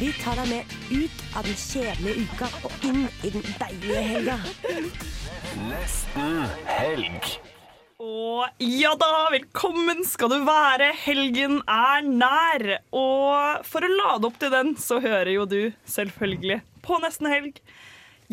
[0.00, 4.36] Vi tar deg med ut av den kjedelige uka og inn i den deilige helga.
[8.02, 10.90] Og ja da, velkommen skal du være.
[11.04, 12.66] Helgen er nær.
[12.90, 17.62] Og for å lade opp til den, så hører jo du selvfølgelig på Nesten helg.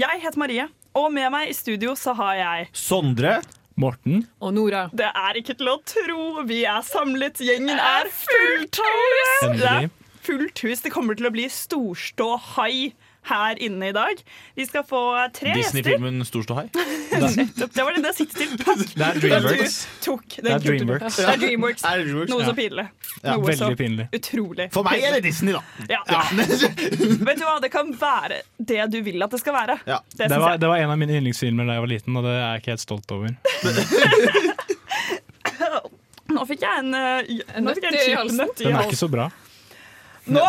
[0.02, 0.66] Jeg heter Marie,
[0.98, 3.38] og med meg i studio så har jeg Sondre.
[3.78, 4.26] Morten.
[4.42, 4.88] Og Nora.
[4.94, 6.26] Det er ikke til å tro.
[6.50, 7.40] Vi er samlet.
[7.42, 9.60] Gjengen er fullt hus.
[9.62, 9.92] Det er.
[10.32, 10.82] Fullt hus.
[10.86, 12.92] Det kommer til å bli storståhai
[13.30, 14.18] her inne i dag.
[14.58, 15.00] Vi skal få
[15.36, 15.78] tre gjester.
[15.84, 16.64] Disney-filmen Storståhai?
[17.38, 17.74] Nettopp.
[17.76, 18.56] Det var det det sitter til.
[18.58, 19.76] Det er Dreamworks.
[20.02, 20.64] Den Det er.
[20.64, 21.16] Dreamworks.
[21.20, 21.84] Det er Dreamworks.
[21.86, 22.32] Er Dreamworks?
[22.32, 22.88] Noe så pinlig.
[23.22, 24.08] Ja, Noe så pinlig.
[24.18, 24.68] utrolig.
[24.74, 25.62] For meg er det Disney, da.
[25.92, 26.02] Ja.
[27.28, 29.78] Vet du hva, det kan være det du vil at det skal være.
[29.86, 30.00] Ja.
[30.16, 32.34] Det Det var, det var en av mine yndlingsfilmer da jeg var liten, og det
[32.40, 33.30] er jeg ikke helt stolt over.
[36.32, 38.48] Nå fikk jeg en, jeg en nøtt i halsen.
[38.58, 39.30] Den er ikke så bra.
[40.30, 40.42] Nå,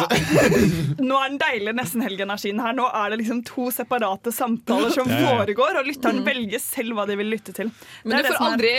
[1.08, 2.74] nå er den deilige nesten helgenergien her.
[2.76, 7.16] Nå er det liksom to separate samtaler som foregår, og lytteren velger selv hva de
[7.20, 7.70] vil lytte til.
[8.04, 8.72] Men du får er- aldri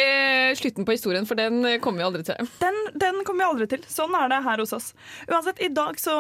[0.60, 2.50] slutten på historien, for den kommer vi aldri til.
[2.62, 3.86] Den, den kommer vi aldri til.
[3.90, 4.92] Sånn er det her hos oss.
[5.30, 6.14] Uansett, I dag så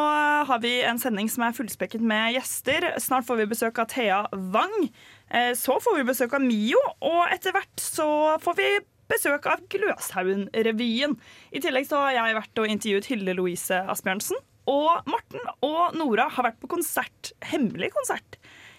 [0.49, 2.89] har vi en sending som er fullspekket med gjester.
[3.03, 4.23] Snart får vi besøk av Thea
[4.55, 4.89] Wang.
[5.33, 8.07] Eh, Så får vi besøk av Mio, og etter hvert så
[8.41, 8.71] får vi
[9.11, 11.15] besøk av Gløshaugen-revyen.
[11.53, 14.39] I tillegg så har jeg vært og intervjuet Hilde Louise Asbjørnsen.
[14.69, 18.37] Og Morten og Nora har vært på konsert, hemmelig konsert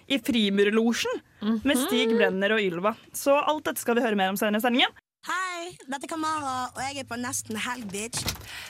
[0.08, 1.20] i Frimurlosjen
[1.64, 2.94] med Stig Brenner og Ylva.
[3.16, 4.92] Så alt dette skal vi høre mer om senere i sendingen.
[5.25, 8.26] Hei, dette er Kamara, og jeg er på nesten helg, bitch.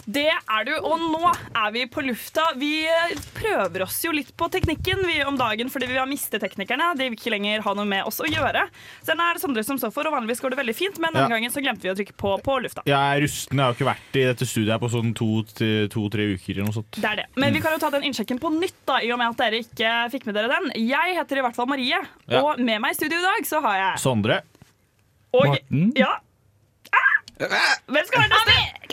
[0.06, 2.45] Det er du, og nå er vi på lufta.
[2.61, 2.84] Vi
[3.34, 6.93] prøver oss jo litt på teknikken vi om dagen fordi vi har mistet teknikerne.
[6.95, 8.69] De vil ikke lenger ha noe med oss å gjøre.
[9.03, 11.11] Så den er det Sondre som står for, og vanligvis går det veldig fint, men
[11.17, 11.33] denne Ja.
[11.34, 12.84] gangen så glemte vi å trykke på på lufta.
[12.87, 13.59] Jeg er rusten.
[13.59, 16.55] Jeg har ikke vært i dette studiet her på sånn to-tre to, uker.
[16.55, 17.01] eller noe sånt.
[17.01, 17.27] Det er det.
[17.37, 19.59] Men vi kan jo ta den innsjekken på nytt, da, i og med at dere
[19.59, 20.71] ikke fikk med dere den.
[20.87, 21.99] Jeg heter i hvert fall Marie,
[22.31, 22.43] Ja.
[22.47, 24.43] og med meg i studio i dag så har jeg Sondre.
[25.34, 25.93] og, Morten.
[25.97, 26.21] Ja.
[27.41, 27.47] Ah!
[27.87, 28.22] Hvem skal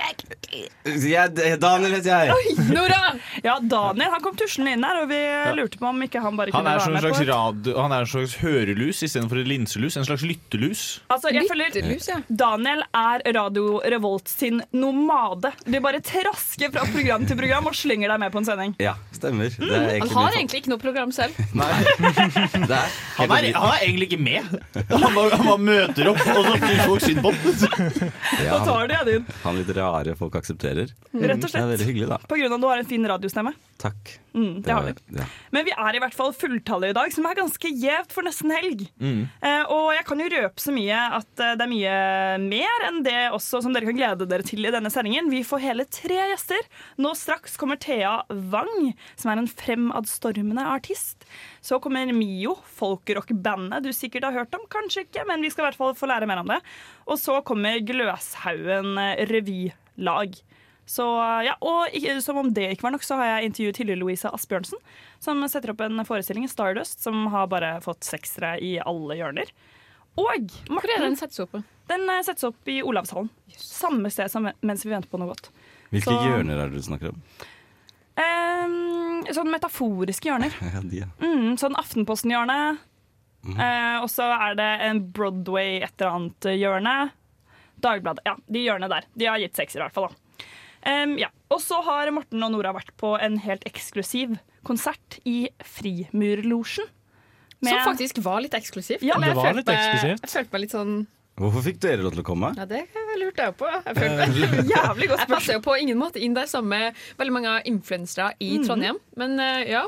[0.01, 1.57] neste?
[1.62, 2.57] Daniel heter jeg.
[2.72, 3.01] Nora!
[3.41, 5.17] Ja, Daniel han kom tuslende inn her, og vi
[5.57, 8.09] lurte på om ikke han bare Han kunne være med på radio, han er en
[8.11, 9.97] slags hørelus istedenfor en linselus.
[9.97, 10.81] En slags lyttelus.
[11.11, 11.73] Altså, jeg føler
[12.06, 12.19] ja.
[12.28, 15.53] Daniel er Radio Revolt sin nomade.
[15.66, 18.75] Du bare trasker fra program til program og slenger deg med på en sending.
[18.84, 19.50] Ja, stemmer.
[19.57, 21.40] Det er Han har egentlig ikke noe program selv.
[21.57, 21.69] Nei.
[21.81, 24.53] Det er Han er, han er egentlig ikke med.
[24.91, 27.41] Han bare, han bare møter opp, og så får folk synd på ham.
[28.45, 30.91] ja, Da han, jeg han litt rare folk aksepterer.
[31.12, 31.59] rett og slett.
[31.59, 32.19] Det er veldig hyggelig, da.
[32.31, 33.53] På grunn av at du har en fin radiostemme.
[33.81, 34.12] Takk.
[34.34, 34.94] Mm, det har vi.
[35.18, 35.25] Ja.
[35.52, 38.53] Men vi er i hvert fall fulltallet i dag, som er ganske gjevt for nesten
[38.53, 38.84] helg.
[39.02, 41.96] Eh, og jeg kan jo røpe så mye at eh, det er mye
[42.46, 45.31] mer enn det også som dere kan glede dere til i denne sendingen.
[45.34, 46.69] Vi får hele tre gjester.
[47.02, 48.22] Nå straks kommer Thea
[48.53, 51.25] Wang, som er en fremadstormende artist.
[51.66, 54.68] Så kommer Mio, folkrock-bandet du sikkert har hørt om.
[54.72, 56.62] Kanskje ikke, men vi skal i hvert fall få lære mer om det.
[57.09, 59.25] Og så kommer Gløshaugen eh,
[60.01, 60.35] revylag.
[60.85, 61.06] Så,
[61.45, 61.88] ja, og
[62.22, 64.79] som om det ikke var nok, så har jeg intervjuet Hilde Louise Asbjørnsen,
[65.19, 69.51] som setter opp en forestilling i Stardust, som har bare fått seksere i alle hjørner.
[70.19, 70.25] Og
[70.67, 71.53] Hvor er den Morten, settes opp
[71.88, 73.29] den eh, settes opp i Olavshallen.
[73.56, 75.50] Samme sted som mens vi venter på noe godt.
[75.91, 77.22] Hvilke Så- hjørner er det du snakker om?
[78.22, 80.51] Um, sånn metaforiske hjørner.
[80.73, 81.07] Ja, de, ja.
[81.23, 82.78] Mm, sånn Aftenposten-hjørne.
[83.47, 86.95] Uh, og så er det en Broadway et eller annet hjørne.
[87.84, 88.24] Dagbladet.
[88.28, 89.08] Ja, de hjørnene der.
[89.18, 90.09] De har gitt sekser, i hvert fall.
[90.09, 90.47] da.
[90.81, 91.30] Um, ja.
[91.53, 96.90] Og så har Morten og Nora vært på en helt eksklusiv konsert i Frimurlosjen.
[97.62, 99.03] Som faktisk var litt eksklusivt.
[99.05, 100.23] Ja, det var litt meg- eksklusivt.
[100.26, 100.94] Jeg følte meg litt sånn
[101.41, 102.50] Hvorfor fikk dere lov til å komme?
[102.58, 102.82] Ja, det
[103.17, 103.66] lurte jeg på.
[103.72, 104.70] Jeg, følte meg.
[104.76, 108.34] Jævlig godt jeg passer jo på ingen måte inn der sammen med veldig mange influensere
[108.44, 109.00] i Trondheim.
[109.17, 109.85] Men eh, ja.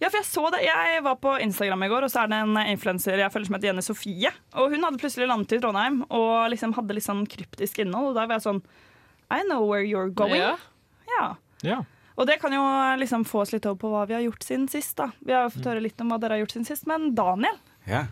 [0.00, 0.62] Ja, for Jeg så det.
[0.66, 3.54] Jeg var på Instagram i går, og så er det en influenser jeg følger som
[3.56, 4.32] heter Jenny Sofie.
[4.54, 8.10] Og Hun hadde plutselig landet i Trondheim og liksom hadde litt sånn kryptisk innhold.
[8.12, 8.62] Og da var jeg sånn
[9.30, 10.34] I know where you're going.
[10.40, 10.56] ja.
[11.18, 11.36] Ja.
[11.62, 11.82] Ja.
[12.16, 12.62] Og det kan jo
[13.00, 14.96] liksom få oss litt over på hva vi har gjort siden sist.
[14.96, 16.86] da Vi har jo fått høre litt om hva dere har gjort siden sist.
[16.86, 17.56] Men Daniel,
[17.86, 18.04] Ja.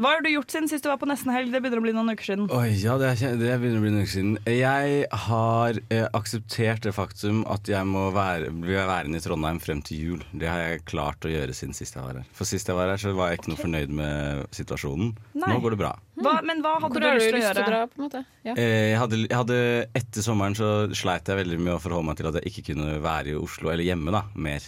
[0.00, 1.50] Hva har du gjort siden sist du var på Nesten Helg?
[1.52, 2.46] Det begynner å bli noen uker siden.
[2.56, 4.30] Oi, ja, det, er, det begynner å bli noen uker siden.
[4.48, 9.82] Jeg har eh, akseptert det faktum at jeg må være, bli værende i Trondheim frem
[9.84, 10.24] til jul.
[10.32, 12.32] Det har jeg klart å gjøre siden sist jeg var her.
[12.38, 15.12] For sist jeg var her, så var jeg ikke noe fornøyd med situasjonen.
[15.36, 15.52] Nei.
[15.52, 15.92] Nå går det bra.
[16.20, 17.76] Hva, men hva hadde Hvor du har du lyst til å lyst til å gjøre?
[17.76, 17.84] dra?
[17.92, 18.24] på en måte?
[18.48, 18.56] Ja.
[18.56, 19.62] Eh, jeg, hadde, jeg hadde,
[20.00, 22.96] etter sommeren så sleit jeg veldig med å forholde meg til at jeg ikke kunne
[23.04, 24.64] være i Oslo, eller hjemme, da, mer.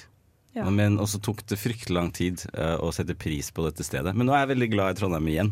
[0.55, 0.67] Ja.
[0.69, 4.13] Men også tok det fryktelig lang tid uh, å sette pris på dette stedet.
[4.13, 5.51] Men nå er jeg veldig glad i Trondheim igjen.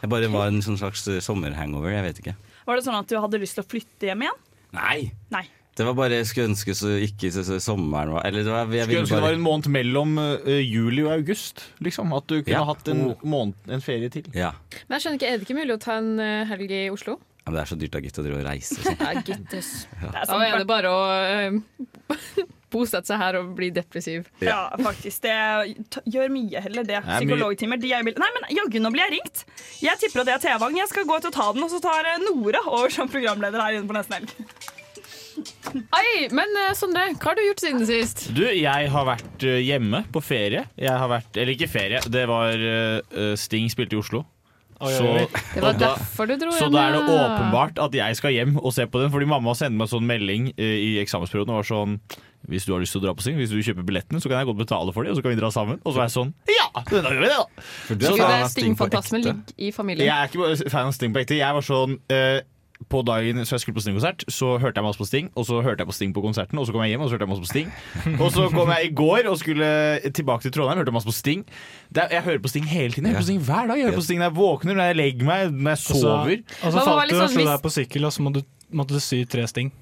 [0.00, 2.34] Jeg bare var en sånn slags eh, sommerhangover, jeg vet ikke.
[2.64, 4.40] Var det sånn at du hadde lyst til å flytte hjem igjen?
[4.78, 4.98] Nei!
[5.34, 5.44] Nei.
[5.78, 8.66] Det var bare jeg skulle ønske så ikke så, så sommeren var Eller det var,
[8.74, 11.62] jeg Skulle ønske ønske det var en måned mellom uh, juli og august.
[11.84, 12.10] Liksom.
[12.16, 12.64] At du kunne Ja.
[12.66, 14.26] hatt en, måned, en ferie til.
[14.34, 14.54] ja.
[14.88, 16.14] Men jeg skjønner ikke, Er det ikke mulig å ta en
[16.50, 17.20] helg i Oslo?
[17.48, 18.76] Ja, men det er så dyrt av gitt, å drive og reise.
[18.84, 19.00] Sånn.
[19.08, 19.72] Ja, gittes.
[19.96, 22.16] Det er Da er det bare å eh,
[22.74, 24.26] bosette seg her og bli depressiv.
[24.44, 25.22] Ja, faktisk.
[25.24, 25.32] Det
[26.12, 26.98] gjør mye heller, det.
[27.00, 27.80] er Psykologtimer.
[27.80, 29.44] De er bil- Nei, men jaggu, nå blir jeg ringt.
[29.80, 30.76] Jeg tipper at det er T-Vang.
[30.76, 33.64] Jeg skal gå ut og ta den, og så tar eh, Nora over som programleder
[33.64, 34.34] her inne på Nesten Helg.
[35.94, 38.26] Hei, men eh, Sondre, hva har du gjort siden sist?
[38.36, 40.66] Du, jeg har vært hjemme på ferie.
[40.76, 44.24] Jeg har vært, eller ikke ferie, det var uh, Sting spilte i Oslo.
[44.78, 45.24] Oi, Så, oi.
[45.54, 48.56] Det var da, derfor du dro så da er det åpenbart at jeg skal hjem
[48.60, 49.10] og se på den.
[49.10, 51.96] Fordi mamma sendte meg en sånn melding eh, i eksamensperioden og var sånn
[52.48, 54.38] Hvis du har lyst til å dra på Sting, hvis du kjøper billettene, så kan
[54.38, 55.80] jeg godt betale for dem, og så kan vi dra sammen.
[55.82, 56.68] Og så er jeg sånn Ja!
[56.78, 57.66] Da gjør vi det, da!
[57.88, 60.06] For du Så er Sting på Sting-fantasmen ligger i familien.
[60.06, 61.40] Jeg er ikke fan av Sting på ekte.
[61.40, 62.38] Jeg var sånn eh,
[62.88, 65.58] på dagen så jeg skulle på Sting-konsert, så hørte jeg masse på Sting, og så
[65.66, 67.32] hørte jeg på Sting på konserten, og så kom jeg hjem og så hørte jeg
[67.32, 67.72] masse på Sting.
[68.22, 69.68] Og så kom jeg i går og skulle
[70.14, 71.42] tilbake til Trondheim, hørte masse på Sting.
[71.90, 73.10] Det er, jeg hører på Sting hele tiden.
[73.10, 73.76] Jeg hører på Sting hver dag.
[73.82, 76.00] Jeg hører på Sting når jeg våkner, når jeg legger meg, når jeg Og så-
[76.00, 76.38] sover.
[76.62, 78.40] Og så falt du og sånn slo deg på sykkel, og så må du,
[78.72, 79.72] måtte du sy tre sting.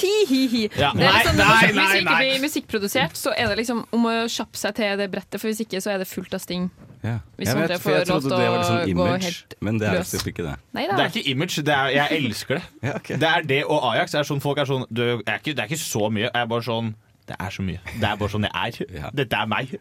[0.00, 0.62] Ti-hi-hi.
[0.78, 0.90] Ja.
[0.94, 4.06] Det Nei, liksom, nei, hvis nei, det ikke blir musikkprodusert, så er det liksom om
[4.08, 6.70] å kjappe seg til det brettet, for hvis ikke så er det fullt av Sting.
[7.04, 7.18] Ja.
[7.36, 9.32] Hvis Jeg, vet, for jeg trodde det var liksom image,
[9.64, 10.26] men det er løs.
[10.26, 10.56] ikke det.
[10.76, 12.64] Nei Det er ikke image, det er, jeg elsker det.
[12.82, 13.16] Ja, okay.
[13.20, 14.14] Det er det og Ajax.
[14.14, 16.26] Er sånn, folk er sånn du, er ikke, Det er ikke så mye.
[16.28, 16.92] Jeg er bare sånn
[17.30, 17.80] Det er så mye.
[17.94, 18.52] Det er bare sånn jeg
[18.84, 18.94] er.
[19.00, 19.10] Ja.
[19.16, 19.76] Dette er meg.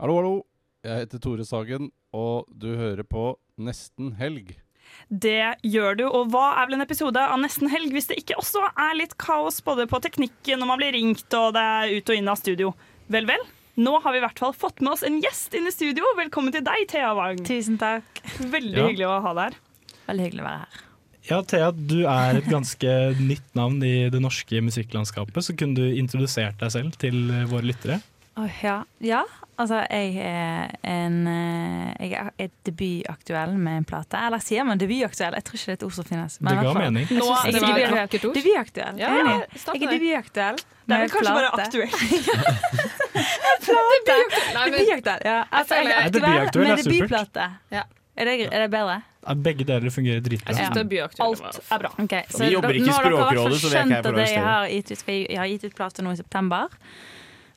[0.00, 0.34] Hallo, hallo.
[0.82, 4.56] Jeg heter Tore Sagen, og du hører på Nesten helg.
[5.12, 8.38] Det gjør du, og hva er vel en episode av Nesten Helg hvis det ikke
[8.40, 12.12] også er litt kaos både på teknikken når man blir ringt og det er ut
[12.14, 12.70] og inn av studio?
[13.12, 13.42] Vel, vel.
[13.76, 16.04] Nå har vi i hvert fall fått med oss en gjest inn i studio.
[16.16, 17.42] Velkommen til deg, Thea Wang.
[17.44, 18.22] Tusen takk.
[18.40, 18.86] Veldig Ja.
[18.88, 19.60] hyggelig å ha deg her.
[20.08, 20.80] Veldig hyggelig å være her.
[21.28, 22.96] Ja, Thea, du er et ganske
[23.30, 28.00] nytt navn i det norske musikklandskapet, så kunne du introdusert deg selv til våre lyttere?
[28.40, 28.78] Åh, ja.
[29.04, 29.22] ja,
[29.58, 34.16] altså jeg er en eh, Jeg er debutaktuell med en plate.
[34.26, 35.34] Eller sier man debutaktuell?
[35.38, 36.38] Jeg tror ikke det er et ord som finnes.
[36.40, 37.06] Men Det ga mening.
[37.10, 38.28] Nå- Jeg det var et debutaktuell.
[38.30, 38.36] ord.
[38.36, 38.98] Debutaktuell.
[38.98, 40.56] Ja, ja, Jeg er debutaktuell.
[40.82, 41.94] Det er vel kanskje bare aktuelt.
[43.72, 45.38] Nei, Debutaktuell, ja.
[45.50, 47.44] Altså, jeg er aktuell med debutplate.
[47.72, 47.82] Ja.
[48.16, 48.98] Er det, er det bedre?
[49.22, 50.52] Ja, Begge deler fungerer dritbra.
[50.52, 51.42] Jeg synes det er byaktuelt.
[51.46, 51.90] Alt er bra.
[52.02, 55.24] Okay, så Vi jobber ikke i Språkrådet, så vi er ikke her for å arrestere.
[55.30, 56.68] jeg har gitt ut plate nå i september.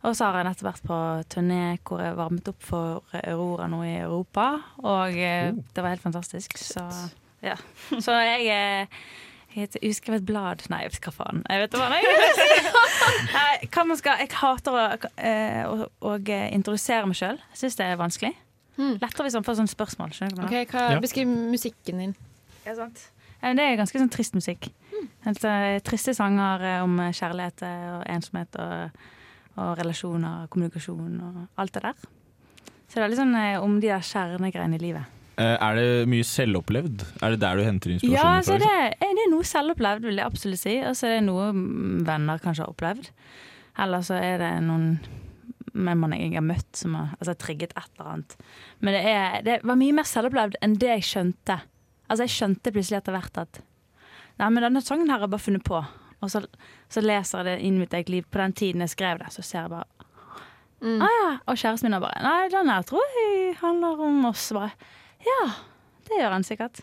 [0.05, 0.97] Og så har jeg nettopp vært på
[1.33, 4.49] turné hvor jeg varmet opp for Aurora nå i Europa.
[4.85, 6.57] Og eh, det var helt fantastisk.
[6.61, 6.83] Så,
[7.45, 7.57] ja.
[8.05, 8.91] så jeg er
[9.55, 11.37] jeg er et uskrevet blad Nei, jeg vet hva faen.
[11.47, 13.67] Jeg vet hva jeg vil si.
[13.71, 14.81] Hva man skal, jeg hater å,
[15.15, 17.39] eh, å, å introdusere meg sjøl.
[17.53, 18.33] Jeg syns det er vanskelig.
[18.75, 18.97] Hmm.
[18.99, 20.11] Lettere hvis man får sånne spørsmål.
[20.17, 20.99] Skjønner du hva jeg hva, Ja.
[21.03, 22.15] Beskriv musikken din.
[22.65, 23.07] Ja, sant.
[23.39, 24.67] Det er ganske sånn trist musikk.
[25.25, 29.03] Helt, uh, triste sanger eh, om kjærlighet eh, og ensomhet og,
[29.57, 32.07] og relasjoner og kommunikasjon og alt det der.
[32.85, 35.11] Så det er litt sånn eh, om de der kjernegreiene i livet.
[35.35, 37.01] Eh, er det mye selvopplevd?
[37.25, 38.57] Er det der du henter inspirasjonen Ja, fra?
[38.57, 38.79] det, liksom?
[39.01, 40.75] er- det er noe selvopplevd, vil jeg absolutt si.
[40.87, 41.49] Og så er det noe
[42.07, 43.09] venner kanskje har opplevd.
[43.83, 44.87] Eller så er det noen
[45.75, 48.35] menn man jeg har møtt som har altså, trigget et eller annet.
[48.79, 51.57] Men det, er, det var mye mer selvopplevd enn det jeg skjønte.
[52.07, 53.59] Altså Jeg skjønte plutselig etter hvert at
[54.39, 55.77] Nei, men denne sangen her har jeg bare funnet på.
[56.25, 56.41] Og så,
[56.91, 58.25] så leser jeg det inn i mitt eget liv.
[58.31, 59.91] På den tiden jeg skrev det, så ser jeg bare
[60.85, 60.99] Mm.
[61.01, 61.29] ah, ja.
[61.47, 64.49] Og kjæresten min har bare Nei, den her tror jeg handler om oss.
[64.53, 64.69] Bare,
[65.23, 65.45] ja,
[66.09, 66.81] det gjør han sikkert.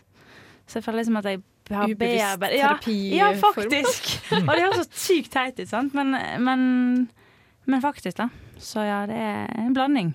[0.67, 4.09] Så jeg føler liksom at jeg har Ubevisst bearbeidet- ja, ja, faktisk.
[4.47, 5.93] Og det høres så sykt teit ut, sant?
[5.95, 6.11] Men,
[6.43, 6.65] men,
[7.69, 8.27] men faktisk, da.
[8.59, 10.11] Så ja, det er en blanding.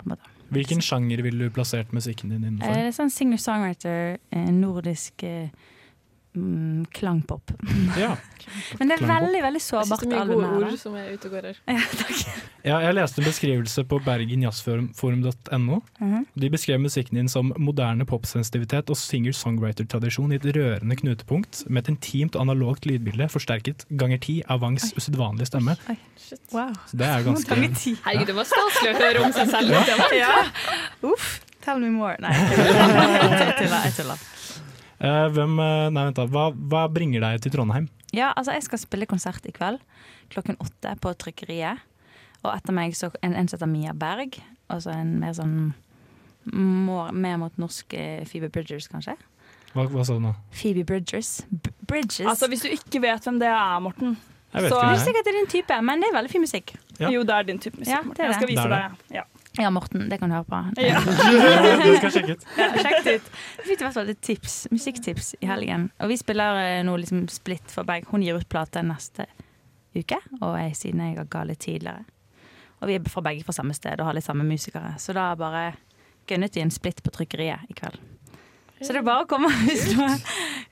[0.00, 0.32] På en måte.
[0.54, 2.74] Hvilken sjanger ville du plassert musikken din Eh, innenfor?
[2.74, 5.48] Det er sånn singer-songwriter, eh, nordisk eh,
[6.34, 7.50] mm, klangpop.
[7.98, 8.16] Ja.
[8.78, 9.24] Men det er Klangpop.
[9.24, 11.60] veldig veldig Jeg synes det er mye gode ord som er ute og går her.
[11.74, 12.42] Ja, takk.
[12.64, 15.78] Ja, jeg leste en beskrivelse på bergenjazzforum.no.
[16.00, 16.26] Mhm.
[16.40, 21.92] De beskrev musikken din som moderne popsensitivitet og singer-songwriter-tradisjon i et rørende knutepunkt med et
[21.94, 25.76] intimt og analogt lydbilde forsterket ganger ti av Wangs usedvanlige stemme.
[26.52, 26.72] Wow.
[26.88, 27.72] Så det er jo ganske ja.
[28.04, 29.74] Herregud, det var staselig å høre om seg selv.
[29.74, 29.98] Ja.
[30.18, 30.36] Ja.
[31.12, 31.40] Uff.
[31.64, 32.16] Tell me more.
[32.20, 34.33] Nei, jeg tuller.
[35.00, 36.26] Hvem, eh, nei, vent da.
[36.30, 37.88] Hva, hva bringer deg til Trondheim?
[38.14, 39.80] Ja, altså jeg skal spille konsert i kveld
[40.32, 41.82] klokken åtte på Trykkeriet.
[42.44, 44.38] Og etter meg så en, en som heter Mia Berg.
[44.72, 45.72] Altså en mer sånn
[46.52, 49.14] more, mer mot norsk eh, Phoebe Bridgers, kanskje.
[49.74, 50.34] Hva, hva sa du nå?
[50.54, 51.40] Phoebe Bridgers.
[51.50, 52.26] B Bridges.
[52.30, 54.14] Altså, Hvis du ikke vet hvem det er, Morten
[54.54, 55.04] Jeg vet så ikke det det er.
[55.04, 56.74] sikkert det er din type, men det er veldig fin musikk.
[57.00, 57.10] Ja.
[57.10, 57.90] Jo, det er din type musikk.
[57.92, 58.14] Ja, Morten.
[58.16, 59.16] det er Jeg skal vise Det er deg.
[59.18, 59.24] Ja.
[59.58, 60.60] Ja, Morten, det kan du høre på.
[60.82, 60.98] Ja.
[61.84, 62.46] Det skal sjekke ut.
[62.58, 63.28] Ja, sjekk ut.
[63.60, 65.88] Vi fikk i hvert fall et tips, musikktips i helgen.
[66.02, 68.10] Og vi spiller noe nå liksom splitt for begge.
[68.10, 69.28] Hun gir ut plate neste
[69.94, 72.02] uke, og jeg siden jeg ga litt tidligere.
[72.82, 74.96] Og vi er fra begge fra samme sted og har litt samme musikere.
[74.98, 75.68] Så da bare
[76.28, 78.00] gønnet vi en splitt på trykkeriet i kveld.
[78.82, 80.16] Så det er bare å komme hvis noen,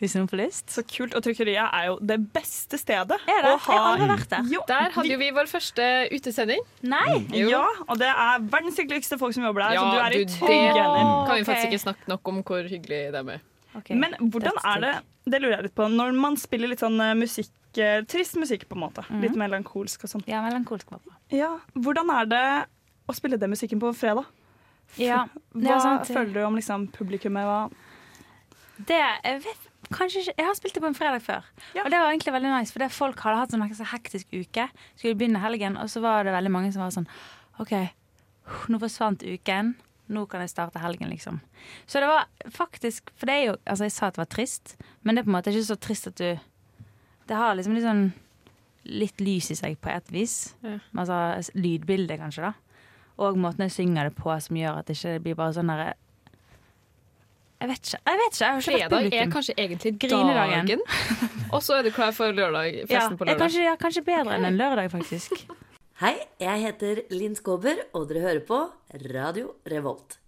[0.00, 0.72] hvis noen får lyst.
[0.74, 1.14] Så kult.
[1.16, 3.52] Og Trykkeriet er jo det beste stedet Er det?
[3.54, 4.48] å ha Jeg har aldri vært der.
[4.50, 6.66] Jo, Der hadde jo vi vår første utesending.
[6.82, 7.20] Nei!
[7.38, 7.46] Jo.
[7.54, 9.78] Ja, og det er verdens hyggeligste folk som jobber der.
[9.78, 11.24] Ja, så du er i trygge det hender.
[11.30, 13.46] kan vi faktisk ikke snakke nok om hvor hyggelig de er.
[13.78, 13.96] Okay.
[13.96, 14.92] Men hvordan er det
[15.32, 15.86] Det lurer jeg litt på.
[15.88, 19.06] Når man spiller litt sånn eh, musikk eh, Trist musikk, på en måte.
[19.08, 19.22] Mhm.
[19.22, 20.24] Litt melankolsk og sånn.
[20.28, 21.14] Ja, melankolsk pappa.
[21.32, 22.44] Ja, hvordan er det
[23.08, 24.26] å spille den musikken på fredag?
[25.00, 25.22] Ja,
[25.56, 27.46] Hva er føler du om liksom, publikummet?
[27.48, 27.62] Hva?
[28.88, 31.46] Det, jeg vet kanskje ikke Jeg har spilt det på en fredag før.
[31.76, 31.84] Ja.
[31.84, 34.68] Og det var egentlig veldig nice, for folk hadde hatt sånn en hektisk uke.
[34.96, 37.08] Skulle begynne helgen, og så var det veldig mange som var sånn
[37.62, 37.74] OK,
[38.72, 39.74] nå forsvant uken.
[40.12, 41.38] Nå kan jeg starte helgen, liksom.
[41.86, 44.74] Så det var faktisk For det er jo Altså, jeg sa at det var trist,
[45.02, 46.26] men det er på en måte ikke så trist at du
[47.30, 48.10] Det har liksom litt sånn
[48.82, 50.56] litt lys i seg på et vis.
[50.66, 50.80] Ja.
[50.98, 52.82] Altså lydbildet, kanskje, da.
[53.22, 55.92] Og måten jeg synger det på, som gjør at det ikke blir bare sånn derre
[57.62, 57.98] Jeg vet ikke.
[58.10, 60.66] Jeg vet ikke, jeg har ikke vært Fredag er kanskje egentlig Grinedagen.
[60.66, 60.80] dagen,
[61.54, 63.42] og så er du klar for lørdag, Ja, festen på jeg er lørdag.
[63.44, 65.36] kanskje, ja, kanskje bedre enn en lørdag, faktisk.
[66.02, 68.58] Hei, jeg heter Linn Skåber, og dere hører på
[69.14, 70.18] Radio Revolt.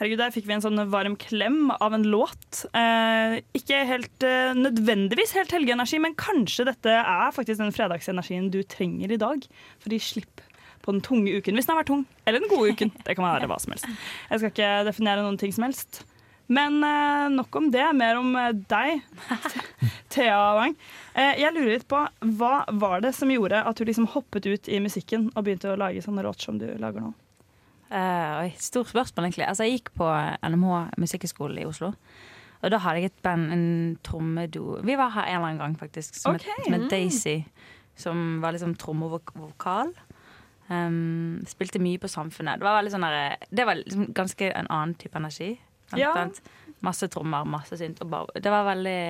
[0.00, 2.62] Herregud, Der fikk vi en sånn varm klem av en låt.
[2.74, 8.62] Eh, ikke helt eh, nødvendigvis helt helgeenergi, men kanskje dette er faktisk den fredagsenergien du
[8.64, 9.44] trenger i dag.
[9.78, 10.48] For de slipper
[10.80, 12.06] på den tunge uken, hvis den har vært tung.
[12.24, 12.90] Eller den gode uken.
[13.06, 13.86] Det kan være hva som helst.
[14.32, 16.00] Jeg skal ikke definere noen ting som helst.
[16.50, 17.86] Men eh, nok om det.
[17.94, 19.04] Mer om eh, deg,
[20.12, 20.74] Thea Wang.
[21.14, 22.02] Eh, jeg lurer litt på,
[22.40, 25.78] Hva var det som gjorde at du liksom hoppet ut i musikken og begynte å
[25.78, 27.12] lage sånne låter som du lager nå?
[27.90, 29.46] Uh, oi, stort spørsmål, egentlig.
[29.50, 30.10] Altså, jeg gikk på
[30.46, 31.92] NMH musikkhøgskole i Oslo.
[32.60, 33.64] Og da hadde jeg et band, en
[34.04, 36.52] trommedo Vi var her en eller annen gang, faktisk, som, okay.
[36.58, 36.90] het, med Mm.
[36.92, 37.40] Daisy.
[37.98, 39.94] Som var liksom tromme og vokal.
[40.70, 42.58] Um, spilte mye på Samfunnet.
[42.60, 45.56] Det var, sånn der, det var liksom ganske en annen type energi.
[45.98, 46.12] Ja.
[46.84, 48.00] Masse trommer, masse synt.
[48.00, 49.00] Det var veldig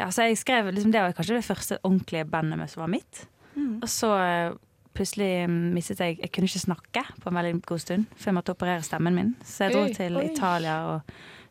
[0.00, 2.92] Ja, så jeg skrev liksom, Det var kanskje det første ordentlige bandet med som var
[2.92, 3.26] mitt.
[3.54, 3.78] Mm.
[3.82, 4.52] Og så eh,
[4.94, 8.54] plutselig mistet jeg Jeg kunne ikke snakke på en veldig god stund, for jeg måtte
[8.56, 9.34] operere stemmen min.
[9.44, 9.94] Så jeg dro Oi.
[9.94, 10.26] til Oi.
[10.32, 11.00] Italia og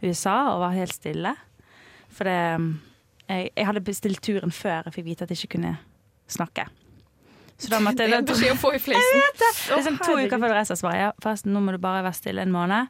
[0.04, 1.36] USA og var helt stille.
[2.10, 2.38] For det
[3.30, 5.76] jeg, jeg hadde bestilt turen før jeg fikk vite at jeg ikke kunne
[6.30, 6.66] snakke.
[7.60, 9.22] Så da måtte Det er en beskjed å få i fleisen.
[9.76, 11.16] Liksom to uker før du reiser, svarer jeg.
[11.24, 12.88] forresten, nå må du bare være stille en måned.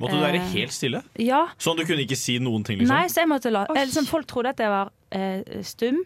[0.00, 1.02] Måtte du være Eh, helt stille?
[1.20, 1.42] Ja.
[1.60, 2.78] Sånn du kunne ikke si noen ting?
[2.80, 2.94] liksom?
[2.96, 5.98] Nei, så jeg måtte la liksom, Folk trodde at jeg var eh, stum,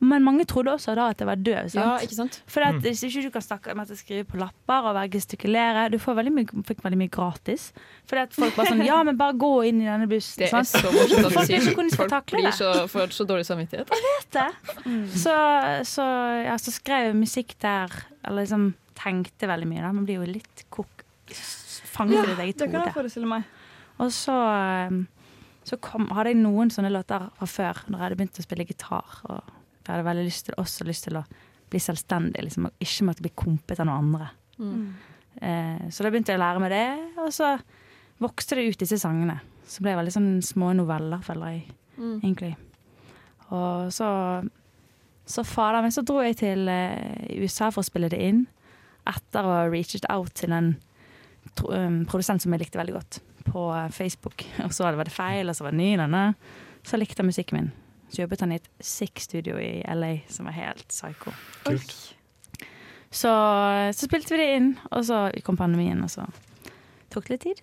[0.00, 1.68] men mange trodde også da at jeg var døv.
[1.72, 1.82] Sant?
[1.82, 2.40] Ja, ikke sant?
[2.46, 2.80] For at, Mm.
[2.86, 5.90] hvis ikke du kan snakke Jeg skriver skrive på lapper og være gestikulere.
[5.90, 7.72] Du får veldig mye, fikk veldig mye gratis.
[8.06, 10.38] Fordi at folk bare sånn Ja, men bare gå inn i denne bussen.
[10.44, 10.68] Det er sant?
[10.68, 13.90] så morsomt at du Folk sier Folk blir så, får så dårlig samvittighet.
[13.90, 14.48] Jeg vet det.
[15.18, 15.34] Så,
[15.84, 16.06] så,
[16.46, 17.90] ja, så skrev jeg musikk der,
[18.24, 19.82] eller liksom tenkte veldig mye.
[19.82, 19.92] Da.
[19.92, 21.04] Man blir jo litt kok
[21.92, 23.44] fanget i ditt eget det kan jeg forestille meg.
[24.02, 24.34] Og så,
[24.90, 25.02] um,
[25.68, 28.66] så kom, hadde jeg noen sånne låter fra før, når jeg hadde begynt å spille
[28.68, 29.16] gitar.
[29.28, 29.40] Og
[29.82, 31.24] jeg hadde veldig lyst til, også lyst til å
[31.72, 34.30] bli selvstendig, liksom, og ikke måtte bli kompet av noen andre.
[34.58, 34.82] Mm.
[35.42, 36.86] Eh, så da begynte jeg å lære meg det,
[37.22, 37.54] og så
[38.22, 39.38] vokste det ut disse sangene.
[39.66, 42.20] Så ble det veldig sånn små noveller, føler jeg, Mm.
[42.24, 42.54] egentlig.
[43.52, 44.06] Og så,
[45.28, 48.46] så fader meg, så dro jeg til eh, USA for å spille det inn,
[49.06, 50.70] etter å ha reached out til en
[51.60, 54.46] produsent som jeg likte veldig godt, på eh, Facebook.
[54.66, 56.24] Og så var det feil, og så var det ny denne.
[56.86, 57.70] Så likte han musikken min.
[58.12, 61.32] Så jobbet han i et sick studio i LA som var helt psycho.
[61.64, 61.94] Kult.
[63.12, 63.30] Så,
[63.92, 66.26] så spilte vi det inn, og så kom pandemien, og så
[67.12, 67.62] tok det litt tid.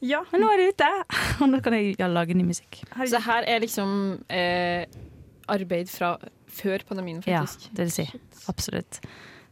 [0.00, 0.22] Ja.
[0.30, 0.90] Men nå er det ute,
[1.40, 2.82] og nå kan jeg ja, lage ny musikk.
[3.10, 3.92] Så her er liksom
[4.32, 4.86] eh,
[5.50, 6.16] arbeid fra
[6.50, 7.44] før pandemien, Ja,
[7.74, 8.06] det vil si.
[8.50, 9.02] Absolutt.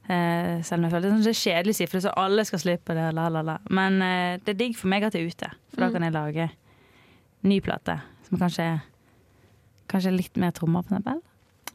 [0.09, 2.09] Eh, selv om jeg føler det sånn- det er kjedelig å si, for det er
[2.09, 3.09] så alle skal slippe det.
[3.15, 3.59] La, la, la.
[3.69, 5.93] Men eh, det er digg for meg at det er ute, for da Mm.
[5.93, 6.51] kan jeg lage
[7.45, 8.01] ny plate.
[8.29, 8.81] Som kanskje,
[9.89, 11.21] kanskje er litt mer trommer, på eksempel.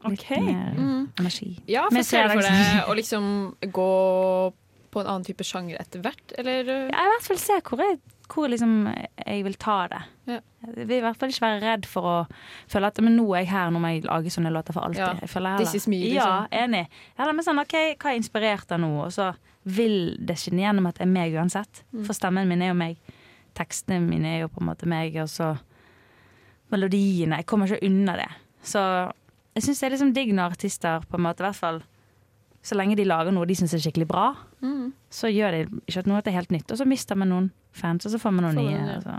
[0.04, 0.40] Litt okay.
[0.42, 1.08] mer Mm.
[1.18, 1.58] energi.
[1.68, 4.52] Ja, for ser du for deg å liksom gå
[4.90, 6.64] på en annen type sjanger etter hvert, eller?
[6.90, 8.00] Ja, I hvert fall se hvor jeg,
[8.30, 8.86] hvor liksom
[9.26, 10.00] jeg vil ta det.
[10.26, 12.14] Jeg vil i hvert fall ikke være redd for å
[12.70, 15.02] føle at men nå er jeg her, nå må jeg lage sånne låter for alltid.
[15.02, 15.10] Ja.
[15.20, 16.46] Jeg føler This is me, liksom.
[16.48, 16.86] Ja, enig.
[17.18, 18.90] Ja, med sånn, ok, Hva er inspirert av nå?
[19.04, 19.32] Og så
[19.64, 21.84] vil det skinne gjennom at det er meg uansett.
[21.92, 22.04] Mm.
[22.06, 23.14] For stemmen min er jo meg.
[23.54, 25.54] Tekstene mine er jo på en måte meg, og så
[26.72, 27.38] melodiene.
[27.42, 28.30] Jeg kommer ikke unna det.
[28.64, 28.82] Så
[29.54, 31.84] jeg syns det er liksom digg når artister på en måte, i hvert fall
[32.64, 34.30] så lenge de lager noe de syns er skikkelig bra,
[34.64, 34.92] Mm.
[35.12, 36.70] så gjør de ikke at noe er helt nytt.
[36.72, 38.94] Og så mister man noen fans, og så får man noen nye.
[38.96, 39.18] Altså.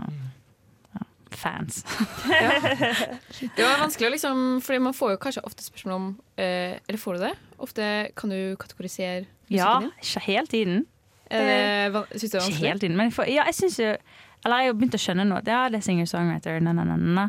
[0.96, 1.04] Ja.
[1.36, 1.82] Fans.
[3.56, 6.06] Det var vanskelig å liksom Fordi man får jo kanskje ofte spørsmål om
[6.40, 7.32] eh, Eller får du det?
[7.58, 9.90] Ofte kan du kategorisere musikken Ja, din?
[10.02, 10.86] ikke hele tiden.
[11.30, 12.66] Er syns du det er Ikke vanskelig?
[12.70, 15.26] hele tiden, men får, ja, jeg syns jo Eller jeg har jo begynt å skjønne
[15.28, 17.28] nå at ja, det er singer-songwriter, na, na, na, na.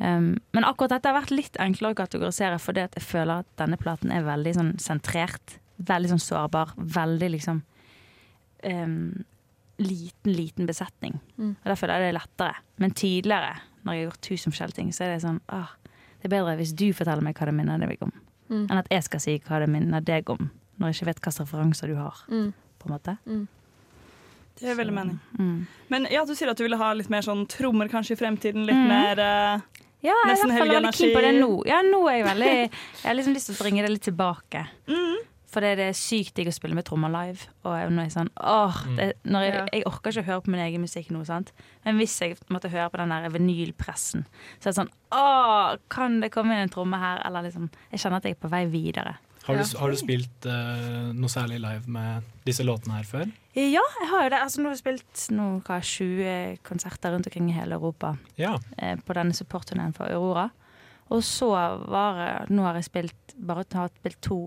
[0.00, 3.50] Um, men akkurat dette har vært litt enklere å kategorisere, fordi at jeg føler at
[3.60, 5.58] denne platen er veldig sånn sentrert.
[5.82, 6.72] Veldig sånn sårbar.
[6.76, 7.62] Veldig liksom
[8.64, 9.24] um,
[9.82, 11.16] Liten, liten besetning.
[11.40, 11.54] Mm.
[11.56, 12.58] Og da føler jeg det er lettere.
[12.78, 15.72] Men tidligere, når jeg har gjort tusen forskjellige ting, så er det sånn ah,
[16.20, 18.12] Det er bedre hvis du forteller meg hva det minner deg om,
[18.52, 18.66] Mm.
[18.68, 21.40] enn at jeg skal si hva det minner deg om, når jeg ikke vet hvilke
[21.40, 22.18] referanser du har.
[22.28, 22.52] Mm.
[22.78, 23.14] På en måte.
[24.60, 25.18] Det er veldig mening.
[25.38, 25.66] Mm.
[25.92, 28.66] Men ja, du sier at du ville ha litt mer sånn trommer kanskje i fremtiden.
[28.68, 28.88] Litt mm.
[28.90, 30.76] mer uh, Ja, jeg nesten hvert energi.
[30.76, 31.10] helgenergi.
[31.16, 31.50] på det nå.
[31.70, 32.70] Ja, nå er jeg veldig Jeg
[33.04, 34.66] har liksom lyst til å bringe det litt tilbake.
[35.52, 37.44] For det er sykt digg å spille med trommer live.
[37.66, 40.44] Og jeg- nå er jeg sånn åh, det, når jeg, jeg orker ikke å høre
[40.46, 41.52] på min egen musikk nå, sant.
[41.84, 44.24] Men hvis jeg måtte høre på den der vinylpressen,
[44.58, 47.20] så er det sånn åh, kan det komme inn en tromme her?
[47.26, 49.18] Eller liksom Jeg kjenner at jeg er på vei videre.
[49.44, 53.26] Har du, har du spilt uh, noe særlig live med disse låtene her før?
[53.52, 54.40] Ja, jeg har jo det.
[54.40, 58.14] Altså, nå har jeg spilt noe, hva, 20 konserter rundt omkring i hele Europa.
[58.40, 58.56] Ja.
[58.78, 60.48] eh, på denne supportturneen for Aurora.
[61.12, 61.50] Og så
[61.92, 64.38] var eh, Nå har jeg spilt bare har spilt to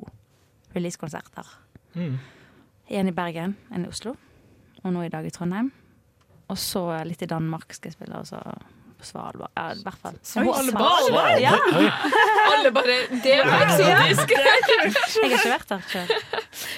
[0.75, 1.45] releasekonserter.
[1.93, 2.17] Mm.
[2.87, 4.15] En i Bergen, en i Oslo,
[4.83, 5.71] og nå i dag i Trondheim.
[6.49, 8.41] Og så litt i Danmark skal jeg spille, og så
[9.05, 9.51] på Svalbard.
[9.55, 10.17] Ja, i hvert fall.
[10.17, 11.39] Oi, Svalbard?
[11.41, 11.53] Ja.
[12.55, 14.33] Alle bare Det var eksotisk!
[14.35, 16.13] Jeg har ikke vært der før.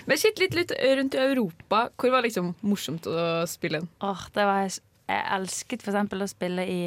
[0.08, 1.82] Men shit, litt, litt rundt i Europa.
[1.96, 3.84] Hvor var liksom morsomt å spille?
[4.04, 6.82] Åh, det var, jeg elsket for eksempel å spille i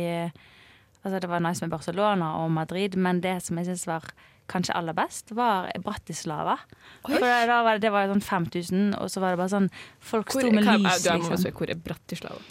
[1.00, 4.04] Altså Det var nice med Barcelona og Madrid, men det som jeg syns var
[4.50, 6.58] kanskje aller best, var Bratislava.
[7.06, 7.14] Oi.
[7.14, 9.68] For da var det, det var sånn 5000, og så var det bare sånn
[10.04, 11.46] Folk sto med lys, liksom.
[11.56, 12.42] hvor er Bratislava?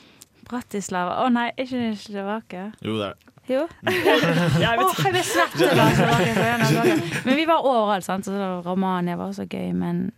[0.50, 2.70] Bratislava Å nei, ikke Slovakia.
[2.86, 3.26] Jo, det er jo.
[3.50, 3.64] Jo.
[3.82, 6.98] Jeg oh, Åh, jeg svett gangene.
[7.26, 8.28] Men vi var overalt, sant.
[8.28, 10.12] Så Romania var så gøy, men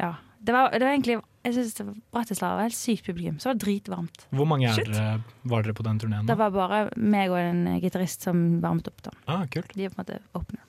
[0.00, 0.10] ja.
[0.44, 1.14] Det var, det var egentlig
[1.46, 3.38] Jeg synes det var Bratislava var helt sykt publikum.
[3.40, 4.26] Så det var dritvarmt.
[4.36, 5.06] Hvor mange er dere,
[5.48, 6.28] var dere på den turneen?
[6.28, 9.00] Det var bare meg og en gitarist som varmet opp.
[9.06, 9.72] da Ah, kult.
[9.72, 10.60] De var på en måte åpne.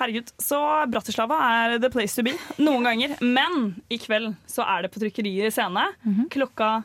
[0.00, 0.58] Herregud, så
[0.90, 3.14] Bratislava er the place to be noen ganger.
[3.22, 5.86] Men i kveld så er det på trykkerier i scene.
[6.32, 6.80] Klokka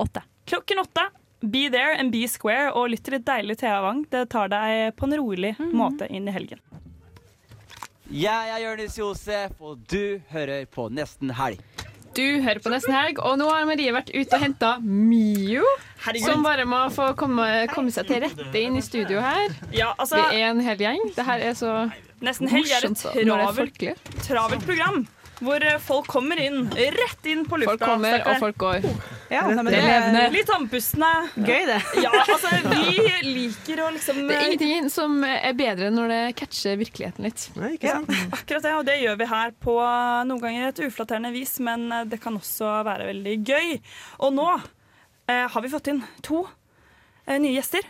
[0.00, 0.24] åtte.
[0.50, 1.06] Klokken åtte.
[1.40, 4.02] Be there and be square, og lytt til litt deilig Thea Wang.
[4.10, 6.58] Det tar deg på en rolig måte inn i helgen.
[8.10, 11.62] Jeg er Jonis Josef, og du hører på Nesten Helg.
[12.18, 15.62] Du hører på Nesten Helg, og nå har Marie vært ute og henta Mio.
[16.02, 16.26] Herregud.
[16.26, 19.54] Som bare må få komme, komme seg til rette inn i studio her.
[19.70, 21.06] Ja, altså, Vi er en hel gjeng.
[21.14, 21.76] Det her er så
[22.20, 23.86] Nesten helg er et travelt,
[24.26, 25.04] travelt program.
[25.40, 27.78] Hvor eh, folk kommer inn, rett inn på lufta.
[27.78, 28.88] Folk kommer, og folk går.
[29.30, 30.24] Ja, Det er levende.
[30.34, 31.08] Litt andpustne.
[31.38, 31.78] Gøy, det.
[32.02, 36.20] Ja, altså, vi liker å liksom Det er ingenting som er bedre enn når det
[36.40, 37.46] catcher virkeligheten litt.
[37.56, 38.00] Nei, ikke Ja,
[38.34, 41.86] akkurat det, og det gjør vi her på eh, noen ganger et uflatterende vis, men
[41.94, 43.78] eh, det kan også være veldig gøy.
[44.26, 47.86] Og nå eh, har vi fått inn to eh, nye gjester.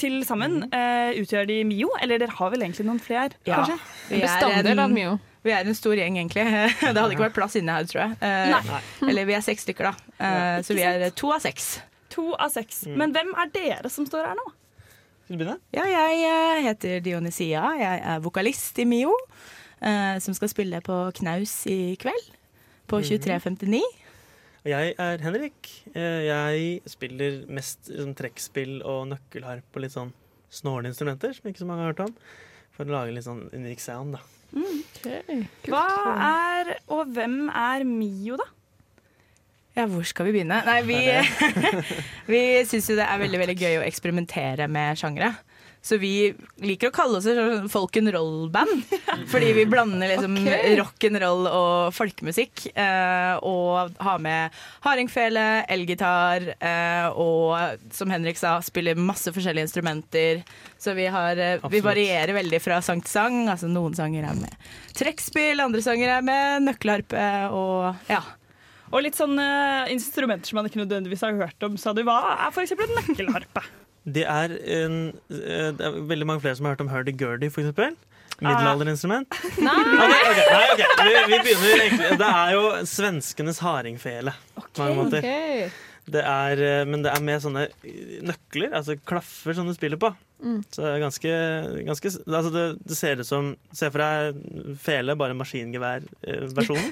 [0.00, 3.34] Til sammen eh, utgjør de Mio, eller dere har vel egentlig noen flere?
[3.48, 3.60] Ja.
[3.60, 3.80] kanskje?
[4.12, 6.44] Vi er, en, vi er en stor gjeng, egentlig.
[6.80, 8.16] Det hadde ikke vært plass inne her, tror jeg.
[8.20, 8.80] Eh, Nei.
[9.08, 10.16] Eller vi er seks stykker, da.
[10.20, 11.70] Eh, så vi er to av seks.
[12.16, 12.82] To av seks.
[12.90, 12.96] Mm.
[13.00, 14.44] Men hvem er dere som står her nå?
[15.28, 15.58] Vil du begynne?
[15.76, 17.62] Ja, jeg eh, heter Dionysia.
[17.78, 19.12] Jeg er vokalist i Mio,
[19.80, 22.30] eh, som skal spille på Knaus i kveld.
[22.90, 23.06] På Mhm.
[23.22, 23.80] 23.59.
[24.60, 25.68] Og jeg er Henrik.
[25.94, 30.10] Eh, Jeg spiller mest liksom, trekkspill og nøkkelharp og litt sånn
[30.50, 32.14] snåle instrumenter som ikke så mange har hørt om.
[32.74, 34.20] For å lage litt sånn unik sound, da.
[35.70, 35.84] Hva
[36.26, 38.48] er, og hvem er Mio, da?
[39.78, 40.58] Ja, hvor skal vi begynne?
[40.66, 40.98] Nei, vi,
[42.32, 45.30] vi syns jo det er veldig, veldig gøy å eksperimentere med sjangre.
[45.82, 48.82] Så vi liker å kalle oss et sånn folk'n'roll-band.
[49.32, 50.50] Fordi vi blander liksom Ok.
[50.80, 52.66] rock'n'roll og folkemusikk.
[52.74, 60.42] Eh, og har med hardingfele, elgitar eh, og som Henrik sa, spiller masse forskjellige instrumenter.
[60.80, 63.40] Så vi, har, eh, vi varierer veldig fra sang til sang.
[63.48, 67.24] Altså Noen sanger er med trekkspill, andre sanger er med nøkkelharpe
[67.56, 68.20] og ja.
[68.90, 69.44] Og litt sånne
[69.94, 72.02] instrumenter som man ikke nødvendigvis har hørt om, sa du.
[72.04, 72.74] Hva er f.eks.
[72.74, 73.62] en nøkkelharpe?
[74.08, 74.94] Det er, en,
[75.30, 77.98] eh, det er veldig mange flere som har hørt om hurdy-gurdy, eksempel.
[78.40, 79.34] Middelalderinstrument.
[79.60, 79.74] Nei!
[79.76, 80.82] Okay, okay, nei, ok.
[81.04, 84.32] Vi, vi begynner egentlig Det er jo svenskenes hardingfele.
[84.56, 85.26] på mange måter.
[85.26, 85.86] Ok.
[86.10, 87.66] Det er, eh, men det er med sånne
[88.26, 90.10] nøkler, altså klaffer som du spiller på.
[90.40, 90.62] Mm.
[90.72, 91.32] Så det er ganske,
[91.84, 94.38] ganske altså det, det ser ut som Se for deg
[94.80, 96.88] fele, bare maskingeværversjonen.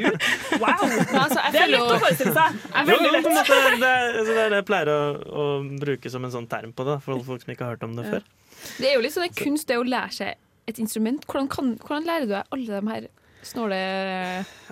[0.60, 0.84] Wow!
[1.22, 2.58] altså, det er lett å jo- forestille seg.
[2.90, 5.46] Jo, jo, på en måte, det, er, altså, det er det jeg pleier å, å
[5.80, 8.06] bruke som en sånn term på det, for folk som ikke har hørt om det
[8.10, 8.28] før.
[8.76, 11.24] Det er jo litt sånn kunst det å lære seg et instrument.
[11.30, 13.08] Hvordan, kan, hvordan lærer du deg alle de her
[13.46, 13.78] snåle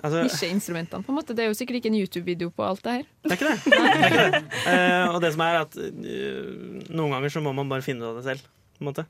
[0.03, 1.03] Altså- nisjeinstrumentene?
[1.05, 1.35] på en måte?
[1.35, 3.09] Det er jo sikkert ikke en YouTube-video på alt det her.
[3.23, 3.57] Det er ikke det.
[3.65, 4.43] det, er ikke det.
[4.67, 6.53] Uh, og det som er at uh,
[6.89, 8.47] noen ganger så må man bare finne ut av det selv.
[8.77, 9.05] På en måte.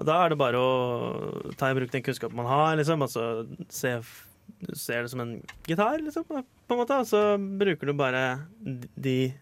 [0.00, 3.04] Og da er det bare å ta i bruk den kunnskapen man har, liksom.
[3.04, 3.96] Altså se
[4.78, 5.34] ser det som en
[5.66, 6.98] gitar, liksom, på en måte.
[7.02, 8.24] Og så bruker du bare
[8.96, 9.32] de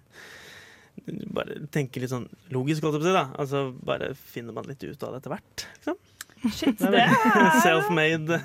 [1.32, 3.14] Bare tenker litt sånn logisk, holdt jeg på å si.
[3.16, 5.64] da Altså Bare finner man litt ut av det etter hvert.
[5.78, 5.96] Liksom.
[6.48, 7.12] Shit, Det er
[7.60, 8.40] Self-made.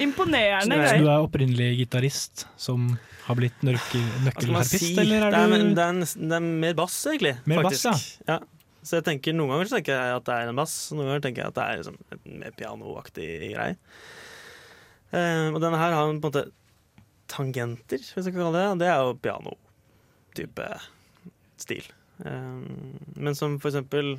[0.00, 2.94] imponerende Så du er opprinnelig gitarist som
[3.26, 4.92] har blitt nøkkelharpist, si?
[5.02, 7.34] eller er du det, det, det er mer bass, egentlig.
[7.50, 7.96] Mer bass, ja.
[8.30, 8.38] ja.
[8.86, 11.42] Så jeg tenker, Noen ganger tenker jeg at det er en bass, noen ganger tenker
[11.42, 13.74] jeg at det er liksom, en mer pianoaktig greie.
[15.10, 16.44] Uh, og denne her har en på en måte
[17.30, 18.84] tangenter, hvis jeg kan kalle det.
[18.84, 20.70] Det er jo piano-type
[21.58, 21.90] stil.
[22.22, 22.62] Uh,
[23.18, 24.16] men som for eksempel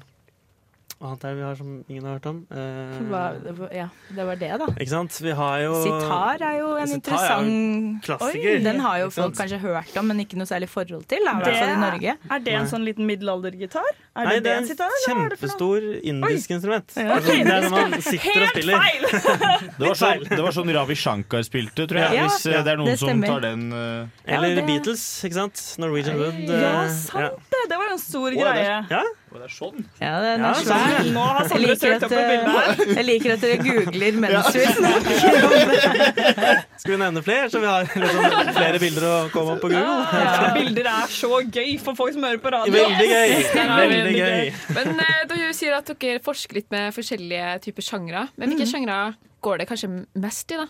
[1.02, 2.38] annet er det vi har som ingen har hørt om?
[2.50, 4.68] Eh, Hva- ja, det var det, da.
[4.78, 5.18] Ikke sant?
[5.22, 9.10] Vi har jo Sitar er jo en er jo interessant klassiker, Oi, Den har jo
[9.14, 11.22] folk kanskje hørt om, men ikke noe særlig forhold til.
[11.28, 12.18] Da, det, i Norge.
[12.32, 13.92] Er det en sånn liten middelaldergitar?
[14.18, 16.94] Er Nei, det, det er en en sitar, er kjempestor indisk instrument.
[16.98, 17.18] Ja.
[17.20, 18.82] Altså, det er når man sitter og spiller.
[18.82, 19.66] Helt feil!
[19.78, 22.16] Det var, sånn, det var sånn Ravi Shankar spilte, tror jeg.
[22.18, 24.08] Ja, hvis ja, det er noen det som tar den Uh...
[24.26, 25.62] Eller det- Beatles, ikke sant?
[25.82, 26.40] Norwegian Wood.
[26.50, 27.62] Ja, eh, sant det!
[27.70, 28.78] Det var jo en stor er- greie.
[28.90, 29.04] Ja?
[29.28, 29.82] Og det er sånn.
[30.00, 30.94] Ja, det er svær.
[30.98, 31.10] sånn.
[31.12, 32.94] Nå har Jeg Sondre liker, søkt at, opp et bilde her.
[32.96, 36.54] jeg liker at dere googler mens vi snakker om det.
[36.78, 39.98] Skal vi nevne flere, så vi har liksom flere bilder å komme opp på Google?
[40.16, 42.74] Ja, bilder er så gøy for folk som hører på radio.
[42.78, 43.36] Veldig gøy.
[43.84, 44.52] Veldig gøy.
[44.80, 48.26] Men eh, du sier at dere forsker litt med forskjellige typer sjangre.
[48.40, 49.02] Men hvilke sjangre
[49.44, 49.92] går det kanskje
[50.24, 50.70] mest i, da?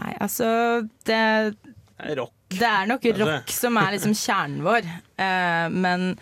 [0.00, 0.46] Nei, altså
[1.06, 1.22] det,
[2.16, 2.32] Rock.
[2.54, 4.86] det er nok rock som er liksom kjernen vår.
[5.20, 6.14] Eh, men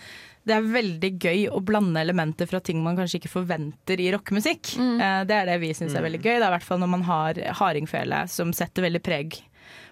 [0.49, 4.75] det er veldig gøy å blande elementer fra ting man kanskje ikke forventer i rockemusikk.
[4.79, 6.35] Eh, det er det vi syns er veldig gøy.
[6.39, 9.39] Det er i hvert fall når man har hardingfele som setter veldig preg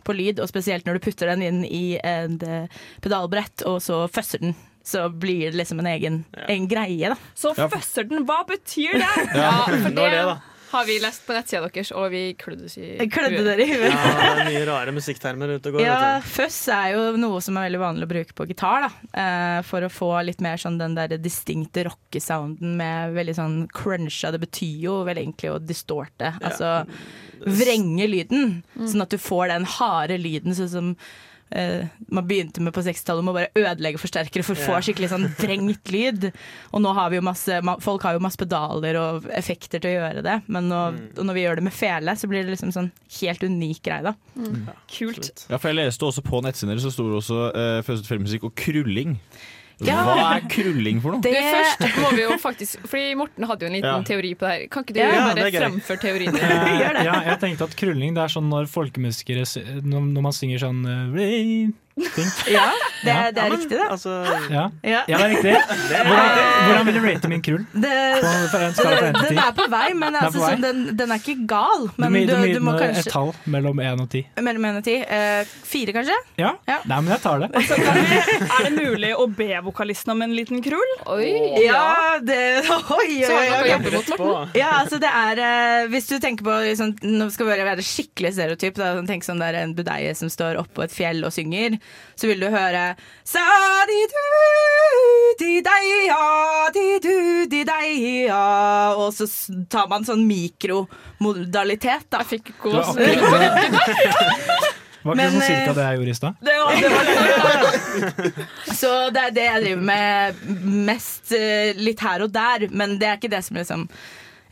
[0.07, 4.05] på lyd, og spesielt når du putter den inn i et eh, pedalbrett, og så
[4.09, 4.57] føsser den.
[4.87, 7.16] Så blir det liksom en egen, en greie, da.
[7.35, 9.14] Så føsser den, hva betyr det?
[9.35, 10.37] Ja, for det det, da.
[10.77, 13.69] Har vi lest på nettsida deres, og vi klødde oss i Jeg klødde dere i
[13.73, 13.91] huet.
[13.91, 15.85] Ja, det er mye rare musikktermer ute og går.
[15.87, 18.91] Ja, fuzz er jo noe som er veldig vanlig å bruke på gitar, da.
[19.23, 24.33] Eh, for å få litt mer sånn den der distinkte rockesounden med veldig sånn cruncha.
[24.35, 26.85] Det betyr jo vel egentlig å distorte, altså
[27.47, 28.61] vrenge lyden.
[28.77, 30.93] Sånn at du får den harde lyden sånn som
[31.51, 35.11] eh, man begynte med på 60-tallet med å bare ødelegge forsterkere for å få skikkelig
[35.13, 36.29] sånn vrengt lyd.
[36.73, 39.97] Og nå har vi jo masse Folk har jo masse pedaler og effekter til å
[39.97, 40.81] gjøre det, men nå,
[41.17, 44.13] og når vi gjør det med fele, så blir det liksom sånn helt unik greie,
[44.13, 44.15] da.
[44.93, 45.47] Kult.
[45.51, 48.57] Ja, for jeg leste også på nettsiden så sto det også uh, Fødsel filmmusikk og
[48.59, 49.17] krulling.
[49.85, 49.97] Ja.
[50.09, 51.21] Hva er krulling for noe?
[51.21, 54.05] Du, først må vi jo faktisk Fordi Morten hadde jo en liten Ja.
[54.09, 54.62] teori på det her.
[54.73, 56.43] Kan ikke du Ja, bare fremføre teorien din?
[56.47, 59.45] Eh, ja, jeg tenkte at krulling det er sånn når folkemusikere
[59.85, 62.29] Når, man synger sånn eh, ting.
[62.53, 62.65] Ja,
[63.05, 63.87] det er, det Ja, er men, riktig, det.
[63.91, 64.11] Altså,
[64.53, 64.65] Ja.
[64.85, 65.01] Ja.
[65.09, 65.53] ja, det er riktig.
[66.07, 66.29] Hvordan,
[66.67, 67.63] hvordan vil du rate min krull?
[67.73, 69.41] Det, På, på en skala fra 1 til den 10?
[69.47, 70.51] er på vei, men Den altså, på vei.
[70.53, 71.87] sånn, den, den er ikke gal.
[71.89, 74.03] Du Men må, du, du må gi du må den et kanskje tall mellom 1
[74.05, 74.23] og 10.
[74.45, 74.97] Mellom 1 og 10.
[75.17, 76.19] Eh, fire, kanskje?
[76.43, 76.51] Ja?
[76.69, 76.77] Ja.
[76.85, 77.51] Nei, men jeg tar det.
[77.71, 80.93] Så kan vi, er det mulig å be vokalisten om en liten krull?
[81.17, 81.33] Oi!
[81.65, 83.49] Ja, det Oi, oi, Så oi.
[83.49, 83.65] har oi.
[83.65, 84.53] dere jobbet mot Morten.
[84.61, 87.85] Ja, altså det er eh, Hvis du tenker på liksom, Nå skal vi bare være
[87.87, 88.77] skikkelig stereotyp.
[88.77, 91.79] Da, sånn, tenk sånn det er en budeie som står oppå et fjell og synger.
[92.16, 92.85] Så vil du høre
[93.29, 93.42] Sa
[93.90, 94.22] di du
[95.40, 96.20] di deia,
[96.72, 98.38] di du di deia
[98.96, 99.27] Og så
[99.68, 102.22] tar man sånn mikromodalitet, da.
[102.25, 102.96] Jeg fikk Det var gås.
[105.07, 106.33] var ikke Men, sånn cirka det jeg gjorde i stad?
[106.40, 106.88] Det var, det
[107.44, 110.40] var Så det er det jeg driver med
[110.88, 113.85] mest eh, litt her og der, men det er ikke det som liksom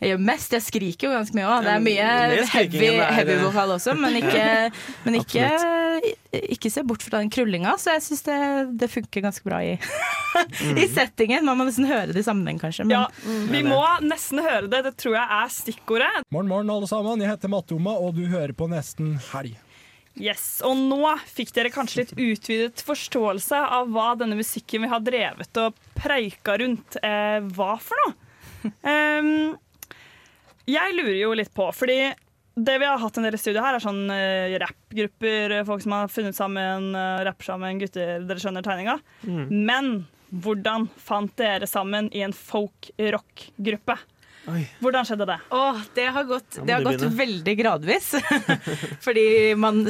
[0.01, 0.53] jeg gjør mest.
[0.57, 1.65] Jeg skriker jo ganske mye òg.
[1.65, 2.09] Det er mye
[2.51, 4.45] heavy, heavy vokal også, men ikke,
[5.05, 5.49] men ikke,
[6.57, 7.77] ikke se bort fra den krullinga.
[7.81, 8.39] Så jeg syns det,
[8.81, 9.75] det funker ganske bra i,
[10.83, 11.47] i settingen.
[11.47, 12.87] Man må nesten høre det i sammenheng, kanskje.
[12.89, 13.03] Men ja,
[13.51, 14.83] vi må nesten høre det.
[14.89, 16.13] Det tror jeg er stikkordet.
[16.29, 17.23] Morgen, morgen, alle sammen.
[17.23, 19.55] Jeg heter Matte Oma, og du hører på Nesten Helg.
[20.15, 25.01] Yes, Og nå fikk dere kanskje litt utvidet forståelse av hva denne musikken vi har
[25.03, 28.15] drevet og preika rundt, eh, var for noe.
[28.87, 29.57] Em,
[30.69, 31.99] jeg lurer jo litt på, fordi
[32.55, 35.95] det vi har hatt en del i studio her, er sånn uh, rappgrupper, folk som
[35.97, 38.95] har funnet sammen, uh, rapper sammen, gutter, dere skjønner tegninga.
[39.27, 39.49] Mm.
[39.67, 39.89] Men
[40.31, 43.97] hvordan fant dere sammen i en folk-rock-gruppe?
[44.83, 45.37] Hvordan skjedde det?
[45.55, 48.11] Åh, det har gått, det har gått veldig gradvis.
[49.05, 49.81] Fordi man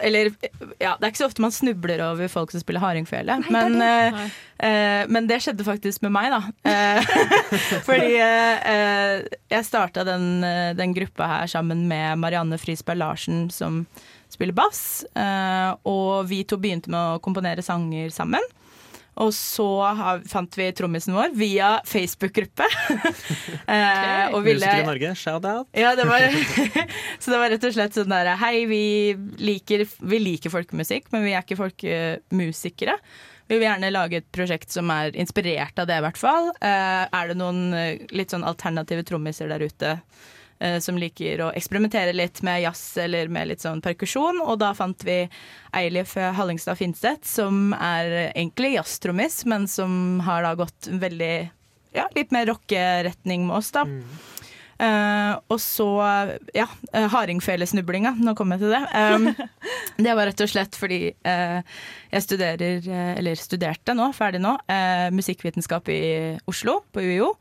[0.00, 0.32] Eller
[0.80, 3.38] ja, det er ikke så ofte man snubler over folk som spiller hardingfele.
[3.52, 4.22] Men, eh,
[4.58, 6.40] eh, men det skjedde faktisk med meg, da.
[6.68, 7.12] Eh,
[7.88, 10.42] fordi jeg starta den,
[10.78, 13.84] den gruppa her sammen med Marianne Frisberg Larsen, som
[14.32, 15.04] spiller bass.
[15.14, 18.44] eh, og vi to begynte med å komponere sanger sammen.
[19.20, 19.66] Og så
[19.98, 22.64] har, fant vi trommisen vår via Facebook-gruppe.
[23.66, 24.32] okay.
[24.32, 25.68] og ville- Musikere i Norge, shout out.
[25.76, 26.24] ja, det var,
[27.20, 28.82] så det var rett og slett sånn der Hei, vi
[29.42, 32.96] liker, vi liker folkemusikk, men vi er ikke folkemusikere.
[33.50, 36.52] Vi vil gjerne lage et prosjekt som er inspirert av det, i hvert fall.
[36.64, 40.30] Eh, er det noen eh, litt sånn alternative trommiser der ute eh,
[40.84, 44.38] som liker å eksperimentere litt med jazz eller med litt sånn perkusjon?
[44.44, 45.16] Og da fant vi
[45.74, 51.34] Eilif Hallingstad Finstedt, som er egentlig jazztrommis, men som har da gått veldig
[51.96, 53.86] ja, litt mer rockeretning med oss, da.
[54.82, 55.86] Eh, og så,
[56.56, 58.16] ja, uh, hardingfelesnublinga.
[58.18, 58.82] Nå kommer jeg til det.
[58.98, 59.28] Um,
[60.04, 61.60] det var rett og slett fordi uh,
[62.10, 66.02] jeg studerer, eh, eller studerte nå, ferdig nå, uh, musikkvitenskap i
[66.50, 67.34] Oslo, på UiO.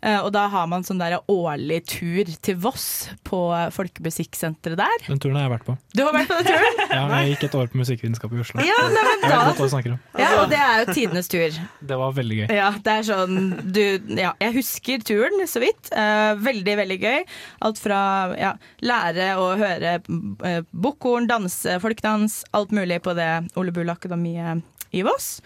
[0.00, 3.40] Eh, og da har man sånn der årlig tur til Voss på
[3.74, 5.04] Folkemusikksenteret der.
[5.06, 5.76] Den turen har jeg vært på.
[5.96, 6.78] Du har vært på den turen?
[6.90, 8.64] Ja, jeg gikk et år på musikkvitenskap i Oslo.
[8.66, 9.98] Ja, nei, men da-.
[10.18, 11.58] Ja, og det er jo tidenes tur.
[11.92, 12.46] Det var veldig gøy.
[12.56, 13.82] Ja, det er sånn du,
[14.18, 15.92] ja, Jeg husker turen så vidt.
[15.94, 17.20] Eh, veldig, veldig gøy.
[17.68, 18.00] Alt fra
[18.40, 24.64] ja, lære å høre uh, bukkhorn, danse, folkedans, alt mulig på det Ole Bull Akademiet
[24.96, 25.36] i Voss.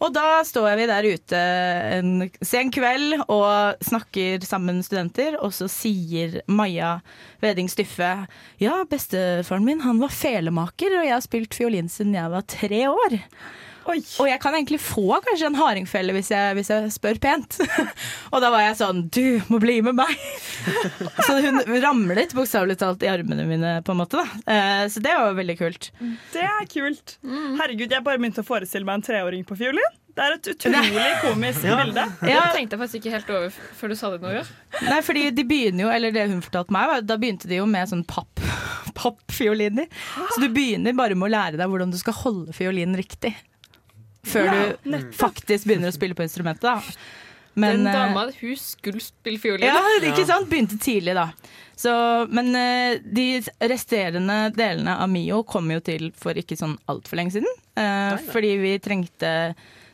[0.00, 1.40] Og da står vi der ute
[1.98, 6.98] en sen kveld og snakker sammen studenter, og så sier Maja
[7.44, 8.12] Veding Styffe
[8.62, 12.86] ja, bestefaren min han var felemaker, og jeg har spilt fiolin siden jeg var tre
[12.88, 13.18] år.
[13.88, 17.56] Og jeg kan egentlig få kanskje en hardingfelle hvis jeg, hvis jeg spør pent.
[18.32, 20.12] og da var jeg sånn Du må bli med meg!
[21.26, 24.20] så hun ramlet bokstavelig talt i armene mine, på en måte.
[24.20, 24.42] da.
[24.52, 25.90] Eh, så det var veldig kult.
[26.34, 27.16] Det er kult.
[27.24, 29.96] Herregud, jeg bare begynte å forestille meg en treåring på fiolin.
[30.10, 31.76] Det er et utrolig komisk Ja.
[31.78, 32.02] bilde.
[32.20, 34.32] Det tenkte jeg faktisk ikke helt over før du sa det nå.
[34.34, 34.42] Ja.
[34.90, 37.68] Nei, fordi de begynner jo, eller det hun fortalte meg, var, da begynte de jo
[37.70, 38.42] med sånn papp,
[38.98, 39.86] pappfioliner.
[40.34, 43.32] Så du begynner bare med å lære deg hvordan du skal holde fiolinen riktig.
[44.26, 44.54] Før Ja,
[44.84, 45.14] du nettopp.
[45.16, 46.62] faktisk begynner å spille på instrumentet.
[46.62, 46.80] da.
[47.60, 49.66] Den eh, dama hun skulle spille fiolin.
[49.66, 50.48] Ja, ikke sant?
[50.50, 51.28] Begynte tidlig, da.
[51.76, 51.92] Så,
[52.30, 57.34] men eh, de resterende delene av Mio kom jo til for ikke sånn altfor lenge
[57.38, 57.50] siden.
[57.80, 59.32] eh, fordi vi trengte,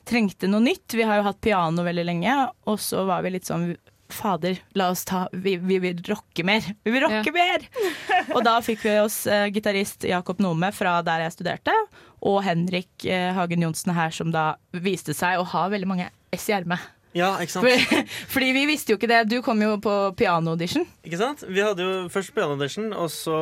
[0.07, 0.95] trengte noe nytt.
[0.99, 2.37] Vi har jo hatt piano veldig lenge,
[2.67, 6.62] og så var vi litt sånn Fader, la oss ta Vi, vi vil rocke mer!
[6.87, 7.65] Vi vil rocke mer!
[8.37, 11.75] Og da fikk vi oss uh, gitarist Jakob Nome fra der jeg studerte,
[12.24, 16.48] og Henrik eh, Hagen Johnsen her, som da viste seg å ha veldig mange S
[16.50, 16.92] i ermet.
[17.16, 17.64] Ja, ikke sant?
[17.64, 19.22] Fordi, fordi vi visste jo ikke det.
[19.31, 20.85] Du kom jo på piano-audition.
[21.07, 21.46] Ikke sant?
[21.48, 23.38] Vi hadde jo først piano-audition, og så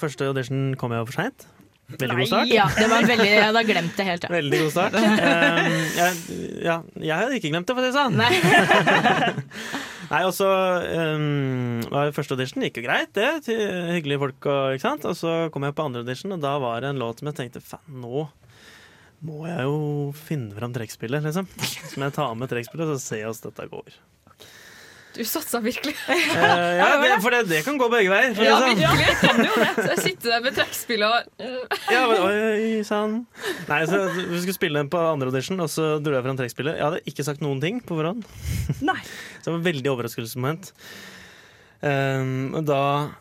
[0.00, 1.48] første audition kom jeg jo for seint.
[1.88, 2.50] Veldig god start.
[2.52, 4.24] Ja, det var veldig, jeg hadde glemt det helt.
[4.24, 4.32] Ja.
[4.32, 4.96] Veldig god start.
[4.96, 6.16] Um, jeg,
[6.64, 8.16] ja, jeg hadde ikke glemt det, for å si det sånn.
[10.08, 11.82] Nei, og så um,
[12.16, 13.28] Første audition gikk jo greit, det.
[13.44, 13.60] Til
[13.92, 14.40] hyggelige folk.
[14.48, 15.06] Og, ikke sant?
[15.08, 17.40] og så kom jeg på andre audition, og da var det en låt som jeg
[17.42, 18.28] tenkte faen, nå
[19.26, 19.78] må jeg jo
[20.14, 21.48] finne fram trekkspillet, liksom.
[21.58, 23.96] Så må jeg ta med trekkspillet, så se åssen dette går.
[25.16, 25.94] Du satsa virkelig.
[26.04, 26.14] Uh,
[26.80, 28.34] ja, det, for det, det kan gå begge veier.
[28.36, 28.76] For Ja, sånn.
[28.78, 29.06] virkelig.
[29.08, 29.68] Jeg kan jo det.
[29.78, 31.16] Så jeg sitter der med trekkspill og
[31.94, 33.16] Ja, men, oi, sann.
[33.70, 36.78] Nei, så Vi skulle spille den på andre audition, og så dro jeg fram trekkspillet.
[36.78, 38.26] Jeg hadde ikke sagt noen ting på forhånd.
[38.84, 39.00] Nei.
[39.40, 40.72] Så det var veldig overraskelsesmoment.
[41.78, 42.78] Um, da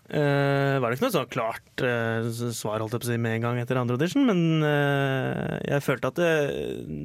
[0.10, 2.26] eh, var det ikke noe så klart eh,
[2.58, 5.84] svar holdt jeg på å si med en gang etter andre audition, men eh, jeg
[5.86, 6.32] følte at det,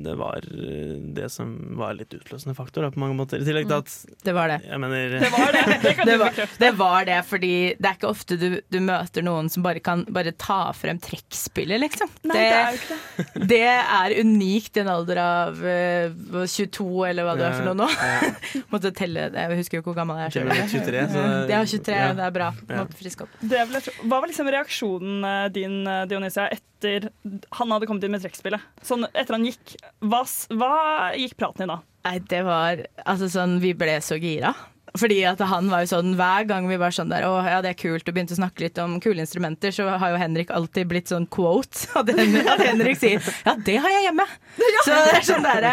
[0.06, 3.42] det var det som var litt utløsende faktor da, på mange måter.
[3.42, 3.92] I tillegg til at
[4.24, 4.62] Det var det.
[4.64, 5.92] Jeg mener, Det var det.
[6.08, 9.66] Det var, det var det, fordi det er ikke ofte du, du møter noen som
[9.66, 12.08] bare kan bare ta frem trekkspillet, liksom.
[12.32, 12.96] Nei, det er jo ikke
[13.36, 13.46] det.
[13.52, 16.16] det er unikt i en alder av eh,
[16.48, 17.92] 22, eller hva du er for noe nå.
[18.72, 19.28] Måtte telle.
[19.36, 20.88] Jeg husker jo ikke hvor gammel jeg er Jeg er sjøl.
[20.88, 22.12] 23, så- Jeg er 23, Ja.
[22.14, 22.48] det er bra.
[22.68, 22.84] Ja.
[22.98, 23.36] Friske opp.
[23.40, 23.62] Det.
[24.02, 27.10] Hva var liksom reaksjonen eh, din, eh, Dionysia, etter
[27.58, 28.60] han hadde kommet inn med trekkspillet?
[28.82, 30.22] Sånn etter han gikk, hva,
[30.54, 30.72] hva
[31.16, 31.80] gikk praten i da?
[32.04, 34.54] Nei, det var Altså sånn, vi ble så gira.
[34.98, 37.72] Fordi at han var jo sånn Hver gang vi var sånn der Å ja, det
[37.72, 40.90] er kult, og begynte å snakke litt om kule instrumenter, så har jo Henrik alltid
[40.90, 41.86] blitt sånn quote.
[41.98, 44.26] At Henrik, at Henrik sier Ja, det har jeg hjemme!
[44.84, 45.68] Så det er sånn der,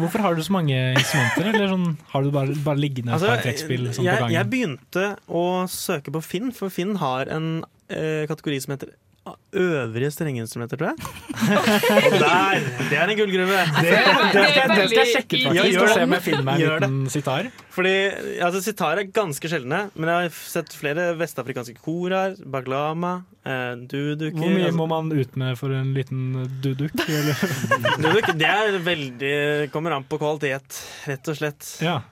[0.00, 1.50] hvorfor har du så mange instrumenter?
[1.52, 4.50] Eller sånn, har du bare, bare liggende Altså, et par trekkspill sånn på jeg, jeg
[4.50, 7.48] begynte å søke på Finn, for Finn har en
[7.92, 8.94] eh, kategori som heter
[9.56, 10.96] øvrige strengeinstrumenter, tror jeg.
[12.10, 12.64] Og der!
[12.90, 13.60] Det er en gullgruve.
[13.80, 15.94] Det- det skal jeg- det skal jeg sjekke ut, faktisk, gjør det.
[15.94, 17.12] se det.
[17.14, 17.48] sitar.
[17.76, 17.94] Fordi
[18.44, 23.14] altså, sitar er ganske sjeldne, men jeg har sett flere vestafrikanske koraer, baglama,
[23.46, 26.26] eh, duduker Hvor mye altså- må man ut med for en liten
[26.60, 26.92] duduk?
[27.08, 27.34] Eller?
[28.04, 31.70] Duduk, det er veldig Kommer an på kvalitet, rett og slett.
[31.80, 32.02] Ja.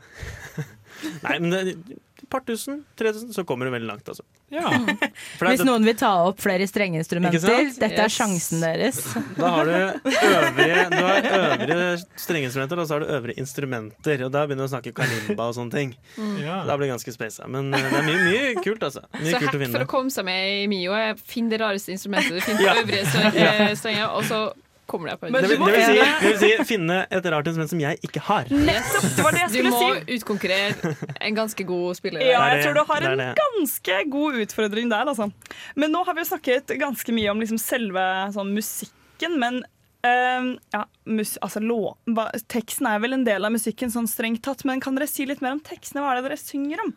[1.22, 4.25] Nei, men det, et par tusen, tre tusen, så kommer du veldig langt, altså.
[4.53, 4.68] Ja.
[5.38, 7.45] For det- Hvis noen vil ta opp flere strengeinstrumenter,
[7.77, 8.03] dette yes.
[8.07, 9.03] er sjansen deres.
[9.38, 11.87] Da har du øvrige, du har øvrige
[12.21, 14.25] strengeinstrumenter, og så har du øvrige instrumenter.
[14.27, 15.95] Og da begynner du å snakke kalimba og sånne ting.
[16.16, 16.40] Mm.
[16.68, 17.49] Da blir det ganske spesa.
[17.53, 19.05] Men eh, det er mye, mye kult, altså.
[19.18, 21.61] Mye Så kult å hack for å komme seg med i Mio er finn det
[21.62, 22.77] rareste instrumentet du finner på Ja.
[22.83, 24.42] øvrige eh, strenger, og så
[24.90, 27.73] kommer deg på Det vil, det, vil si, det vil si finne et rart instrument
[27.73, 28.51] som jeg ikke har.
[28.53, 29.07] Nettopp!
[29.16, 29.83] Det var det jeg skulle si!
[29.83, 30.16] Du må si.
[30.16, 30.95] utkonkurrere
[31.29, 32.25] en ganske god spiller.
[32.27, 33.45] Ja, jeg tror du har en det det.
[33.45, 35.31] ganske god utfordring der, altså.
[35.79, 39.62] Men nå har vi jo snakket ganske mye om liksom selve sånn, musikken, men
[40.03, 44.42] Uh, ja, mus altså, lå ba, teksten er vel en del av musikken, sånn strengt
[44.42, 46.03] tatt, men kan dere si litt mer om tekstene?
[46.03, 46.90] Hva er det dere synger om?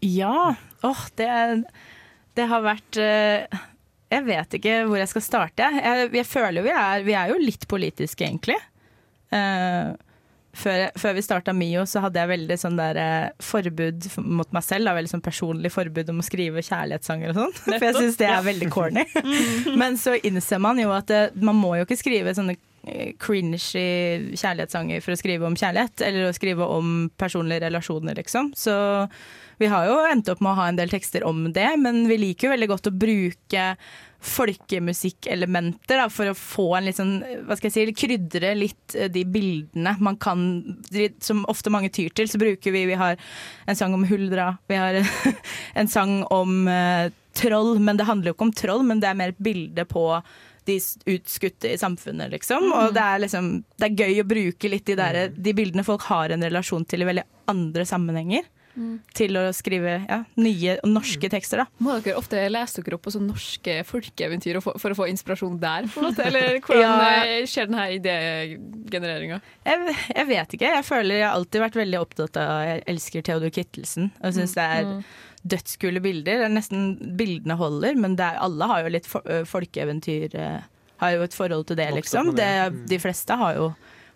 [0.00, 0.54] Ja.
[0.88, 1.28] Åh, det,
[2.40, 3.60] det har vært eh,
[4.10, 5.72] Jeg vet ikke hvor jeg skal starte.
[5.78, 8.58] Jeg, jeg føler jo vi er, vi er jo litt politiske, egentlig.
[9.30, 9.94] Uh,
[10.56, 14.64] før, før vi starta Mio, så hadde jeg veldig sånn der eh, forbud mot meg
[14.66, 14.88] selv.
[14.88, 17.54] Da, veldig sånn personlig forbud om å skrive kjærlighetssanger og sånn.
[17.68, 19.04] For jeg syns det er veldig corny.
[19.80, 23.60] Men så innser man jo at det, man må jo ikke skrive sånne eh, cringy
[23.60, 28.50] kjærlighetssanger for å skrive om kjærlighet, eller å skrive om personlige relasjoner, liksom.
[28.58, 28.74] Så
[29.60, 32.16] vi har jo endt opp med å ha en del tekster om det, men vi
[32.20, 33.66] liker jo veldig godt å bruke
[34.20, 37.14] folkemusikkelementer for å få en litt sånn,
[37.48, 40.42] hva skal jeg si, krydre litt eh, de bildene man kan,
[41.24, 42.28] som ofte mange tyr til.
[42.28, 43.16] Så bruker vi, vi har
[43.64, 45.00] en sang om huldra, vi har
[45.80, 49.18] en sang om uh, troll, men det handler jo ikke om troll, men det er
[49.18, 50.04] mer et bilde på
[50.68, 50.76] de
[51.08, 52.68] utskutte i samfunnet, liksom.
[52.76, 53.46] Og det er liksom
[53.80, 57.02] Det er gøy å bruke litt de, der, de bildene folk har en relasjon til
[57.02, 58.44] i veldig andre sammenhenger.
[58.76, 59.00] Mm.
[59.18, 61.66] Til å skrive ja, nye norske tekster, da.
[61.82, 65.56] Må dere ofte lese dere opp på sånne norske folkeeventyr for, for å få inspirasjon
[65.60, 65.88] der?
[65.90, 66.22] På en måte?
[66.28, 67.24] Eller hvordan Ja.
[67.26, 69.40] eh, skjer denne idégenereringa?
[69.66, 70.70] Jeg, jeg vet ikke.
[70.76, 74.10] Jeg føler jeg har alltid vært veldig opptatt av Jeg elsker Theodor Kittelsen.
[74.22, 75.02] Og syns det er Mm.
[75.50, 76.38] dødskule bilder.
[76.40, 80.34] Det er nesten Bildene holder, men det er, alle har jo litt fo- folkeeventyr
[81.00, 82.34] Har jo et forhold til det, liksom.
[82.36, 82.86] Det, det.
[82.90, 83.70] de fleste har jo,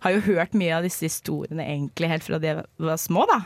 [0.04, 3.38] har jo hørt mye av disse historiene egentlig helt fra de var små, da.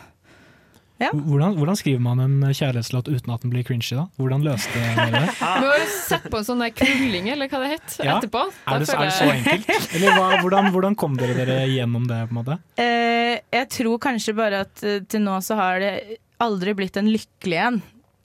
[0.98, 3.94] Hvordan, hvordan skriver man en kjærlighetslåt uten at den blir cringy?
[3.94, 4.06] da?
[4.18, 5.20] Hvordan løste dere det?
[5.38, 8.16] Vi må jo sette på en sånn krulling, eller hva det het, Ja.
[8.18, 8.42] etterpå.
[8.66, 9.94] Er det, er det så enkelt?
[9.94, 12.18] Eller hva, hvordan, hvordan kom dere dere gjennom det?
[12.28, 12.58] på en måte?
[12.88, 15.92] Eh, jeg tror kanskje bare at eh, til nå så har det
[16.42, 17.76] aldri blitt en lykkelig en.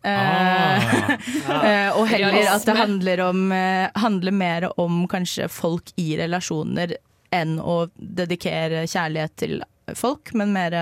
[0.04, 0.86] Eh,
[1.68, 6.96] eh, og heller at det handler, om, eh, handler mer om kanskje folk i relasjoner
[7.34, 9.60] enn å dedikere kjærlighet til
[10.00, 10.76] folk, men mer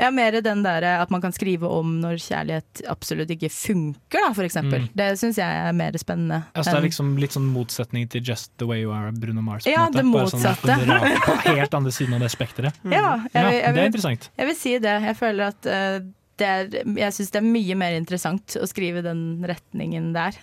[0.00, 4.30] ja, mer den der at man kan skrive om når kjærlighet absolutt ikke funker, da,
[4.36, 4.86] for eksempel.
[4.86, 4.92] Mm.
[4.96, 6.38] Det syns jeg er mer spennende.
[6.54, 9.66] Altså, det er liksom litt sånn motsetning til Just The Way You Are, Bruno Mars.
[9.68, 10.78] på Ja, det sånn motsatte.
[11.26, 12.80] på helt andre siden av det spekteret.
[12.96, 14.30] Ja, jeg, vil- jeg, det er interessant.
[14.40, 14.96] Jeg vil si det.
[15.10, 15.98] Jeg føler at uh,
[16.40, 16.70] det er,
[17.04, 20.38] jeg syns det er mye mer interessant å skrive den retningen der.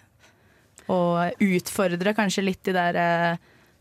[0.93, 3.39] Og utfordre kanskje litt de der eh,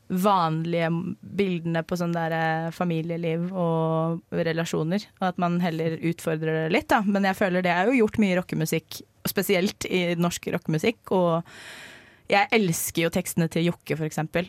[0.09, 0.91] vanlige
[1.37, 5.03] bildene på sånn der eh, familieliv og relasjoner.
[5.19, 7.03] Og at man heller utfordrer det litt, da.
[7.03, 11.11] Men jeg føler det er jo gjort mye rockemusikk, spesielt i norsk rockemusikk.
[11.17, 14.49] Og jeg elsker jo tekstene til Jokke, for eksempel,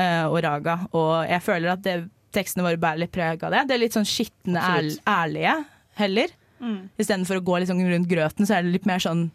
[0.00, 0.82] eh, og Raga.
[0.92, 1.98] Og jeg føler at det,
[2.36, 3.66] tekstene våre bærer litt preg av det.
[3.68, 5.56] Det er litt sånn skitne, ærl, ærlige
[6.00, 6.36] heller.
[6.60, 6.80] Mm.
[7.00, 9.30] Istedenfor å gå liksom rundt grøten, så er det litt mer sånn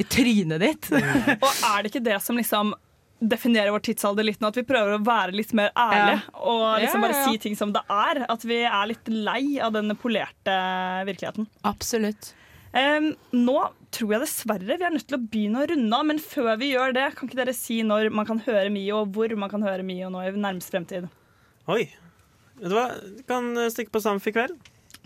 [0.00, 0.88] i trynet ditt.
[1.44, 2.72] Og er det ikke det som liksom
[3.20, 6.34] definerer vår tidsalder litt nå, at vi prøver å være litt mer ærlige Ja.
[6.40, 7.30] og liksom Ja, bare ja, ja.
[7.32, 8.22] si ting som det er?
[8.32, 10.54] At vi er litt lei av den polerte
[11.08, 11.46] virkeligheten.
[11.68, 12.32] Absolutt.
[12.72, 13.56] Um, nå
[13.90, 16.68] tror jeg dessverre vi er nødt til å begynne å runde av, men før vi
[16.72, 19.62] gjør det, kan ikke dere si når man kan høre Mio, og hvor man kan
[19.66, 21.08] høre Mio nå i nærmest fremtid?
[21.66, 21.88] Oi.
[22.60, 22.86] Vet du hva?
[23.00, 24.54] Du kan stikke på Samf i kveld.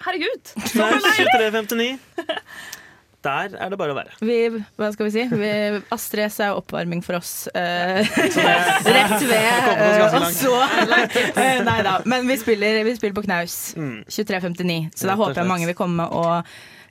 [0.04, 0.52] Herregud!
[0.68, 1.98] Så deilig!
[2.12, 2.24] 23.59.
[3.24, 4.16] Der er det bare å være.
[4.20, 4.36] Vi,
[4.76, 5.24] hva skal vi si?
[5.32, 5.50] Vi,
[5.94, 7.46] Astrid S er oppvarming for oss.
[7.56, 9.72] eh, rett ved.
[9.72, 11.98] Eh, og så eh, Nei da.
[12.10, 13.58] Men vi spiller, vi spiller på knaus.
[13.80, 14.02] Mm.
[14.08, 14.78] 23.59.
[14.94, 16.04] Så da håper jeg mange vil komme.
[16.04, 16.44] Og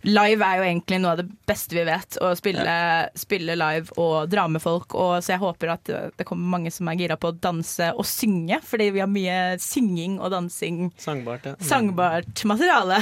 [0.10, 2.18] live er jo egentlig noe av det beste vi vet.
[2.24, 2.78] Å spille,
[3.20, 4.98] spille live og dra med folk.
[4.98, 8.10] Og, så jeg håper at det kommer mange som er gira på å danse og
[8.10, 8.58] synge.
[8.66, 10.88] Fordi vi har mye synging og dansing.
[10.98, 11.56] Sangbart, ja.
[11.60, 11.70] Mm.
[11.70, 13.00] Sangbart materiale.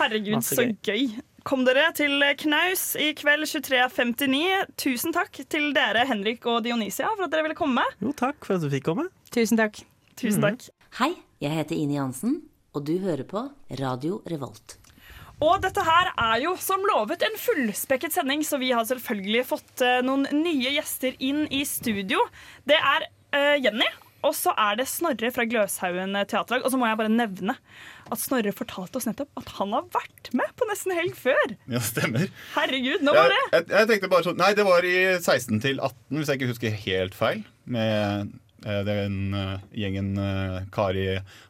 [0.00, 1.12] Herregud, Masse så gøy.
[1.44, 4.70] Kom dere til Knaus i kveld 23.59.
[4.80, 7.84] Tusen takk til dere, Henrik og Dionysia, for at dere ville komme.
[8.00, 9.10] Jo, takk for at du fikk komme.
[9.28, 9.82] Tusen takk.
[10.16, 10.64] Tusen takk.
[11.02, 11.10] Hei,
[11.44, 12.38] jeg heter Ine Jansen,
[12.72, 13.42] og du hører på
[13.76, 14.78] Radio Revolt.
[15.44, 19.84] Og dette her er jo som lovet en fullspekket sending, så vi har selvfølgelig fått
[19.84, 22.24] eh, noen nye gjester inn i studio.
[22.64, 23.04] Det er
[23.36, 23.90] eh, Jenny,
[24.24, 26.64] og så er det Snorre fra Gløshaugen teaterlag.
[26.64, 27.56] Og så må jeg bare nevne
[28.12, 31.56] at Snorre fortalte oss nettopp at han har vært med på Nesten Helg før.
[31.70, 32.30] Ja, stemmer.
[32.56, 33.42] Herregud, når var det?
[33.44, 36.40] Jeg, jeg, jeg tenkte bare sånn Nei, det var i 16 til 18, hvis jeg
[36.40, 37.44] ikke husker helt feil.
[37.64, 38.34] Med
[38.64, 39.18] eh, er en
[39.74, 41.06] gjengen eh, Kari,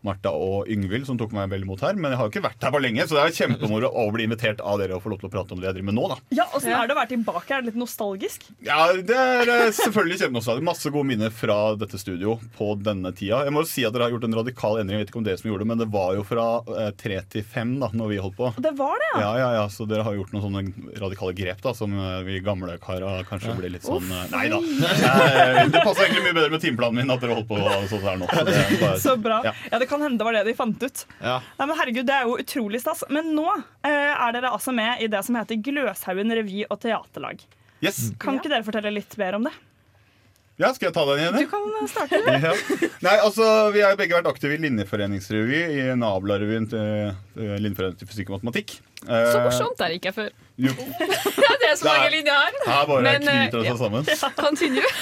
[0.07, 1.97] Martha og Yngvild som tok meg vel imot her.
[1.99, 4.27] Men jeg har jo ikke vært her på lenge, så det er kjempemoro å bli
[4.29, 6.07] invitert av dere og få lov til å prate om det jeg driver med nå,
[6.15, 6.19] da.
[6.37, 7.49] Ja, Åssen er det å være tilbake?
[7.55, 8.47] Er det litt nostalgisk?
[8.67, 10.67] Ja, det er eh, selvfølgelig kjempenostalgisk.
[10.69, 13.43] Masse gode minner fra dette studio på denne tida.
[13.47, 14.99] Jeg må jo si at dere har gjort en radikal endring.
[15.01, 16.47] Jeg vet ikke om dere som gjorde det, men det var jo fra
[16.79, 18.51] eh, tre til fem da når vi holdt på.
[18.65, 19.21] Det var det, ja.
[19.25, 22.41] Ja, ja, ja, så dere har gjort noen sånne radikale grep da som eh, vi
[22.45, 24.59] gamle kara kanskje blir litt sånn Uff, Nei da.
[24.59, 27.59] Eh, Det passer egentlig mye bedre med timeplanen min at dere holdt på
[27.91, 28.27] sånn her nå.
[28.31, 29.41] Så det bare- Så bra.
[29.45, 29.53] Ja.
[29.73, 31.05] Ja, Det kan hende det var det de fant ut.
[31.21, 31.41] Ja.
[31.59, 33.05] Nei, men herregud, Det er jo utrolig stas.
[33.11, 33.49] Men nå
[33.85, 37.41] eh, er dere altså med i det som heter Gløshaugen revy- og teaterlag.
[37.83, 38.11] Yes.
[38.19, 39.53] Kan ikke dere fortelle litt mer om det?
[40.57, 41.35] Ja, skal jeg ta den igjen?
[41.35, 42.19] Du kan eh, starte.
[42.31, 42.53] Ja.
[43.03, 46.79] Nei, altså, Vi har begge vært aktive i Linjeforeningsrevy, i Nabla-revyen til
[47.11, 48.77] eh, Linjeforeningen til fysikk og matematikk.
[49.03, 50.31] Eh, Så morsomt er det ikke før.
[50.57, 50.71] Jo.
[51.59, 52.61] det er så mange linjer her.
[52.71, 54.07] Her bare Men, knyter det seg sammen.
[54.07, 54.31] ja.
[54.39, 54.95] Continue.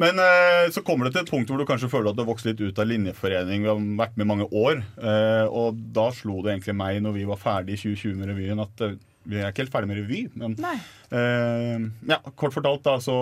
[0.00, 2.30] Men eh, så kommer det til et punkt hvor du kanskje føler at du har
[2.30, 3.66] vokst litt ut av linjeforening.
[3.66, 4.80] Vi har vært med mange år.
[4.96, 8.62] Eh, og da slo det egentlig meg når vi var ferdig i 2020 med revyen,
[8.64, 8.96] at eh,
[9.30, 10.22] vi er ikke helt ferdig med revy.
[10.40, 13.16] Men eh, ja, kort fortalt da, så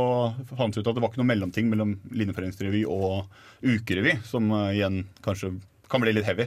[0.55, 3.27] fant vi ut at det var ikke noe mellomting mellom linjeforeningsrevy og
[3.67, 5.57] ukerevy, som igjen kanskje
[5.91, 6.47] kan bli litt heavy.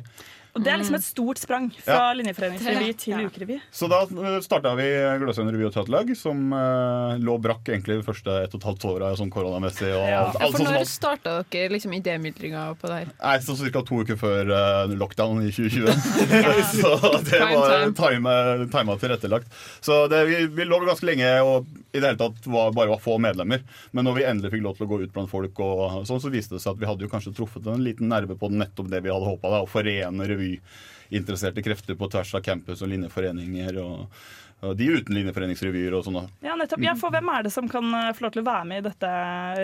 [0.51, 2.13] Og Det er liksom et stort sprang fra Ja.
[2.19, 3.59] linjeforeningsrevy til ukerevy.
[3.71, 4.01] Så da
[4.43, 4.87] starta vi
[5.21, 8.85] Gløshaugen revy og teaterlag, som eh, lå brakk egentlig de første ett og et halvt
[8.91, 9.87] åra sånn koronamessig.
[9.95, 10.91] Og alt, alt For sånn når alt.
[10.91, 13.13] starta dere liksom idémyldringa på det her?
[13.21, 13.81] Nei, så ca.
[13.87, 15.87] to uker før eh, lockdown i 2020.
[16.81, 16.91] så
[17.23, 18.97] det var time.
[18.99, 19.47] tilrettelagt.
[19.79, 22.99] Så det, vi, vi lå ganske lenge og i det hele tatt var, bare var
[23.03, 23.63] få medlemmer.
[23.95, 26.31] Men når vi endelig fikk lov til å gå ut blant folk, og sånn, så
[26.31, 29.03] viste det seg at vi hadde jo kanskje truffet en liten nerve på nettopp det
[29.05, 29.51] vi hadde håpa.
[29.61, 33.81] Å forene revyinteresserte krefter på tvers av campus og linjeforeninger.
[33.81, 34.21] og,
[34.61, 36.21] og de uten linjeforeningsrevyer og sånn.
[36.45, 36.83] Ja, nettopp.
[36.85, 38.87] Ja, for Hvem er det som kan eh, få lov til å være med i
[38.89, 39.11] dette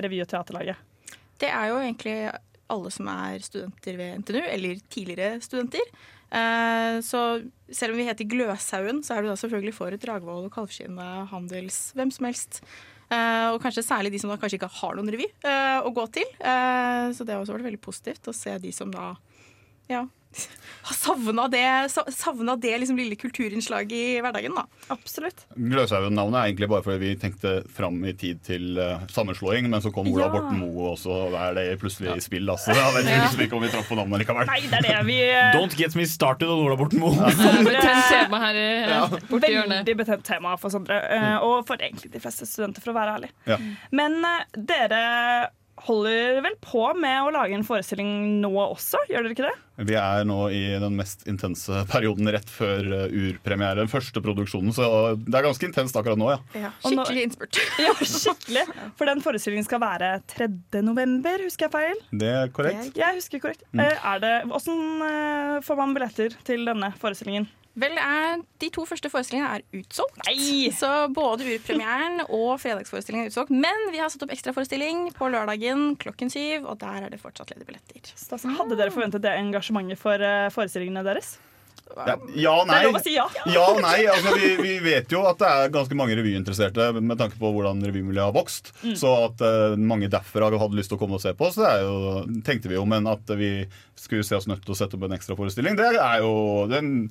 [0.01, 0.86] revy- og teaterlaget?
[1.38, 2.17] Det er jo egentlig
[2.73, 5.86] alle som er studenter ved NTNU, eller tidligere studenter.
[6.28, 7.21] Eh, så
[7.71, 11.07] selv om vi heter Gløshaugen, så er du da selvfølgelig for et Dragvoll og Kalvskinne
[11.32, 12.61] handels hvem som helst.
[13.07, 16.03] Eh, og kanskje særlig de som da kanskje ikke har noen revy eh, å gå
[16.17, 16.28] til.
[16.41, 19.13] Eh, så det har også vært veldig positivt å se de som da
[19.88, 20.03] ja,
[20.88, 21.47] har savna
[22.55, 24.53] det, det liksom lille kulturinnslaget i hverdagen.
[24.55, 24.63] da.
[24.93, 25.41] Absolutt.
[25.57, 29.91] Gløshaugen-navnet er egentlig bare fordi vi tenkte fram i tid til uh, sammenslåing, men så
[29.91, 30.32] kom Ola Ja.
[30.38, 32.47] Borten Moe, også, og da er det plutselig i spill.
[32.53, 32.71] Altså.
[32.71, 33.19] Jeg vet Ja.
[33.25, 34.47] liksom ikke om vi traff på navnet likevel.
[34.47, 37.11] Nei, det er det vi eh, Don't get me started on Ola Borten Moe.
[37.67, 39.03] Betent tema her Ja.
[39.11, 39.84] eh, borti hjørnet.
[39.84, 43.19] Veldig betent tema for Sondre, eh, og for egentlig de fleste studenter, for å være
[43.19, 43.34] ærlig.
[43.45, 43.59] Ja.
[43.91, 44.21] Men
[44.55, 45.49] dere
[45.88, 48.11] holder vel på med å lage en forestilling
[48.43, 49.55] nå også, gjør dere ikke det?
[49.88, 54.73] Vi er nå i den mest intense perioden rett før eh, urpremiere, den første produksjonen,
[54.75, 56.71] så det er ganske intenst akkurat nå, ja.
[56.83, 57.61] Skikkelig innspurt.
[57.88, 58.63] Ja, skikkelig.
[58.97, 60.49] For den forestillingen skal være 3.
[60.85, 62.01] november, husker jeg feil?
[62.23, 62.97] Det er korrekt.
[62.97, 63.63] Jeg husker korrekt.
[63.71, 63.85] Mm.
[63.85, 67.47] Eh, Er det, hvordan eh, får man billetter til denne forestillingen?
[67.78, 70.21] Vel, er, De to første forestillingene er utsolgt.
[70.78, 73.53] Så både urpremieren og fredagsforestillingen er utsolgt.
[73.53, 77.53] Men vi har satt opp ekstraforestilling på lørdagen klokken syv, og der er det fortsatt
[77.53, 78.15] ledige billetter.
[78.17, 78.47] Stas.
[78.57, 81.36] Hadde dere forventet det engasjementet for eh, forestillingene deres?
[81.95, 82.82] Ja, ja og nei.
[83.03, 83.25] Si ja.
[83.47, 84.01] Ja nei.
[84.09, 87.80] Altså, vi, vi vet jo at det er ganske mange revyinteresserte med tanke på hvordan
[87.86, 88.73] revymiljøet har vokst.
[88.82, 88.97] Mm.
[88.99, 91.69] Så at uh, mange derfra hadde lyst til å komme og se på oss, det
[91.69, 92.86] er jo, tenkte vi jo.
[92.89, 93.51] Men at vi
[93.97, 97.09] skulle se oss nødt til å sette opp en ekstraforestilling, det er jo den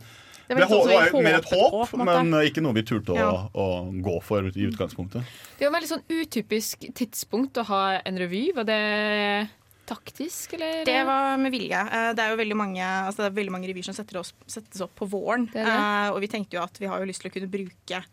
[0.49, 3.13] Det var sånn var mer et håp, på, på men eh, ikke noe vi turte
[3.13, 3.31] å, Ja.
[3.55, 3.67] å
[4.03, 5.25] gå for i utgangspunktet.
[5.59, 8.53] Det er jo et veldig sånn utypisk tidspunkt å ha en revy.
[8.55, 9.49] Var det
[9.87, 10.85] taktisk, eller?
[10.85, 11.79] Det var med vilje.
[11.81, 14.81] Eh, Det er jo veldig mange, altså er veldig mange revyer som setter oss, settes
[14.83, 15.47] opp på våren.
[15.53, 15.75] Det det.
[15.75, 18.05] Eh, og vi tenkte jo at vi har jo lyst til å kunne bruke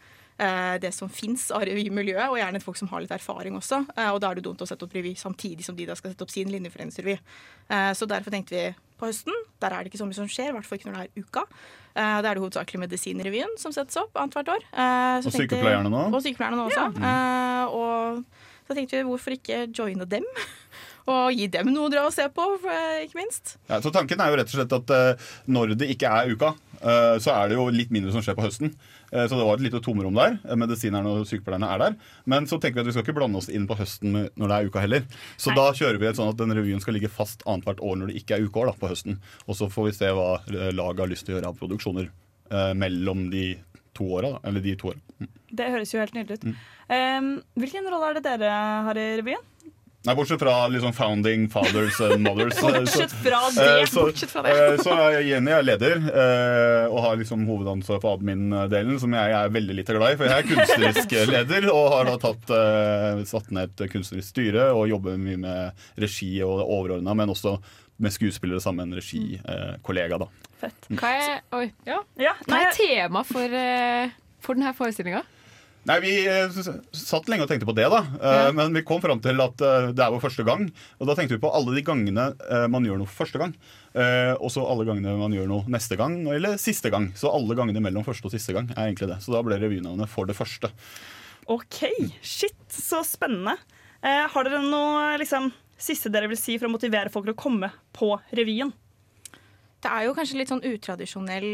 [0.81, 3.77] det som fins av revymiljøet, og gjerne folk som har litt erfaring også.
[4.11, 6.25] Og da er det dumt å sette opp revy samtidig som de da skal sette
[6.25, 7.13] opp sin linjeforeningsrevy.
[7.69, 8.63] Eh, så derfor tenkte vi
[8.99, 9.35] på høsten.
[9.63, 11.25] Der er det ikke så mye som skjer, i hvert fall ikke når det er
[11.25, 11.45] uka.
[11.93, 14.65] Uh, da er det hovedsakelig Medisinrevyen som settes opp annethvert år.
[14.73, 16.07] Uh, så Og sykepleierne nå?
[16.09, 16.87] Og sykepleierne nå også.
[16.97, 20.25] Eh, og så tenkte vi hvorfor ikke joine dem?
[21.13, 22.43] Og gi dem noe å dra og se på,
[23.03, 23.57] ikke minst.
[23.67, 24.93] Ja, så Tanken er jo rett og slett at
[25.51, 26.53] når det ikke er uka,
[27.19, 28.71] så er det jo litt mindre som skjer på høsten.
[29.13, 30.37] Eh, så det var et lite tomrom der.
[30.43, 31.97] Eh, Medisinerne og sykepleierne er der.
[32.29, 34.55] Men så tenker vi at vi skal ikke blande oss inn på høsten når det
[34.57, 35.05] er uka heller.
[35.37, 38.11] Så da kjører vi et sånn at den revyen skal ligge fast annethvert år når
[38.11, 39.21] det ikke er ukeår da, på høsten.
[39.45, 42.09] Og så får vi se hva eh, laget har lyst til å gjøre av produksjoner
[42.09, 43.47] eh, mellom de
[43.93, 44.35] to åra.
[44.43, 45.01] Eller de to åra.
[45.21, 45.31] Mm.
[45.53, 46.47] Det høres jo helt nydelig ut.
[46.49, 46.61] Mm.
[46.93, 47.27] Um,
[47.61, 48.53] hvilken rolle er det dere
[48.87, 49.49] har i revyen?
[50.03, 52.57] Nei, Bortsett fra liksom founding fathers and mothers.
[52.61, 54.51] Bortsett fra eh, det, Så, bortsett fra det.
[54.73, 59.31] eh, så er Jenny er leder eh, og har liksom hovedansvar for admin-delen, som jeg
[59.37, 60.17] er veldig lite glad i.
[60.19, 64.67] For jeg er kunstnerisk leder og har da tatt, eh, satt ned et kunstnerisk styre
[64.75, 67.55] og jobber mye med regi og det overordna, men også
[68.03, 70.19] med skuespillere sammen med en regikollega.
[70.19, 70.27] da.
[70.99, 72.01] Hva er, oi, ja.
[72.19, 74.11] Ja, Hva er tema for, eh,
[74.43, 75.23] for denne forestillinga?
[75.83, 76.53] Nei, Vi eh,
[76.95, 77.99] satt lenge og tenkte på det, da.
[78.21, 78.51] Ja.
[78.55, 80.69] men vi kom fram til at eh, det er vår første gang.
[80.99, 83.55] Og da tenkte vi på alle de gangene eh, man gjør noe for første gang.
[83.93, 87.09] Eh, og så alle gangene man gjør noe neste gang, eller siste gang.
[87.19, 89.19] Så alle gangene mellom første og siste gang er egentlig det.
[89.25, 90.71] Så da ble revynavnet For det første.
[91.51, 91.81] OK,
[92.23, 93.57] shit, så spennende.
[94.03, 97.39] Eh, har dere noe liksom, siste dere vil si for å motivere folk til å
[97.43, 98.71] komme på revyen?
[99.83, 101.49] Det er jo kanskje litt sånn utradisjonell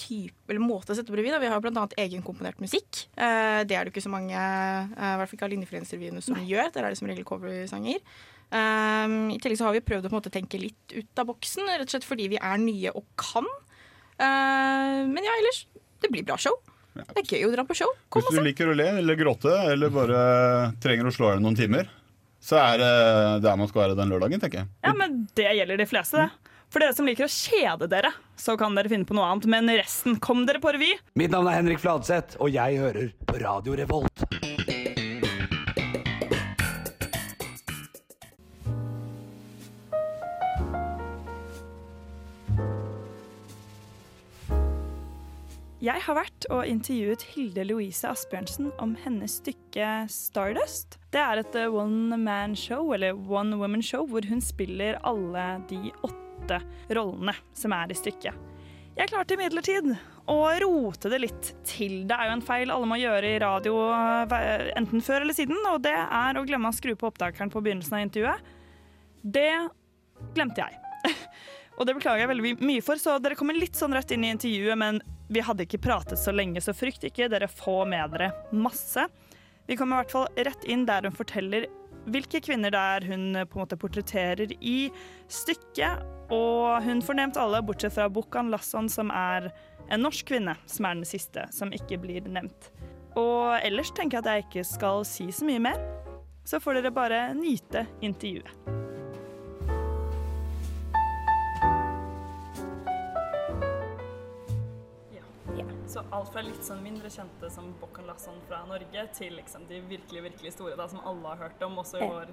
[0.00, 1.30] type, eller måte å sette på revy.
[1.42, 1.84] Vi har bl.a.
[2.02, 3.04] egenkomponert musikk.
[3.14, 6.40] Eh, det er det ikke så mange, eh, i hvert fall ikke av linjeforeningsrevyene, som
[6.40, 6.72] gjør.
[6.74, 8.02] Der er det som regel coversanger.
[8.50, 11.28] Um, I tillegg så har vi prøvd å på en måte tenke litt ut av
[11.28, 13.46] boksen, rett og slett fordi vi er nye og kan.
[14.18, 15.62] Uh, men ja, ellers,
[16.02, 16.58] det blir bra show.
[16.98, 17.92] Det er gøy å dra på show.
[18.10, 20.20] Kom Hvis du liker å le eller gråte, eller bare
[20.82, 21.86] trenger å slå av noen timer,
[22.42, 22.92] så er det
[23.44, 24.72] der man skal være den lørdagen, tenker jeg.
[24.82, 26.26] Ja, men Det gjelder de fleste.
[26.26, 26.49] det.
[26.70, 29.48] For dere som liker å kjede dere, så kan dere finne på noe annet.
[29.50, 30.92] Men resten, kom dere på revy.
[31.18, 34.22] Mitt navn er Henrik Fladseth, og jeg hører på Radio Revolt.
[45.80, 51.00] Jeg har vært og intervjuet Hilde Louise Asbjørnsen om hennes stykke 'Stardust'.
[51.10, 55.64] Det er et eh, one man show, eller one woman show, hvor hun spiller alle
[55.72, 56.29] de åtte
[56.90, 58.48] rollene som er i stykket.
[58.98, 59.92] Jeg klarte imidlertid
[60.30, 62.02] å rote det litt til.
[62.08, 65.60] Det er jo en feil alle må gjøre i radio eh, enten før eller siden,
[65.70, 68.50] og det er å glemme å skru på opptakeren på begynnelsen av intervjuet.
[69.22, 69.52] Det
[70.36, 71.16] glemte jeg.
[71.80, 74.34] Og det beklager jeg veldig mye for, så dere kommer litt sånn rett inn i
[74.34, 74.98] intervjuet, men
[75.32, 77.30] vi hadde ikke pratet så lenge, så frykt ikke.
[77.32, 79.06] Dere får med dere masse.
[79.64, 81.64] Vi kommer i hvert fall rett inn der hun forteller
[82.10, 84.90] hvilke kvinner det er hun på en måte portretterer i
[85.30, 86.04] stykket.
[86.30, 89.50] Og hun får nevnt alle, bortsett fra Bukkan Lasson, som er
[89.90, 92.70] en norsk kvinne, som er den siste som ikke blir nevnt.
[93.18, 95.80] Og ellers tenker jeg at jeg ikke skal si så mye mer.
[96.46, 98.78] Så får dere bare nyte intervjuet.
[105.90, 109.80] Så alt fra litt sånn mindre kjente som Bokkan Lasson fra Norge, til liksom de
[109.90, 112.30] virkelig virkelig store da, som alle har hørt om, også i vår,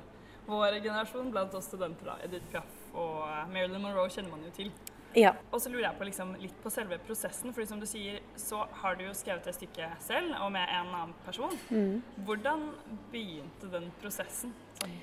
[0.47, 2.07] vår generasjon, blant oss studenter.
[2.07, 4.71] da, Edith Piaf og eh, Marilyn Monroe kjenner man jo til.
[5.17, 5.31] Ja.
[5.51, 8.65] Og så lurer jeg på liksom litt på selve prosessen, fordi som du sier, så
[8.81, 11.53] har du jo skrevet det stykket selv, og med en annen person.
[11.71, 12.03] Mm.
[12.27, 12.67] Hvordan
[13.13, 14.53] begynte den prosessen?
[14.77, 14.93] Sånn,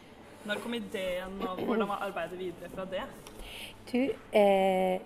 [0.44, 3.02] når kom ideen, og hvordan var arbeidet videre fra det?
[3.90, 4.00] Du,
[4.36, 5.00] eh,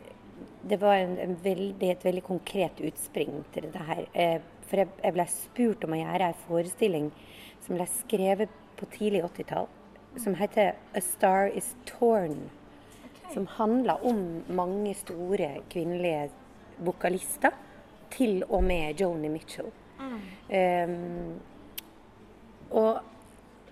[0.69, 4.05] det var en, en veldig, et veldig konkret utspring til dette her.
[4.13, 7.11] Eh, for jeg, jeg ble spurt om å gjøre en forestilling
[7.65, 9.71] som ble skrevet på tidlig 80-tall,
[10.19, 12.51] som heter 'A Star Is Torn'.
[13.35, 16.31] Som handler om mange store kvinnelige
[16.79, 17.51] vokalister,
[18.11, 19.71] til og med Joni Mitchell.
[20.49, 21.41] Um,
[22.71, 23.01] og,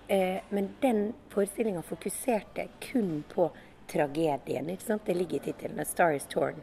[0.09, 3.51] eh, men den forestillinga fokuserte kun på
[3.89, 4.71] tragedien.
[4.71, 5.07] ikke sant?
[5.07, 6.61] Det ligger i tittelen 'A Star Is Torn'.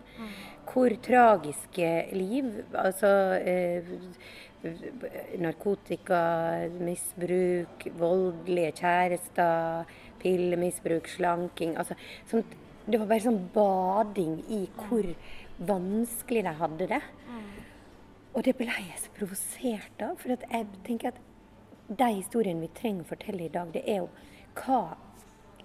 [0.73, 3.07] Hvor tragiske liv, altså
[3.45, 3.83] eh,
[5.43, 9.83] narkotikamisbruk, voldelige kjærester,
[10.23, 11.95] pillemisbruk, slanking altså,
[12.31, 12.51] sånt,
[12.83, 15.07] Det var bare sånn bading i hvor
[15.63, 16.99] vanskelig de hadde det.
[18.33, 20.19] Og det ble jeg så provosert av.
[20.19, 21.19] For jeg tenker at
[21.87, 24.09] de historiene vi trenger å fortelle i dag, det er jo
[24.59, 24.99] hva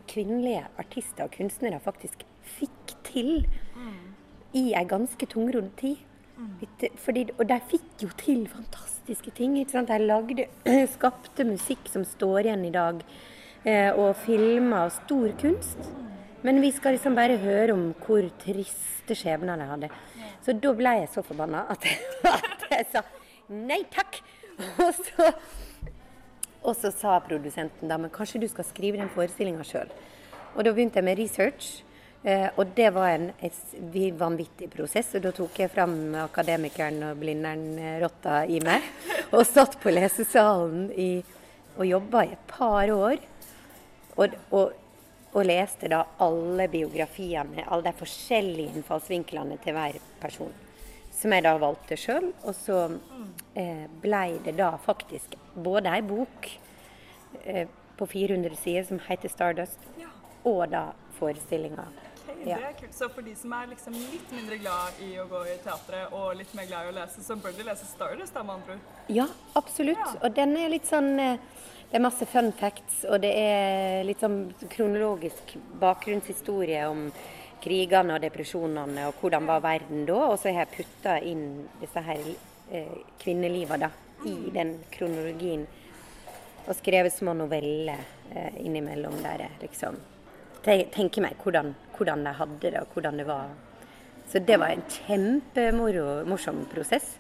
[0.09, 2.23] kvinnelige artister og kunstnere faktisk
[2.59, 3.33] fikk til
[4.57, 5.99] i ei ganske tungrodd tid.
[7.03, 9.57] Fordi, og de fikk jo til fantastiske ting.
[9.59, 9.91] Ikke sant?
[9.91, 10.47] De lagde,
[10.97, 13.03] skapte musikk som står igjen i dag,
[13.65, 15.91] eh, og filma stor kunst.
[16.47, 19.91] Men vi skal liksom bare høre om hvor triste skjebner de hadde.
[20.47, 21.89] Så da ble jeg så forbanna at,
[22.39, 23.03] at jeg sa
[23.49, 24.21] nei takk.
[24.83, 25.27] Og så,
[26.67, 29.93] og så sa produsenten da, men kanskje du skal skrive den forestillinga sjøl.
[30.57, 31.69] Og da begynte jeg med research.
[32.23, 35.15] Eh, og det var en, en vanvittig prosess.
[35.15, 35.95] Og da tok jeg fram
[36.25, 38.87] akademikeren og blinderen-rotta i meg.
[39.37, 41.21] Og satt på lesesalen i,
[41.77, 43.19] og jobba i et par år.
[44.17, 44.71] Og, og,
[45.35, 50.55] og leste da alle biografiene, alle de forskjellige innfallsvinklene til hver person.
[51.13, 52.31] Som jeg da valgte sjøl.
[52.49, 52.81] Og så
[53.53, 56.51] eh, blei det da faktisk både ei bok
[57.45, 59.89] eh, på 400 sider som heter 'Stardust',
[60.49, 60.87] og da
[61.19, 61.85] forestillinga.
[62.47, 62.59] Ja.
[62.59, 62.95] Det er kult.
[62.95, 66.37] Så for de som er liksom litt mindre glad i å gå i teatret og
[66.39, 68.93] litt mer glad i å lese, så bør de lese Stardust, da, med andre ord.
[69.13, 69.27] Ja,
[69.59, 70.21] absolutt.
[70.23, 71.41] Og den er litt sånn eh,
[71.89, 77.07] Det er masse fun facts, og det er litt sånn kronologisk bakgrunnshistorie om
[77.65, 80.19] krigene og depresjonene og hvordan var verden da.
[80.29, 83.89] Og så har jeg putta inn disse her eh, kvinneliva da,
[84.29, 85.65] i den kronologien.
[86.69, 89.97] Og skrevet små noveller eh, innimellom der jeg liksom
[90.63, 93.49] te- tenker meg hvordan, hvordan de hadde det, og hvordan det var.
[94.29, 97.15] Så det var en kjempemorsom morsom prosess.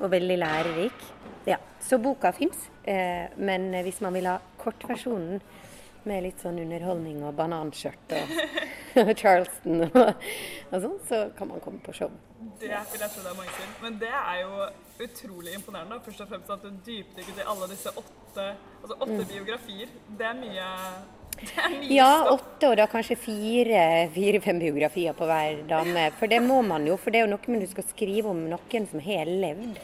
[0.00, 1.04] Og veldig lærerik.
[1.46, 2.56] Ja, Så boka fins.
[2.84, 5.40] Eh, men hvis man vil ha kortversjonen
[6.04, 8.32] med litt sånn underholdning og bananskjørt og,
[9.04, 9.96] og Charleston og,
[10.72, 12.10] og sånn, så kan man komme på show.
[12.60, 13.70] Det vil jeg tro det er mange sin.
[13.82, 14.66] Men det er jo
[15.06, 16.00] utrolig imponerende.
[16.04, 18.48] Først og fremst at du dypdykket i alle disse åtte,
[18.82, 19.28] altså åtte Mm.
[19.30, 19.88] biografier.
[19.88, 20.68] Er det er mye
[21.98, 26.08] Ja, åtte og da kanskje fire- fire-fem biografier på hver dame.
[26.18, 28.46] For det må man jo, for det er jo noe med du skal skrive om
[28.50, 29.78] noen som har levd.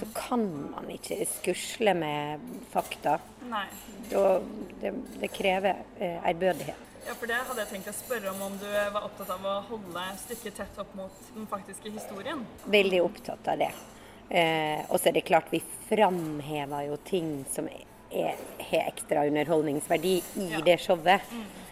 [0.00, 3.18] Så kan man ikke skusle med fakta.
[3.50, 3.66] Nei.
[4.10, 6.86] Det, det krever eh, ærbødighet.
[7.06, 9.54] Ja, for det hadde jeg tenkt å spørre om om du var opptatt av å
[9.66, 12.44] holde stykket tett opp mot den faktiske historien.
[12.70, 13.70] Veldig opptatt av det.
[14.30, 20.16] Eh, og så er det klart vi framhever jo ting som er, har ekstra underholdningsverdi
[20.42, 21.26] i det showet.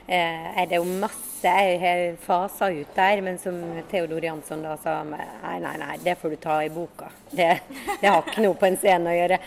[0.09, 3.59] Eh, er det jo masse jeg har fasa ut der, men som
[3.91, 7.11] Theodor Jansson da sa nei, nei, nei, det får du ta i boka.
[7.31, 7.51] Det,
[8.01, 9.39] det har ikke noe på en scene å gjøre.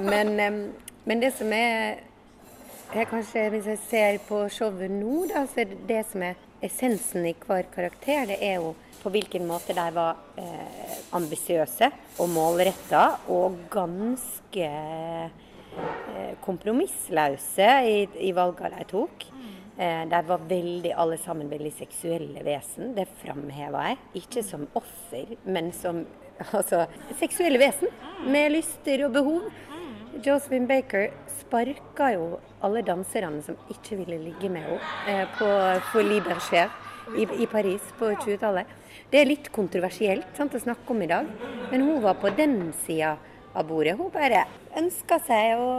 [0.00, 0.58] Men, eh,
[1.06, 2.02] men det som er
[2.94, 7.26] jeg kanskje, Hvis jeg ser på showet nå, da, så er det som er essensen
[7.26, 11.90] i hver karakter, det er jo på hvilken måte de var eh, ambisiøse
[12.22, 14.70] og målretta og ganske
[16.44, 17.98] kompromissløse i,
[18.28, 19.26] i valgene de tok.
[19.78, 22.94] Eh, de var veldig, alle sammen veldig seksuelle vesen.
[22.96, 23.98] Det framheva jeg.
[24.22, 26.04] Ikke som offer, men som
[26.56, 26.86] altså,
[27.20, 27.92] seksuelle vesen
[28.24, 29.50] med lyster og behov.
[30.24, 31.10] Josephine Baker
[31.42, 34.80] sparka jo alle danserne som ikke ville ligge med henne,
[35.12, 35.50] eh, på
[35.92, 36.70] Folie Bergère
[37.12, 38.72] i, i Paris på 20-tallet.
[39.12, 41.28] Det er litt kontroversielt sant, å snakke om i dag,
[41.68, 43.18] men hun var på den sida
[43.56, 43.96] av bordet.
[43.98, 44.44] Hun bare
[44.76, 45.70] ønska seg å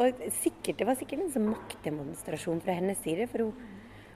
[0.00, 3.54] og sikkert, Det var sikkert en sånn maktdemonstrasjon fra hennes side, for hun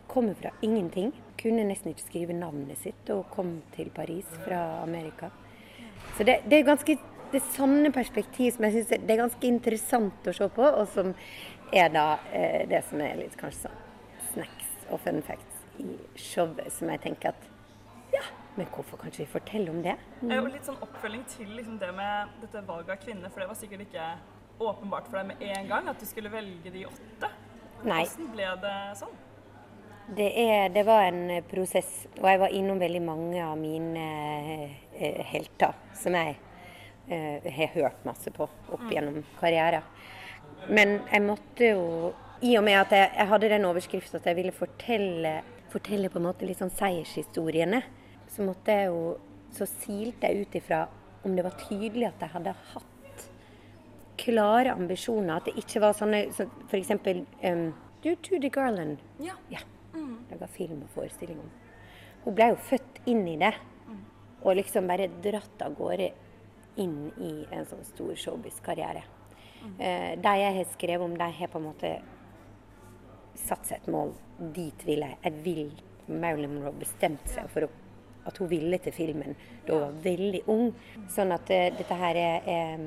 [0.08, 1.12] kommer fra ingenting.
[1.40, 5.30] Kunne nesten ikke skrive navnet sitt og kom til Paris fra Amerika.
[6.16, 6.96] Så det, det er ganske
[7.34, 10.86] det er sånne perspektiv som jeg synes det er ganske interessant å se på, og
[10.92, 11.10] som
[11.74, 13.80] er da eh, det som er litt kanskje sånn
[14.34, 17.48] snacks og fun facts i showet, som jeg tenker at
[18.56, 19.96] men hvorfor kan ikke vi fortelle om det?
[20.22, 23.48] Eh, Og litt sånn oppfølging til liksom det med dette valget av kvinner, for det
[23.50, 24.08] var sikkert ikke
[24.62, 27.30] åpenbart for deg med en gang at du skulle velge de åtte.
[27.84, 28.04] Nei.
[28.04, 29.14] Hvordan ble det sånn?
[30.14, 34.02] Det, er, det var en eh, prosess, og jeg var innom veldig mange av mine
[34.92, 36.36] eh, helter, som jeg
[37.08, 39.86] eh, har hørt masse på opp gjennom karrieren.
[40.68, 42.12] Men jeg måtte jo,
[42.44, 45.34] i og med at jeg, jeg hadde den overskriften at jeg ville fortelle,
[45.72, 47.80] fortelle på en måte litt sånn seiershistoriene,
[48.34, 49.14] så måtte jeg jo,
[49.54, 50.84] så silte jeg ut ifra
[51.24, 53.26] om det var tydelig at jeg hadde hatt
[54.20, 55.38] klare ambisjoner.
[55.38, 57.70] At det ikke var sånne så For eksempel um,
[58.04, 58.98] du, Tudy Garland.
[59.22, 59.36] Ja.
[60.30, 61.52] Laga film og forestilling om.
[62.24, 63.54] Hun ble jo født inn i det.
[64.44, 66.10] Og liksom bare dratt av gårde
[66.82, 69.04] inn i en sånn stor showbiz-karriere.
[69.78, 71.92] Eh, de jeg har skrevet om, de har på en måte
[73.40, 74.12] satt seg et mål.
[74.52, 75.16] Dit vil jeg.
[75.24, 75.72] Jeg vil
[76.10, 77.70] Marilyn Monroe bestemte seg for å,
[78.24, 80.68] at hun ville til filmen da hun var veldig ung.
[81.12, 82.84] Sånn at eh, dette her er er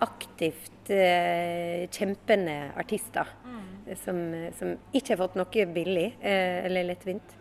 [0.00, 3.96] aktivt eh, kjempende artister mm.
[4.00, 4.20] som,
[4.58, 7.36] som ikke har fått noe billig eh, eller lettvint,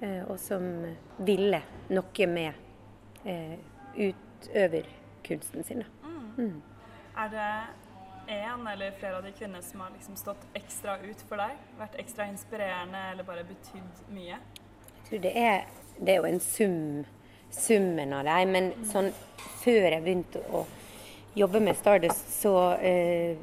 [0.00, 0.68] eh, og som
[1.26, 1.60] ville
[1.90, 3.56] noe med eh,
[3.94, 5.82] utøverkunsten sin.
[5.82, 6.12] Da.
[6.38, 6.62] Mm.
[7.16, 7.50] Er det
[8.34, 11.58] én eller flere av de kvinnene som har liksom stått ekstra ut for deg?
[11.78, 14.38] Vært ekstra inspirerende eller bare betydd mye?
[14.38, 15.66] Jeg tror det er,
[15.98, 16.78] det er jo en sum,
[17.54, 18.54] summen av dem.
[18.54, 19.10] Men sånn,
[19.62, 20.64] før jeg begynte å
[21.38, 23.36] jobbe med Stardust, så eh,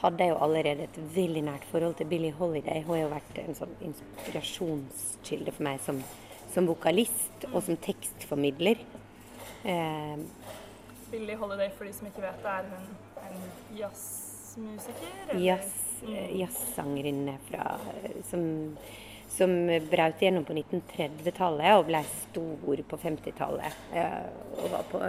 [0.00, 2.82] hadde jeg jo allerede et veldig nært forhold til Billie Holiday.
[2.84, 6.00] Hun har jo vært en sånn inspirasjonskilde for meg som,
[6.52, 8.80] som vokalist og som tekstformidler.
[9.64, 10.16] Eh,
[11.10, 12.88] Billie Holiday, for de som ikke vet det, er hun
[13.24, 13.44] en
[13.78, 15.38] jazzmusiker?
[15.40, 17.78] Jazzsangerinne jazz, eh, jazzsangerinne fra,
[18.30, 18.42] som,
[19.32, 19.52] som
[19.90, 23.82] brøt igjennom på 1930-tallet og ble stor på 50-tallet.
[23.94, 24.22] Eh,
[24.58, 25.02] og var på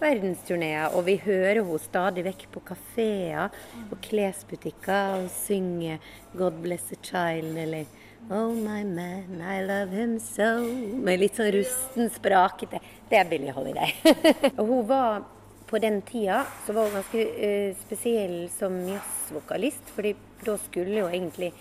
[0.00, 0.94] verdensturneer.
[0.96, 3.50] Og vi hører henne stadig vekk på kafeer
[3.88, 5.98] og klesbutikker og synge
[6.34, 7.86] 'God bless a child' eller
[8.30, 10.60] Oh my man, I love him so
[11.02, 12.78] Med litt sånn rusten, sprakete
[13.08, 13.94] Det er Billie Holiday.
[14.58, 15.22] og hun var
[15.70, 21.08] på den tida så var hun ganske uh, spesiell som jazzvokalist, fordi da skulle jo
[21.08, 21.52] egentlig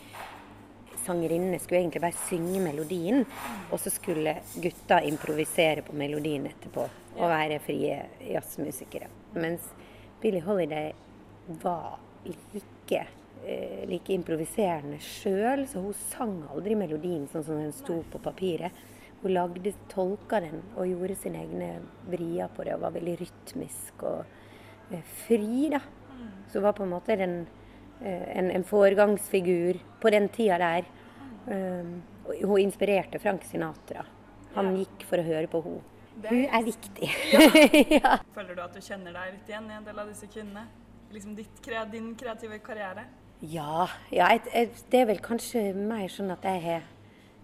[1.09, 3.25] sangerinnene skulle egentlig bare synge melodien,
[3.69, 6.85] og så skulle gutta improvisere på melodien etterpå
[7.19, 7.97] og være frie
[8.29, 9.09] jazzmusikere.
[9.39, 9.65] Mens
[10.21, 10.93] Billie Holiday
[11.61, 13.07] var like,
[13.45, 18.75] eh, like improviserende sjøl, så hun sang aldri melodien sånn som den sto på papiret.
[19.21, 21.71] Hun lagde, tolka den og gjorde sine egne
[22.07, 24.21] vrier på det og var veldig rytmisk og
[24.91, 25.81] eh, fri, da.
[26.49, 27.41] Så hun var på en måte den,
[28.01, 30.87] eh, en, en foregangsfigur på den tida der.
[31.49, 32.01] Um,
[32.43, 34.03] hun inspirerte Frank Sinatra.
[34.53, 35.85] Han gikk for å høre på henne.
[36.27, 37.09] Hun er viktig.
[37.99, 38.19] Ja.
[38.35, 40.65] Føler du at du kjenner deg litt igjen i en del av disse kvinnene?
[41.13, 43.07] Liksom ditt, din kreative karriere?
[43.41, 46.85] Ja, ja jeg, jeg, det er vel kanskje mer sånn at jeg har,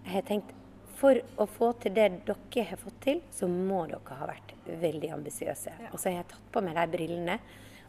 [0.04, 0.52] jeg har tenkt
[0.96, 5.10] for å få til det dere har fått til, så må dere ha vært veldig
[5.16, 5.74] ambisiøse.
[5.90, 7.40] Og så har jeg tatt på meg de brillene,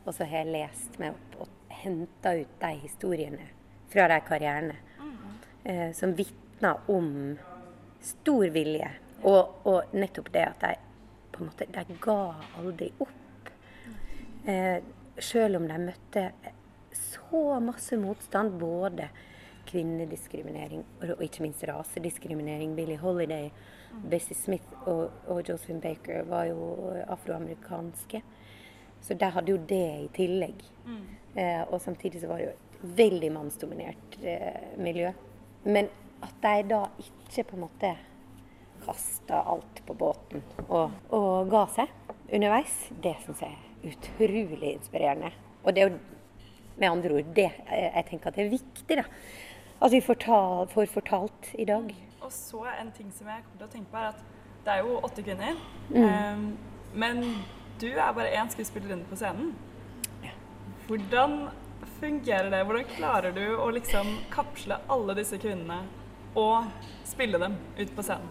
[0.04, 3.52] og så har jeg lest meg opp og henta ut de historiene
[3.92, 4.87] fra de karrierene
[5.68, 7.38] eh, som vitner om
[8.02, 8.90] stor vilje.
[9.28, 10.76] Og, og nettopp det at de
[11.34, 12.20] på en måte, de ga
[12.58, 13.52] aldri opp.
[14.48, 14.78] Eh,
[15.20, 16.30] selv om de møtte
[16.98, 19.10] så masse motstand, både
[19.68, 22.76] kvinnediskriminering og, ikke minst rasediskriminering.
[22.76, 23.50] Billie Holiday,
[24.10, 28.22] Bessie Smith og, og Josephine Baker var jo afroamerikanske.
[29.02, 30.64] Så de hadde jo det i tillegg.
[31.36, 35.12] Eh, og samtidig så var det jo et veldig mannsdominert eh, miljø.
[35.64, 35.90] Men
[36.24, 37.94] at de da ikke på en måte
[38.86, 41.92] kasta alt på båten og, og ga seg
[42.34, 45.32] underveis, det syns jeg er utrolig inspirerende.
[45.64, 46.00] Og det er jo
[46.78, 49.06] med andre ord det jeg, tenker at det er viktig, da.
[49.82, 50.26] At vi får,
[50.74, 51.94] får fortalt i dag.
[52.22, 54.24] Og så en ting som jeg kommer til å tenke på, er at
[54.66, 55.60] det er jo åtte kvinner.
[55.90, 56.08] Mm.
[56.08, 56.48] Um,
[56.98, 57.24] men
[57.82, 59.54] du er bare én skuespillerinne på scenen.
[60.88, 61.50] Hvordan
[62.00, 62.64] fungerer det?
[62.64, 65.82] Hvordan klarer du å liksom kapsle alle disse kvinnene
[66.38, 66.68] og
[67.08, 68.30] spille dem ut på scenen?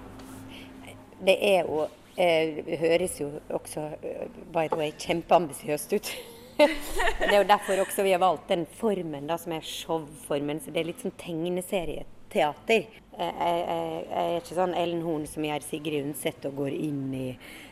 [1.27, 1.87] Det er jo
[2.17, 6.13] eh, Det høres jo også, eh, by the way, kjempeambisiøst ut.
[6.59, 10.61] det er jo derfor også vi har valgt den formen da, som er showformen.
[10.65, 12.87] Så det er litt sånn tegneserieteater.
[12.87, 16.75] Eh, Jeg, jeg, jeg er ikke sånn Ellen Horn som gjør Sigrid Undset og går
[16.77, 17.29] inn i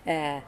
[0.09, 0.39] eh,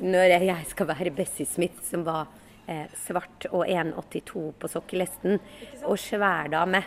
[0.00, 2.30] Når jeg skal være Bessie Smith, som var
[2.70, 5.38] eh, svart og 1,82 på sokkelesten,
[5.84, 6.82] og sværdame,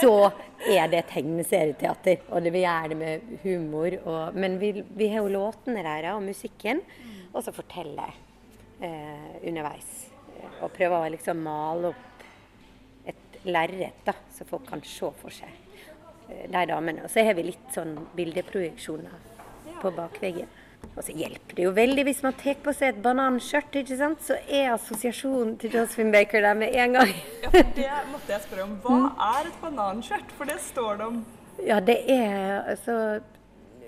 [0.00, 0.30] så
[0.68, 2.26] er det tegneserieteater.
[2.30, 3.96] Og det, vi gjør det med humor.
[4.04, 6.82] Og, men vi, vi har jo låtene der og musikken,
[7.30, 8.10] og så fortelle
[8.82, 9.90] eh, underveis.
[10.60, 12.06] Og prøve å liksom male opp
[13.08, 15.52] et lerret, da, så folk kan se for seg
[16.28, 17.06] eh, de damene.
[17.06, 19.28] Og så har vi litt sånn bildeprojeksjoner
[19.80, 20.59] på bakveggen.
[20.96, 24.22] Og så hjelper det jo veldig hvis man tar på seg et bananskjørt, ikke sant?
[24.26, 27.12] så er assosiasjonen til Josephine Baker der med en gang.
[27.44, 28.74] Ja, for det måtte jeg spørre om.
[28.84, 30.34] Hva er et bananskjørt?
[30.38, 31.20] For det står det om.
[31.64, 32.96] Ja, det er altså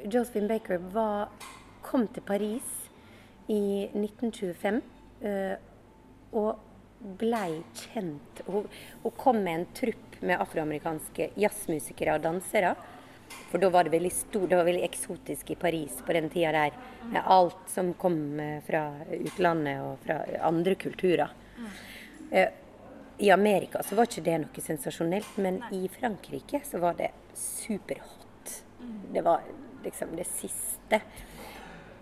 [0.04, 1.28] Josephine Baker var,
[1.82, 2.68] kom til Paris
[3.50, 4.80] i 1925
[5.26, 5.54] eh,
[6.32, 8.42] og blei kjent.
[8.46, 8.66] Hun,
[9.02, 12.74] hun kom med en trupp med afroamerikanske jazzmusikere og dansere.
[13.50, 16.52] For da var det veldig stor, det var veldig eksotisk i Paris på den tida
[16.56, 16.76] der.
[17.10, 18.86] Med alt som kom eh, fra
[19.18, 21.34] utlandet og fra andre kulturer.
[22.30, 22.48] Eh,
[23.18, 28.54] I Amerika så var ikke det noe sensasjonelt, men i Frankrike så var det superhot.
[29.12, 29.44] Det var
[29.84, 31.02] liksom det siste.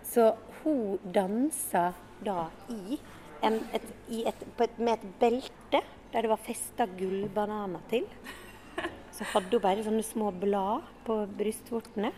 [0.03, 0.31] Så
[0.63, 1.91] hun dansa
[2.23, 2.97] da i,
[3.41, 8.07] en, et, i et, på et, med et belte der det var festa gullbananer til.
[9.21, 12.09] Så hadde hun bare sånne små blad på brystvortene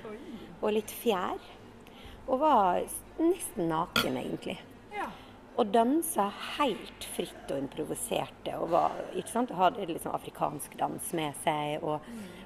[0.62, 1.42] og litt fjær.
[2.32, 2.78] og var
[3.20, 4.56] nesten naken, egentlig.
[5.60, 8.56] Og dansa helt fritt og improviserte.
[8.56, 8.96] Og var?
[9.60, 12.00] Hadde liksom afrikansk dans med seg, og,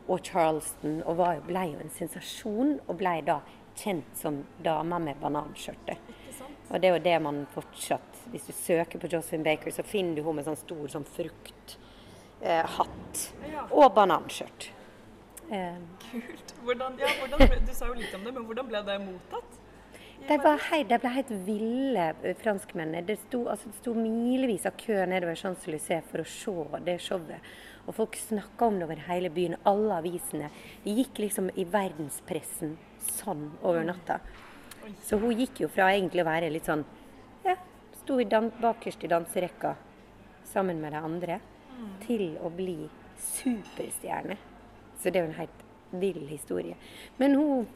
[0.09, 1.03] og charleston.
[1.05, 3.37] Og var, ble jo en sensasjon, og ble da
[3.77, 6.13] kjent som dama med bananskjørtet.
[6.67, 10.17] Og det er jo det man fortsatt Hvis du søker på Josephine Baker, så finner
[10.17, 11.77] du henne med sånn stor sånn frukthatt
[12.41, 13.23] eh, hatt
[13.71, 14.71] og bananskjørt.
[15.51, 15.77] Eh,
[16.09, 16.53] Kult.
[16.63, 19.55] Hvordan, ja, hvordan ble, du sa jo litt om det, men hvordan ble det mottatt?
[20.27, 23.05] De, var hei, de ble helt ville, eh, franskmennene.
[23.07, 27.53] Det sto, altså, det sto milevis av kø nedover Champs-Élysées for å se det showet.
[27.87, 29.55] Og folk snakka om det over hele byen.
[29.63, 30.49] Alle avisene.
[30.83, 32.75] Det gikk liksom i verdenspressen
[33.07, 34.19] sånn over natta.
[35.03, 36.85] Så hun gikk jo fra egentlig å være litt sånn
[37.43, 37.57] Ja,
[38.01, 39.73] sto i bakerst i danserekka
[40.47, 41.39] sammen med de andre,
[42.05, 42.87] til å bli
[43.21, 44.37] superstjerne.
[44.97, 46.75] Så det er jo en helt vill historie.
[47.17, 47.67] Men hun,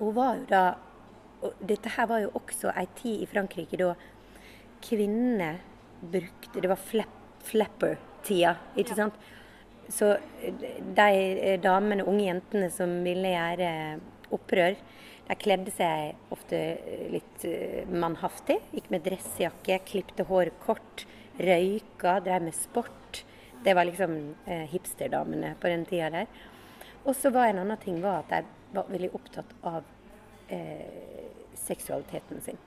[0.00, 0.64] hun var jo da
[1.60, 3.90] Dette her var jo også ei tid i Frankrike da
[4.84, 5.58] kvinnene
[6.00, 9.18] brukte Det var flap, flapper-tida, ikke sant?
[9.92, 10.14] Så
[10.96, 13.70] de eh, damene, unge jentene som ville gjøre
[14.32, 14.76] opprør,
[15.28, 16.60] de kledde seg ofte
[17.12, 18.58] litt eh, mannhaftig.
[18.72, 21.04] Gikk med dressjakke, klipte håret kort,
[21.38, 23.24] røyka, drev med sport.
[23.64, 26.26] Det var liksom eh, hipsterdamene på den tida der.
[27.04, 29.82] Og så var en annen ting var at de var veldig opptatt av
[30.48, 32.60] eh, seksualiteten sin.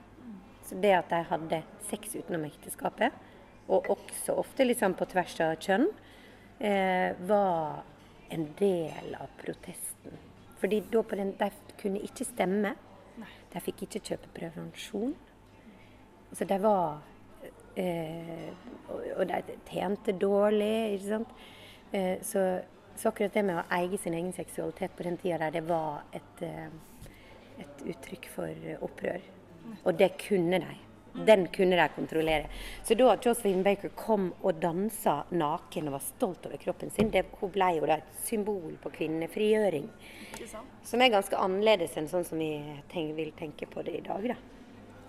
[0.66, 3.14] Så det at de hadde sex utenom ekteskapet,
[3.68, 5.88] og også ofte liksom på tvers av kjønn,
[6.58, 7.84] eh, var
[8.30, 10.18] en del av protesten.
[10.58, 11.50] Fordi da på den, de
[11.80, 12.74] kunne ikke stemme.
[13.52, 15.14] De fikk ikke kjøpe prevensjon.
[16.32, 17.00] Så de var
[17.78, 18.48] eh,
[18.88, 21.32] og, og de tjente dårlig, ikke sant.
[21.92, 22.44] Eh, så,
[22.98, 26.04] så akkurat det med å eie sin egen seksualitet på den tida der, det var
[26.16, 27.08] et, eh,
[27.64, 29.24] et uttrykk for opprør.
[29.84, 30.76] Og det kunne de.
[31.26, 32.46] Den kunne de kontrollere.
[32.84, 37.24] Så da Josephine Baker kom og dansa naken og var stolt over kroppen sin, det,
[37.40, 39.88] hun ble jo da et symbol på kvinnefrigjøring.
[40.86, 42.52] Som er ganske annerledes enn sånn som vi
[42.92, 44.30] tenk, vil tenke på det i dag.
[44.30, 44.38] da.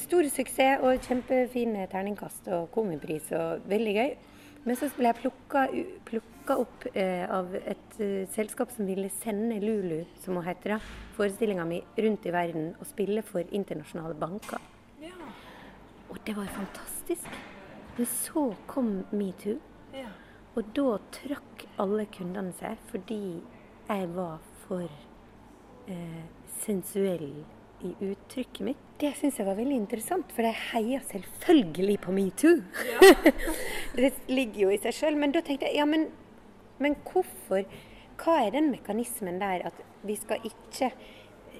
[0.00, 4.16] stor suksess og kjempefine terningkast og komipris og veldig gøy.
[4.66, 10.00] Men så ble jeg plukka, opp eh, av et uh, selskap som ville sende Lulu,
[10.22, 10.78] som hun heter, da,
[11.14, 14.62] forestillinga mi rundt i verden og spille for internasjonale banker.
[16.10, 17.26] Og det var jo fantastisk.
[17.96, 19.58] Men så kom metoo.
[19.94, 20.10] Ja.
[20.56, 23.38] Og da trakk alle kundene seg fordi
[23.86, 24.86] jeg var for
[25.90, 26.24] eh,
[26.62, 27.44] sensuell
[27.84, 28.84] i uttrykket mitt.
[29.00, 32.62] Det syns jeg var veldig interessant, for jeg heier selvfølgelig på metoo.
[33.98, 35.18] det ligger jo i seg sjøl.
[35.20, 36.08] Men da tenkte jeg ja, men,
[36.82, 37.66] men hvorfor?
[38.16, 40.90] Hva er den mekanismen der at vi skal ikke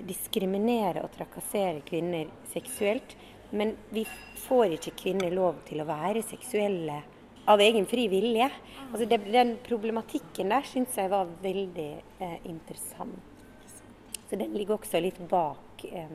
[0.06, 3.16] diskriminere og trakassere kvinner seksuelt,
[3.56, 4.04] men vi
[4.46, 7.02] får ikke kvinner lov til å være seksuelle
[7.46, 8.50] av egen fri vilje.
[8.92, 13.18] Altså det, den problematikken der syns jeg var veldig eh, interessant.
[14.26, 16.10] Så den ligger også litt bak eh,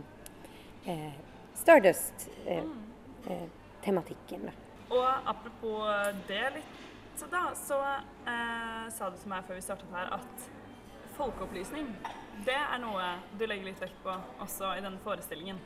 [0.91, 1.13] eh,
[1.61, 4.41] Stardust-tematikken.
[4.49, 4.53] da.
[4.91, 5.81] Og apropos
[6.27, 6.71] det litt,
[7.15, 7.77] så da, så
[8.27, 10.33] eh, sa du til meg før vi startet her at
[11.17, 11.87] folkeopplysning,
[12.47, 13.03] det er noe
[13.37, 14.11] du legger litt vekt på
[14.41, 15.57] også i denne forestillingen.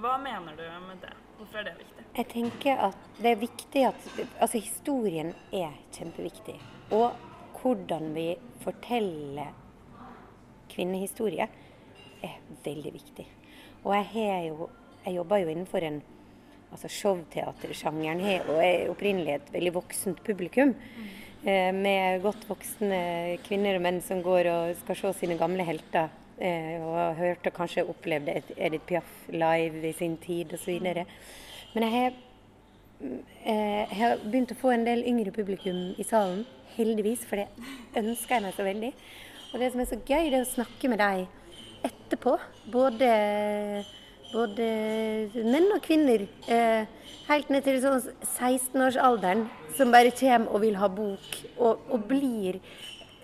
[0.00, 1.14] Hva mener du med det?
[1.38, 2.04] Hvorfor er det viktig?
[2.12, 4.08] Jeg tenker at det er viktig at
[4.38, 6.58] Altså, historien er kjempeviktig.
[6.92, 7.12] Og
[7.62, 8.28] hvordan vi
[8.62, 9.52] forteller
[10.72, 11.46] kvinnehistorie
[12.22, 13.26] er veldig viktig.
[13.84, 14.70] Og jeg har jo
[15.02, 15.96] Jeg jobber jo innenfor en
[16.72, 20.74] altså showteatersjangeren har og er opprinnelig et veldig voksent publikum.
[21.42, 26.12] Eh, med godt voksne kvinner og menn som går og skal se sine gamle helter.
[26.40, 30.80] Eh, og har hørt og kanskje opplevd Edith Piaf live i sin tid osv.
[31.74, 32.14] Men jeg har,
[33.02, 37.48] eh, jeg har begynt å få en del yngre publikum i salen, heldigvis, for det
[37.96, 38.92] ønsker jeg meg så veldig.
[39.52, 41.26] Og det som er så gøy, det er å snakke med dem
[41.84, 42.38] etterpå.
[42.72, 43.84] Både,
[44.32, 44.68] både
[45.44, 46.26] menn og kvinner.
[46.48, 46.86] Eh,
[47.28, 49.44] helt ned til sånn 16-årsalderen,
[49.76, 52.58] som bare kommer og vil ha bok, og, og blir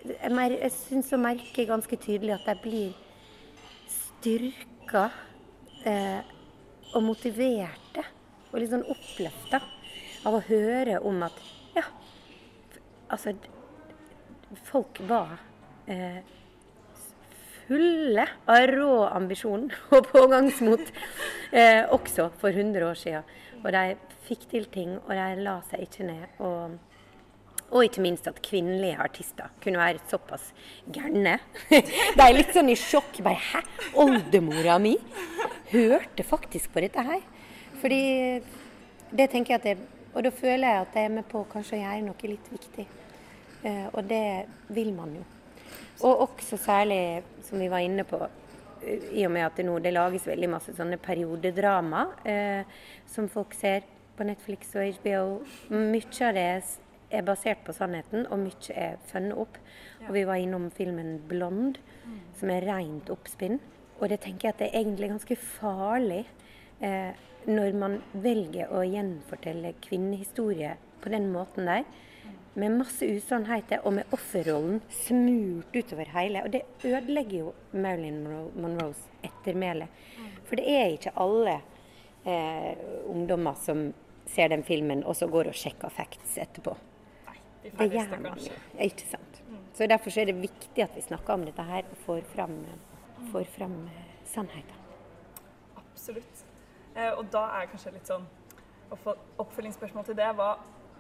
[0.09, 2.93] Jeg, syns å merke ganske tydelig at jeg blir
[3.93, 5.09] styrka
[5.89, 6.23] eh,
[6.97, 8.05] og motiverte
[8.49, 9.61] og litt sånn oppløfta
[10.27, 11.37] av å høre om at
[11.77, 11.85] ja,
[13.13, 13.35] altså
[14.69, 15.37] folk var
[15.91, 16.25] eh,
[17.69, 20.93] fulle av rå ambisjon og pågangsmot
[21.53, 23.35] eh, også for 100 år siden.
[23.59, 23.97] Og de
[24.29, 26.39] fikk til ting, og de la seg ikke ned.
[26.45, 26.79] Og,
[27.71, 30.53] og ikke minst at kvinnelige artister kunne være såpass
[30.93, 31.37] gærne.
[32.17, 33.21] De er litt sånn i sjokk.
[33.25, 33.61] Bare 'hæ?
[34.01, 34.97] Oldemora mi
[35.73, 37.27] hørte faktisk på dette her'.
[37.81, 38.03] Fordi
[39.13, 39.79] det tenker jeg at jeg
[40.15, 42.87] Og da føler jeg at jeg er med på kanskje å gjøre noe litt viktig.
[43.63, 45.23] Eh, og det vil man jo.
[46.01, 48.17] Og også særlig, som vi var inne på,
[48.83, 52.65] eh, i og med at det nå det lages veldig masse sånne periodedrama eh,
[53.07, 53.85] som folk ser
[54.17, 55.45] på Netflix og HBO.
[55.71, 56.49] Mye av det
[57.11, 59.59] er basert på sannheten, og mye er funnet opp.
[60.07, 61.79] Og vi var innom filmen 'Blond',
[62.35, 63.61] som er rent oppspinn.
[64.01, 66.27] Og det tenker jeg at det er egentlig ganske farlig
[66.81, 67.13] eh,
[67.47, 71.85] når man velger å gjenfortelle kvinnehistorie på den måten der.
[72.55, 76.43] Med masse usannheter og med offerrollen smurt utover hele.
[76.45, 79.89] Og det ødelegger jo Marilyn Monroe- Monroes ettermæle.
[80.45, 81.61] For det er ikke alle
[82.27, 83.93] eh, ungdommer som
[84.27, 86.77] ser den filmen og så går og sjekker facts etterpå.
[87.63, 88.59] De Det gjør man kanskje.
[88.79, 89.43] Ikke sant.
[89.75, 92.57] Så Derfor så er det viktig at vi snakker om dette her og får fram,
[93.33, 94.75] får fram eh, sannheten.
[95.77, 96.45] Absolutt.
[96.97, 98.27] Eh, og da er kanskje litt sånn
[99.39, 100.29] oppfølgingsspørsmål til det.
[100.35, 100.57] Hva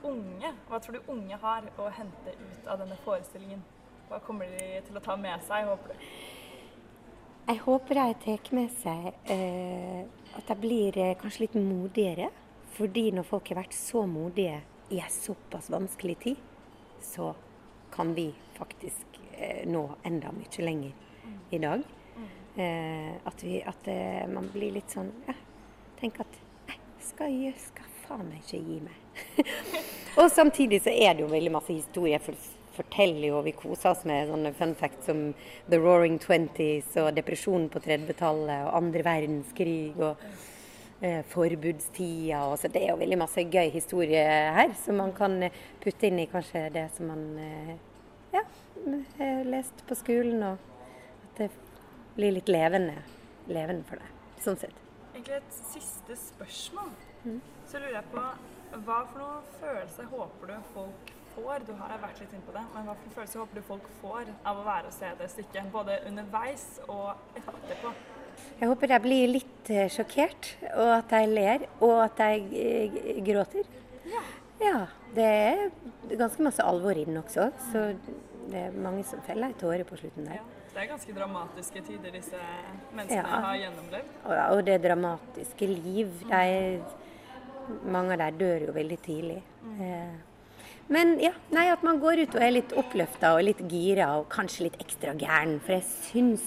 [0.06, 3.62] unge, hva tror du unge har å hente ut av denne forestillingen?
[4.08, 6.10] Hva kommer de til å ta med seg, håper du?
[7.48, 10.02] Jeg håper de tar med seg eh,
[10.36, 12.28] at de blir eh, kanskje litt modigere.
[12.76, 16.36] Fordi når folk har vært så modige i en såpass vanskelig tid,
[17.00, 17.34] så
[17.94, 20.92] kan vi faktisk eh, nå enda mye lenger
[21.50, 21.82] i dag.
[22.56, 25.34] Eh, at vi, at eh, man blir litt sånn ja,
[26.00, 29.44] Tenk at nei, skal jeg skal faen meg ikke gi meg.
[30.18, 32.22] og samtidig så er det jo veldig masse historier.
[32.22, 32.34] For,
[32.78, 35.22] forteller jo, Vi koser oss med sånne fun facts som
[35.70, 40.44] The Roaring Twenties og depresjonen på 30-tallet og andre verdenskrig og eh,
[41.30, 42.40] forbudstida.
[42.50, 44.24] Og så det er jo veldig masse gøy historie
[44.56, 47.74] her som man kan eh, putte inn i kanskje det som man eh,
[48.34, 48.42] ja,
[49.18, 50.42] har lest på skolen.
[50.42, 50.58] Og
[51.28, 51.50] at det
[52.16, 52.96] blir litt levende,
[53.46, 54.16] levende for deg.
[54.42, 54.84] Sånn sett.
[55.12, 56.90] Egentlig et siste spørsmål.
[57.24, 57.38] Mm.
[57.68, 58.26] Så lurer jeg på
[58.84, 61.64] hva for noen følelser håper du folk får?
[61.66, 64.30] Du har vært litt inne på det, men hva for følelser håper du folk får
[64.42, 65.70] av å være og se det stykket?
[65.74, 67.94] Både underveis og etterpå.
[68.58, 73.20] Jeg håper jeg blir litt eh, sjokkert, og at jeg ler, og at de eh,
[73.26, 73.68] gråter.
[74.58, 74.86] Ja.
[75.14, 75.60] Det er
[76.18, 77.84] ganske masse alvor i den også, så
[78.50, 80.40] det er mange som feller ei tåre på slutten der.
[80.72, 82.38] Det er ganske dramatiske tider disse
[82.94, 83.40] menneskene Ja.
[83.44, 84.10] har gjennomlevd.
[84.24, 86.12] Og, og det dramatiske liv.
[86.28, 86.82] De,
[87.86, 89.38] mange av dem dør jo veldig tidlig.
[89.68, 90.18] Mm.
[90.88, 94.28] men ja, nei, at man går ut og er litt oppløfta og litt gira og
[94.32, 95.58] kanskje litt ekstra gæren.
[95.60, 96.46] For jeg syns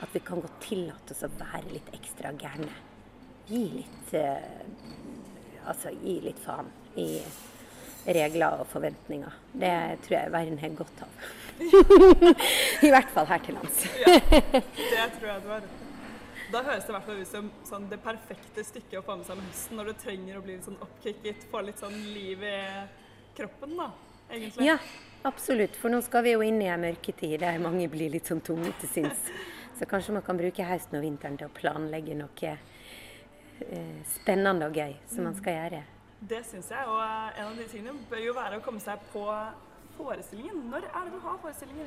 [0.00, 2.72] at vi kan godt tillate oss å være litt ekstra gærne.
[3.50, 4.66] Gi litt eh,
[5.68, 7.20] Altså gi litt faen i
[8.06, 9.34] regler og forventninger.
[9.52, 9.74] Det
[10.06, 11.28] tror jeg verden har godt av.
[12.88, 13.84] I hvert fall her til lands.
[14.00, 15.90] Ja, det tror jeg du har rett i.
[16.50, 19.28] Da høres det i hvert fall ut som sånn, det perfekte stykket å få med
[19.28, 22.42] seg med høsten, når du trenger å bli litt sånn oppkicket, få litt sånn liv
[22.42, 22.56] i
[23.36, 23.86] kroppen, da,
[24.32, 24.66] egentlig.
[24.66, 24.78] Ja,
[25.30, 25.78] absolutt.
[25.78, 28.72] For nå skal vi jo inn i en mørketid der mange blir litt sånn tunge
[28.80, 29.30] til sinns.
[29.78, 34.76] Så kanskje man kan bruke høsten og vinteren til å planlegge noe eh, spennende og
[34.76, 35.82] gøy som man skal gjøre.
[36.20, 39.24] Det syns jeg, og en av de tingene bør jo være å komme seg på
[39.96, 40.66] forestillingen.
[40.72, 41.86] Når er det du har forestillingen?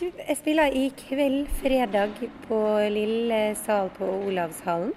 [0.00, 2.18] Du, jeg spiller i kveld, fredag,
[2.48, 4.94] på Lille sal på Olavshallen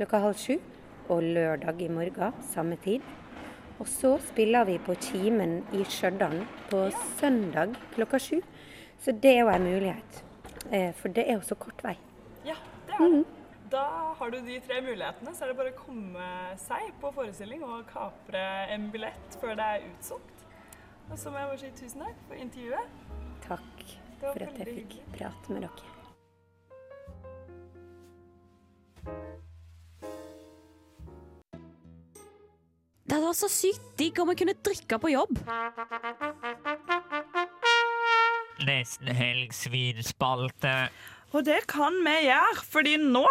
[0.00, 0.58] klokka halv sju.
[1.10, 3.02] Og lørdag i morgen, samme tid.
[3.80, 6.84] Og så spiller vi på Kimen i Stjørdal på
[7.18, 8.38] søndag klokka sju.
[9.00, 10.20] Så det er jo en mulighet.
[10.68, 11.96] Eh, For det er jo så kort vei.
[12.44, 12.56] Ja,
[12.86, 13.24] det er det.
[13.70, 13.84] Da
[14.18, 16.24] har du de tre mulighetene, så er det bare å komme
[16.58, 18.42] seg på forestilling og kapre
[18.74, 20.42] en billett før det er utsolgt.
[21.10, 22.98] Og så må jeg bare si tusen takk for intervjuet.
[23.46, 23.86] Takk
[24.20, 25.96] for at jeg fikk prate med dere.
[33.06, 35.40] Det hadde vært så sykt digg om jeg kunne drikke på jobb.
[38.66, 40.74] Nesten helg svinspalte.
[41.32, 43.24] Og det kan vi gjøre, fordi nå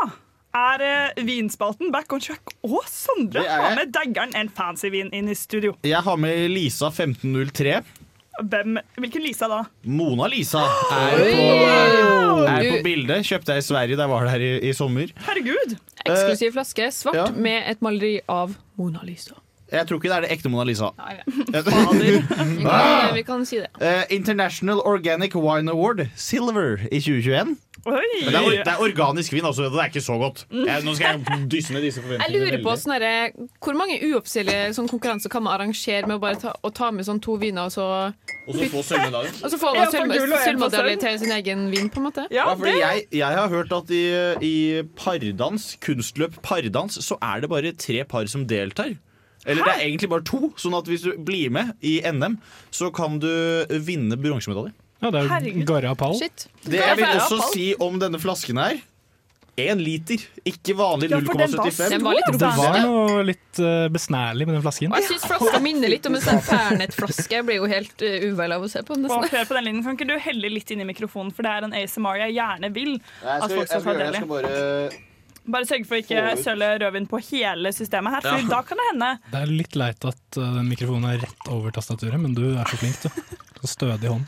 [0.55, 2.53] er eh, vinspalten back on track.
[2.65, 3.80] Og Sondre Det er har jeg.
[3.82, 5.75] med daggeren en fancy vin inn i studio.
[5.86, 7.82] Jeg har med Lisa 1503.
[8.39, 9.57] Hvem, hvilken Lisa da?
[9.84, 10.61] Mona Lisa
[10.95, 11.47] er på,
[12.47, 13.25] er på bildet.
[13.27, 15.11] Kjøpte jeg i Sverige da jeg var der i, i sommer.
[15.27, 15.75] Herregud.
[16.05, 17.27] Eksklusiv flaske, svart ja.
[17.36, 19.36] med et maleri av Mona Lisa.
[19.72, 20.89] Jeg tror ikke det er det ekte Mona Lisa.
[21.53, 23.70] Vi kan, vi kan si det.
[23.82, 27.57] Uh, International Organic Wine Award, Silver, i 2021.
[27.88, 28.01] Oi!
[28.26, 29.70] Det er, det er organisk vin, altså.
[29.72, 30.41] Det er ikke så godt.
[30.51, 32.39] Jeg, nå skal jeg dysse ned disse forventningene.
[32.41, 36.22] Jeg lurer på sånn herre, Hvor mange uoffisielle sånn konkurranser kan man arrangere med å
[36.24, 37.88] bare ta, å ta med sånn to viner og så
[38.49, 39.34] Og så få sølvmedalje.
[39.39, 42.28] Og så får Ja, man sølvmedalje til sin egen vin, på en måte?
[42.36, 44.03] Ja, fordi jeg, jeg har hørt at i,
[44.43, 44.55] i
[44.99, 48.97] pardans, kunstløp pardans, så er det bare tre par som deltar.
[49.50, 52.38] Eller det er egentlig bare to, sånn at hvis du blir med i NM,
[52.72, 53.32] så kan du
[53.86, 54.76] vinne bronsemedalje.
[55.00, 56.18] Ja, det er jo Garra Pall.
[56.20, 58.82] Det jeg vil også si om denne flasken her
[59.60, 61.89] Én liter, ikke vanlig Ja, for den var 0,75.
[61.91, 64.93] Den Det var noe litt eh, besnærlig med den flasken.
[64.93, 67.34] Og jeg syns flaska minner litt om en sånn Fernet-flaske.
[67.34, 68.95] Jeg blir jo helt uh, uvel av å se på.
[68.95, 69.10] den.
[69.10, 69.84] hør på den linjen.
[69.84, 72.72] Kan ikke du helle litt inn i mikrofonen, for det er en ASMR jeg gjerne
[72.78, 74.24] vil Jeg at skal, folk jeg skal skal, ta del jeg i.
[74.24, 75.09] skal bare
[75.47, 78.49] Bare sørg for å ikke søle rødvin på hele systemet her, for Ja.
[78.49, 81.71] da kan det hende Det er litt leit at eh, den mikrofonen er rett over
[81.71, 83.09] tastaturet, men du er så flink, du.
[83.61, 84.27] Så stødig hånd.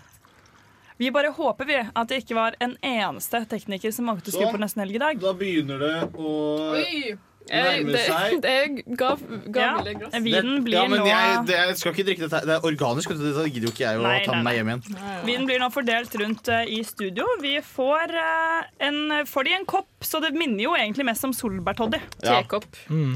[0.97, 4.51] Vi bare håper vi at det ikke var en eneste tekniker som valgte å skru
[4.53, 5.19] på Nesten helg i dag.
[5.19, 6.33] Da begynner det å
[6.77, 7.17] Oi!
[7.49, 8.35] Eh, Nærmer Det, seg.
[8.45, 9.59] det ga gavmilde
[9.91, 10.13] Ja, glass.
[10.23, 12.41] vinen blir ja, men nå jeg, det, jeg skal ikke drikke dette.
[12.47, 13.09] Det er organisk.
[13.17, 14.99] det gidder jo ikke jeg å Nei, ta med meg hjem igjen.
[15.27, 17.25] Vinen blir nå fordelt rundt uh, i studio.
[17.41, 21.33] Vi får, uh, en, får de en kopp, så det minner jo egentlig mest om
[21.35, 21.99] solbærtoddy.
[22.23, 22.37] Ja.
[22.43, 22.69] Tekopp.
[22.93, 23.15] Mm.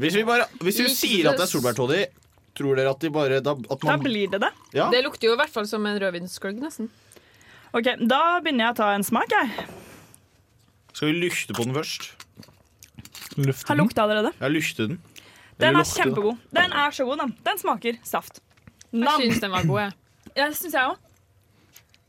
[0.00, 2.00] Hvis vi, bare, hvis vi sier at det er solbærtoddy,
[2.58, 4.50] tror dere at de bare da, at Da blir det det.
[4.74, 4.88] ja?
[4.90, 6.90] Det lukter jo i hvert fall som en rødvinsgløgg, nesten.
[7.70, 9.30] Ok, Da begynner jeg å ta en smak.
[9.30, 9.68] jeg.
[10.90, 12.10] Skal vi lukte på den først?
[13.36, 13.68] Luften.
[13.68, 14.32] Har lukta allerede.
[14.40, 14.98] Jeg lukter den.
[15.60, 16.36] Den er kjempegod.
[16.56, 17.34] Den er så god, den.
[17.46, 18.40] Den smaker saft.
[18.90, 19.20] Jeg Nam.
[19.20, 19.92] syns den var god, jeg.
[20.36, 20.96] Ja, det syns jeg òg.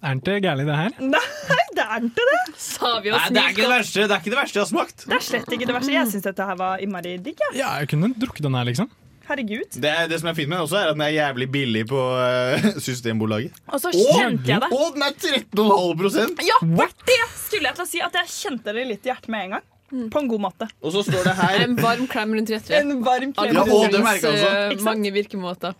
[0.01, 0.95] Er den ikke gæren, det her?
[0.97, 2.39] Nei, det er ikke det.
[2.57, 4.69] Sa vi Nei, det er ikke det verste Det er ikke det verste jeg har
[4.71, 5.03] smakt.
[5.05, 5.93] Det er slett ikke det verste.
[5.93, 7.37] Jeg syns dette her var innmari digg.
[7.51, 7.59] jeg.
[7.59, 8.89] Ja, jeg kunne drukket den her, liksom.
[9.27, 9.77] Herregud.
[9.77, 11.99] Det, det som er fint med den også, er at den er jævlig billig på
[12.17, 13.53] eh, Systembolaget.
[13.69, 14.71] Og så Og- kjente jeg det.
[14.73, 16.57] Og den er 13,5 Ja,
[17.05, 18.01] det skulle jeg til å si.
[18.01, 19.67] At jeg kjente det litt i hjertet med en gang.
[20.11, 20.67] På en god måte.
[20.81, 22.71] Og så står det her En varm klem rundt hjertet.
[22.81, 23.55] En varm klem.
[23.55, 24.77] Ja, og det merker jeg også.
[24.77, 25.73] eh, mange virkemåter.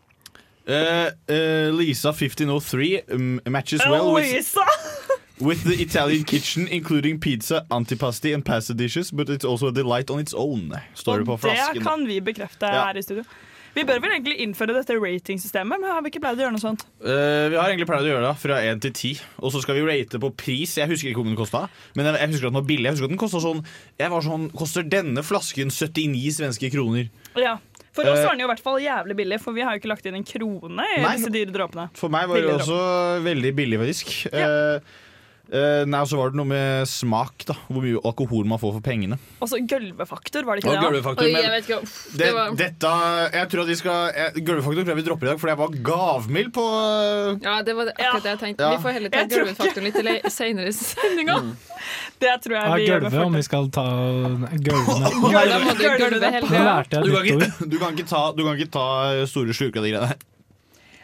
[0.68, 4.56] Uh, uh, Lisa 1503 um, matches well with,
[5.48, 10.10] with the Italian kitchen, including pizza, antipasti and pasta dishes, but it's also a delight
[10.12, 10.74] on its own.
[10.94, 11.76] Står det på flasken.
[11.76, 12.86] Det kan vi bekrefte Ja.
[12.86, 13.24] her i studio.
[13.72, 16.64] Vi bør vel egentlig innføre dette ratingsystemet, men har vi ikke pleid å gjøre noe
[16.64, 16.84] sånt?
[17.00, 19.22] Uh, vi har egentlig pleid å gjøre det fra 1 til 10.
[19.40, 20.76] Og så skal vi rate på pris.
[20.82, 21.64] Jeg husker ikke hvor den kosta,
[21.96, 22.90] men jeg, husker at den var billig.
[22.90, 23.62] Jeg husker at den kostet sånn,
[24.02, 27.08] jeg var sånn Koster denne flasken 79 svenske kroner?
[27.40, 27.56] Ja.
[27.96, 29.82] For oss Eh, var den jo i hvert fall jævlig billig, for vi har jo
[29.82, 31.16] ikke lagt inn en krone i Nei.
[31.18, 31.88] disse dyre dråpene.
[32.00, 32.78] For meg var det også
[33.26, 34.14] veldig billig, faktisk.
[34.32, 35.00] Eh,
[35.50, 37.56] eh, nei, og så var det noe med smak, da.
[37.72, 39.18] Hvor mye alkohol man får for pengene.
[39.42, 40.82] Og så gulvefaktor, var det Og ikke det?
[40.82, 40.90] da?
[40.92, 41.80] gulvefaktor, Oi, jeg vet ikke.
[41.82, 42.92] Uff, det, det var dette
[43.34, 45.62] Jeg tror at vi skal jeg- Gulvefaktor tror jeg vi dropper i dag, fordi jeg
[45.64, 48.62] var gavmild på eh, Ja, det var akkurat det jeg tenkte.
[48.64, 48.72] Ja.
[48.78, 51.38] Vi får heller ta gulvefaktoren litt eller senere i sendinga.
[52.22, 53.86] Det tror jeg Ja, vi gjør med om vi skal ta
[54.62, 55.10] gulvene.
[55.32, 57.26] Kan, nytt ord.
[57.26, 58.86] ikke, du, kan ikke ta, du kan ikke ta
[59.30, 60.28] store slurker av de greiene der.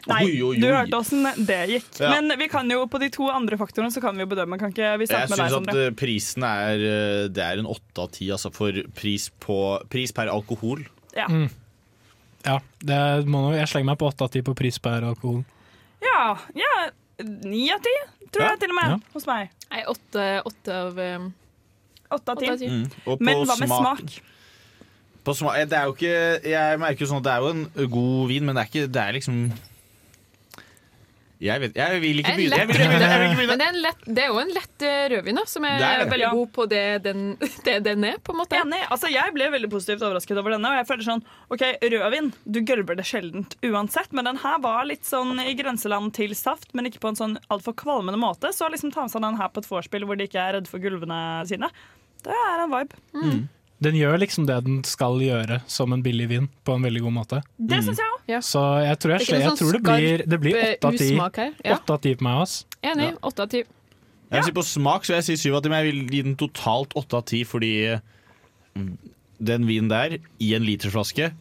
[0.07, 1.87] Nei, Oi, oi, du hørte åssen det gikk.
[1.99, 2.09] Ja.
[2.15, 4.57] Men vi kan jo på de to andre faktorene så kan vi jo bedømme.
[4.61, 7.59] Kan ikke vi Jeg starte med deg, syns at eh, prisen er eh, Det er
[7.61, 9.57] en åtte av ti, altså, for pris, på,
[9.91, 10.85] pris per alkohol.
[11.17, 11.27] Ja.
[11.27, 11.49] Mm.
[12.47, 15.43] Ja, det må, nå- jeg slenger meg på 8 av 10 på pris per alkohol.
[16.05, 16.73] ja, ja.
[17.19, 17.91] Ni av ti,
[18.29, 18.91] tror Ja, jeg til og med.
[18.93, 18.97] ja.
[19.15, 19.47] Hos meg.
[19.71, 21.23] Nei, åtte, åtte av um,
[22.13, 22.45] Åtte av ti.
[22.45, 22.67] Åtte av ti.
[22.69, 23.23] Mm.
[23.25, 24.19] Men hva med smak?
[25.25, 27.49] På smak eh, det er jo ikke Jeg merker jo sånn at det er jo
[27.55, 29.39] en god vin, men det er ikke Det er liksom
[31.39, 32.57] Jeg, vet, jeg vil ikke begynne.
[32.57, 33.07] Jeg vil ikke begynne.
[33.11, 33.47] Jeg vil.
[33.51, 35.75] Men det er, en lett, det er jo en lett eh, rødvin da, som er,
[35.77, 36.07] Det er det.
[36.13, 36.31] veldig Ja.
[36.33, 37.19] god på det den,
[37.67, 38.17] det den er.
[38.25, 38.79] på en måte Enig.
[38.89, 40.71] Altså, jeg ble veldig positivt overrasket over denne.
[40.73, 41.23] Og jeg føler sånn,
[41.53, 46.13] ok, Rødvin, du gølver det sjeldent uansett, men den her var litt sånn i grenseland
[46.17, 48.49] til saft, men ikke på en sånn altfor kvalmende måte.
[48.53, 50.71] Så liksom ta med seg den her på et vorspiel hvor de ikke er redde
[50.73, 51.69] for gulvene sine,
[52.25, 53.47] det er en vibe.
[53.83, 57.13] Den gjør liksom det den skal gjøre som en billig vin, på en veldig god
[57.13, 57.41] måte.
[57.57, 58.25] Det synes jeg også.
[58.27, 58.39] Ja.
[58.43, 60.97] Så jeg tror, jeg, Det er jeg, tror det sånn blir, det blir åtte av
[60.97, 61.09] ti.
[61.77, 62.55] Åtte av ti på meg, ass.
[62.81, 63.11] Enig.
[63.21, 63.63] Åtte av ti.
[64.27, 66.15] Jeg vil si På smak så vil jeg si syv av ti, men jeg vil
[66.15, 68.89] gi den totalt åtte av ti fordi mm,
[69.51, 71.31] den vinen der, i en literflaske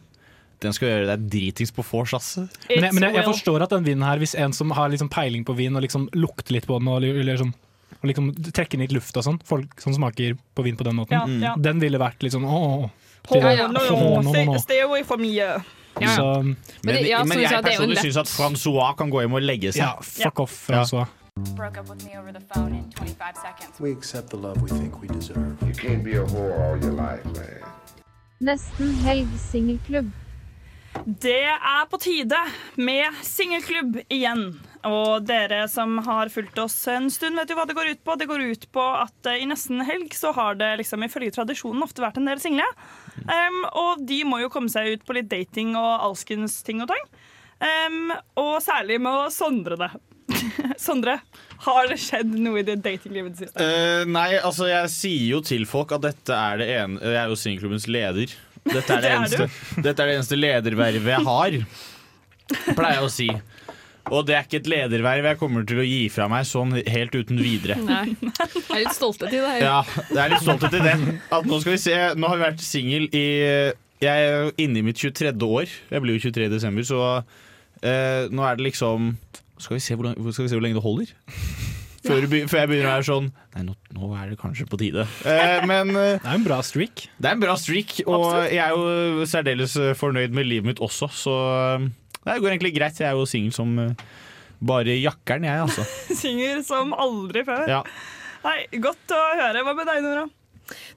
[0.63, 2.31] den skal gjøre deg dritings på vors, ass.
[2.39, 5.09] Men, jeg, men jeg, jeg forstår at den vinen her, hvis en som har liksom
[5.13, 7.55] peiling på vin og liksom lukter litt på den og, liksom sånn,
[7.97, 10.95] og liksom trekke inn litt luft og sånn, folk som smaker på vin på den
[10.99, 11.55] måten, Ja, ja.
[11.57, 12.89] den ville vært litt sånn no,
[14.59, 15.33] stay, away from me.
[15.97, 16.55] Så,
[16.85, 19.81] Men, ja, men jeg er personlig syns at Francois kan gå hjem og legge seg.
[19.81, 21.07] Ja, fuck off, Francois.
[21.55, 23.79] Broke up with me over the phone in 25 seconds.
[23.79, 25.57] We accept the love we think we deserve.
[25.61, 27.61] You can't be a whore all your life, man.
[28.41, 30.09] Nesten helg singelklubb.
[31.05, 32.37] Det er på tide
[32.77, 34.59] med singelklubb igjen.
[34.87, 38.15] Og dere som har fulgt oss en stund, vet jo hva det går ut på.
[38.19, 41.83] Det går ut på at eh, i nesten helg så har det liksom ifølge tradisjonen
[41.85, 42.67] ofte vært en del single.
[43.27, 46.91] Um, og de må jo komme seg ut på litt dating og alskens ting og
[46.91, 47.07] tang.
[47.57, 49.91] Um, og særlig med å sondre det.
[50.77, 51.17] Sondre,
[51.63, 53.63] har det skjedd noe i det datinglivet i det siste?
[53.63, 57.31] Eh, nei, altså jeg sier jo til folk at dette er det ene Jeg er
[57.31, 58.33] jo singelklubbens leder.
[58.67, 59.47] Dette er det, Det er eneste,
[59.79, 61.57] dette er det eneste ledervervet jeg har,
[62.73, 63.29] pleier jeg å si.
[64.11, 67.15] Og det er ikke et lederverv jeg kommer til å gi fra meg sånn helt
[67.17, 67.75] uten videre.
[67.83, 68.13] Nei.
[68.67, 69.63] Jeg er litt stolte til det her.
[69.65, 69.79] Ja,
[70.11, 70.95] det er litt stolthet i det.
[71.33, 73.25] At nå skal vi se, nå har vi vært singel i
[74.03, 75.33] Jeg er inne i mitt 23.
[75.47, 75.71] år.
[75.91, 76.99] Jeg blir jo 23 i desember, så
[77.81, 79.11] eh, nå er det liksom
[79.57, 81.15] skal vi, se hvor, lang- skal vi se hvor lenge det holder?
[82.07, 82.29] Før, jeg
[82.69, 83.25] begynner å være sånn
[83.57, 85.03] Nei, nå, nå er det kanskje på tide.
[85.27, 87.07] Eh, men eh, Det er en bra streak.
[87.17, 91.09] det er en bra streak, og jeg er jo særdeles fornøyd med livet mitt også,
[91.11, 91.33] så
[92.35, 92.99] det går egentlig greit.
[92.99, 94.07] Jeg er jo singel som eh,
[94.59, 95.85] bare jakkeren, jeg, altså.
[96.21, 97.65] Synger som aldri før.
[97.69, 97.81] Ja.
[98.45, 99.63] Nei, Godt å høre.
[99.65, 100.27] Hva med deg, Nora?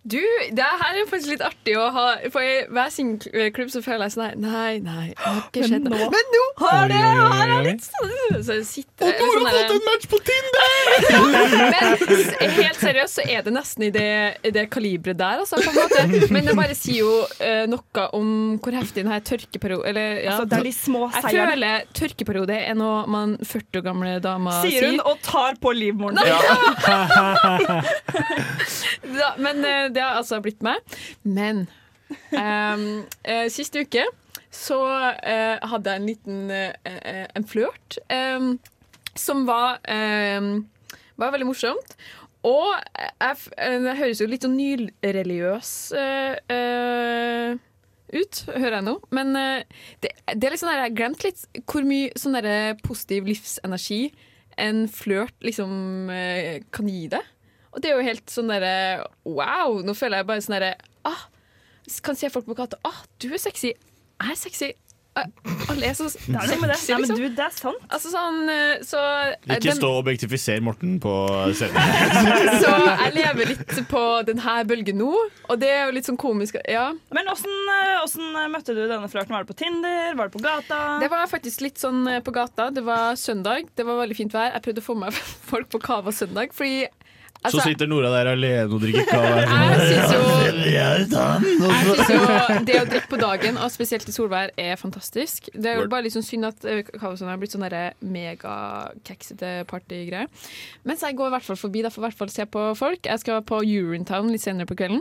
[0.03, 0.19] Du,
[0.57, 4.09] det her er faktisk litt artig å ha For i hver sin klubb så føler
[4.09, 7.01] jeg sånn her Nei, nei, det har ikke skjedd Men nå- Men nå har det!
[7.31, 10.69] Har jeg litt sånn Så jeg sitter Og Nora har fått en match på Tinder!
[12.41, 14.09] Men helt seriøst så er det nesten i det,
[14.55, 16.31] det kaliberet der, altså, på en måte.
[16.35, 18.29] Men det bare sier jo uh, noe om
[18.63, 20.35] hvor heftig denne tørkeperioden Eller ja.
[20.35, 21.51] Altså, det er de små Jeg seierne.
[21.55, 25.73] føler tørkeperiode er noe man 40 år gamle damer Sier Sier hun og tar på
[25.77, 26.17] livmoren.
[29.21, 30.81] Ja, men eh, det har altså blitt meg.
[31.23, 31.67] Men
[32.35, 34.07] um, eh, siste uke
[34.51, 38.57] så uh, hadde jeg en liten uh, en flørt um,
[39.19, 40.65] som var, ehm,
[41.19, 41.97] var veldig morsomt.
[42.47, 43.41] Og jeg,
[43.85, 47.59] det høres jo litt sånn nyreligiøs uh,
[48.15, 48.95] ut, hører jeg nå.
[49.13, 49.35] Men
[50.01, 52.39] det, det er sånn der, jeg har glemt litt hvor mye sånn
[52.87, 54.01] positiv livsenergi
[54.63, 56.09] en flørt liksom
[56.73, 57.29] kan gi deg.
[57.73, 58.75] Og det er jo helt sånn derre
[59.25, 59.81] Wow!
[59.87, 60.75] Nå føler jeg bare sånn derre
[61.09, 61.27] ah,
[62.07, 63.71] Kan se folk på gata Ah, du er sexy.
[64.21, 64.73] Jeg er sexy.
[65.19, 65.25] Ah,
[65.73, 67.17] Alle er så sexy, sexy, Nei, men liksom.
[67.19, 67.87] du, det er sant.
[67.91, 71.15] Altså sånn eh, Så eh, Ikke den- stå og objektifisere Morten på
[71.59, 72.05] scenen.
[72.63, 75.11] Så jeg lever litt på denne bølgen nå,
[75.51, 76.61] og det er jo litt sånn komisk.
[76.71, 76.85] Ja.
[77.17, 79.35] Men åssen eh, møtte du denne flørten?
[79.35, 80.15] Var det på Tinder?
[80.19, 80.81] Var det på gata?
[81.03, 82.71] Det var faktisk litt sånn eh, på gata.
[82.75, 84.53] Det var søndag, det var veldig fint vær.
[84.55, 85.21] Jeg prøvde å få med
[85.51, 86.85] folk på Cava søndag, fordi
[87.41, 89.39] Så altså, sitter Nora der alene og drikker kava.
[89.41, 90.21] Jeg syns jo-
[92.13, 95.49] jo Det å drikke på dagen, og spesielt i solvær, er fantastisk.
[95.55, 97.65] Det er jo bare sånn synd at eh, har blitt sånn
[98.13, 100.29] megakeksete partygreie.
[100.85, 102.67] Mens jeg går i hvert fall forbi, da får jeg i hvert fall se på
[102.77, 103.09] folk.
[103.09, 105.01] Jeg skal på Urinetown litt senere på kvelden.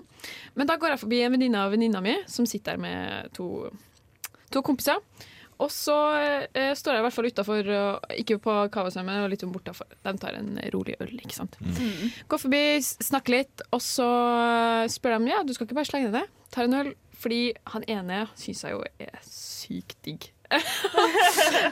[0.56, 3.68] Men da går jeg forbi en venninne av venninna mi, som sitter der med to,
[4.56, 5.04] to kompiser.
[5.60, 5.96] Og så
[6.56, 7.70] eh, står jeg i hvert fall utafor,
[8.16, 9.90] ikke på Kavasson, men litt bortafor.
[10.06, 11.60] De tar en rolig øl, ikke sant.
[12.32, 14.08] Går forbi, snakker litt, og så
[14.92, 16.32] spør de ja, du skal ikke bare slenge deg.
[16.56, 17.42] Tar en øl, fordi
[17.74, 20.30] han ene syns jeg jo er sykt digg.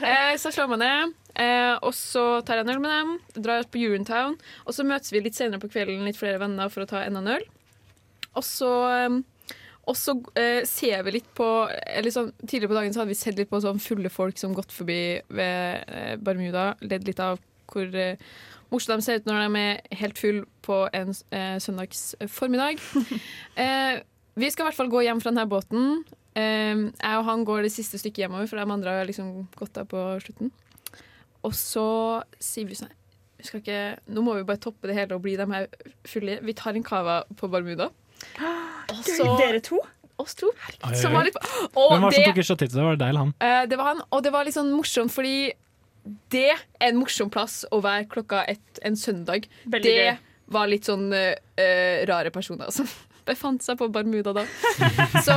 [0.08, 3.66] eh, så slår man ned, eh, og så tar jeg en øl med dem, drar
[3.66, 4.36] på Urintown.
[4.66, 7.24] og så møtes vi litt senere på kvelden, litt flere venner, for å ta enda
[7.24, 7.48] en øl.
[8.38, 9.18] Og så eh,
[9.88, 13.18] og så eh, ser vi litt på eller sånn, Tidligere på dagen så hadde vi
[13.18, 15.00] sett litt på sånn fulle folk som gått forbi
[15.32, 16.74] ved eh, Bermuda.
[16.84, 17.40] Ledd litt av
[17.72, 18.20] hvor eh,
[18.72, 22.82] morsomt de ser ut når de er helt full på en eh, søndags formiddag.
[23.64, 24.00] eh,
[24.38, 26.02] vi skal i hvert fall gå hjem fra denne båten.
[26.36, 29.80] Eh, jeg og han går det siste stykket hjemover, for de andre har liksom gått
[29.80, 30.52] av på slutten.
[31.46, 31.88] og så
[32.42, 32.94] sier vi sånn
[33.38, 35.68] vi skal ikke, Nå må vi bare toppe det hele og bli de her
[36.10, 36.40] fulle.
[36.42, 37.86] Vi tar en cava på Bermuda.
[38.92, 39.78] Og Gøy, dere to?
[40.18, 40.50] Oss to.
[40.98, 42.84] Som var litt, Hvem var det som tok initiativ til det?
[42.88, 43.34] Var det deg eller han?
[43.40, 45.52] eh, det var han, og det var litt sånn morsomt, fordi
[46.32, 49.46] det er en morsom plass å være klokka ett en søndag.
[49.66, 50.18] Veldig det gøy.
[50.56, 52.88] var litt sånn eh, eh, rare personer som
[53.28, 54.44] befant seg på Barmuda da.
[55.26, 55.36] Så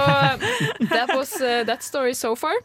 [0.89, 2.55] that was uh, that story so far.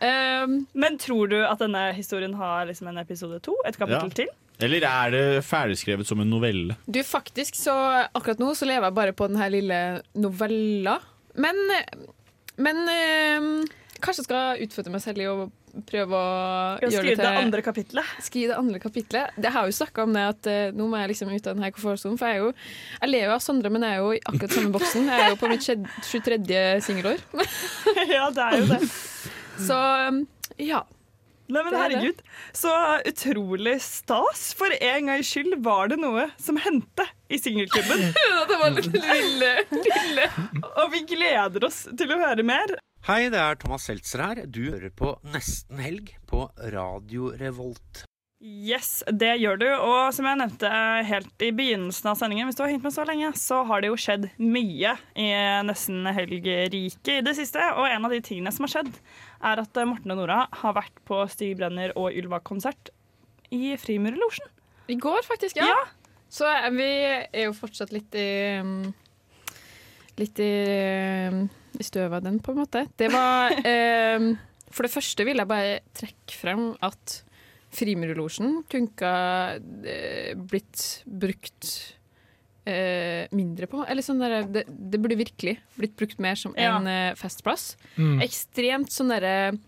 [0.00, 3.54] Um, Men tror du at denne historien har liksom en episode to?
[3.66, 4.16] Et kapittel Ja.
[4.22, 4.28] til?
[4.62, 6.78] Eller er det ferdigskrevet som en novelle?
[6.86, 7.74] Du, faktisk, så
[8.06, 9.80] akkurat nå så lever jeg bare på den her lille
[10.16, 10.96] novella.
[11.36, 11.60] Men,
[12.56, 13.50] men øh,
[14.00, 15.36] kanskje jeg skal utfordre meg selv i å
[15.84, 18.16] prøve å gjøre det til det andre kapitlet.
[18.24, 19.36] Skrive det andre kapitlet.
[19.36, 21.68] Det har jo snakka om det at eh, nå må jeg liksom ut av denne
[21.68, 22.16] her komfortsonen.
[22.20, 22.52] For jeg er jo
[23.02, 25.10] Jeg lever av Sondre, men jeg er jo i akkurat samme boksen.
[25.12, 26.60] Jeg er jo på mitt 23.
[26.86, 27.24] singelår.
[28.16, 28.80] ja, det er jo det.
[29.66, 30.22] Så um,
[30.62, 30.84] ja.
[31.46, 32.22] Nei, men er herregud,
[32.56, 32.72] så
[33.06, 34.48] utrolig stas.
[34.58, 38.08] For en gangs skyld var det noe som hendte i singelklubben.
[38.50, 40.26] Det var litt lille, lille.
[40.82, 42.76] Og vi gleder oss til å høre mer.
[43.06, 44.42] Hei, det er Thomas Seltzer her.
[44.50, 48.06] Du hører på Nesten Helg på Radio Revolt.
[48.46, 49.66] Yes, det gjør du.
[49.72, 50.70] Og som jeg nevnte
[51.08, 53.88] helt i begynnelsen av sendingen, hvis du har hengt med så lenge, så har det
[53.88, 55.28] jo skjedd mye i
[55.66, 57.62] Nesten Helg-riket i det siste.
[57.80, 58.92] Og en av de tingene som har skjedd,
[59.44, 62.90] er at Morten og Nora har vært på Stig Brenner og Ylva-konsert
[63.54, 64.48] i Frimurlosjen.
[64.88, 65.74] I går, faktisk, ja.
[66.30, 68.28] Så er vi er jo fortsatt litt i
[68.62, 68.94] um,
[70.16, 70.52] Litt i,
[71.28, 71.42] um,
[71.76, 72.86] i støvet av den, på en måte.
[72.96, 74.30] Det var eh,
[74.72, 77.18] For det første vil jeg bare trekke frem at
[77.76, 79.10] Frimurlosjen kunne
[79.84, 81.68] eh, blitt brukt
[82.66, 83.84] eh, mindre på.
[83.88, 86.76] Eller sånn der, det, det burde virkelig blitt brukt mer som Ja.
[86.76, 87.76] en eh, festplass.
[87.96, 88.20] Mm.
[88.26, 89.58] Ekstremt sånn derre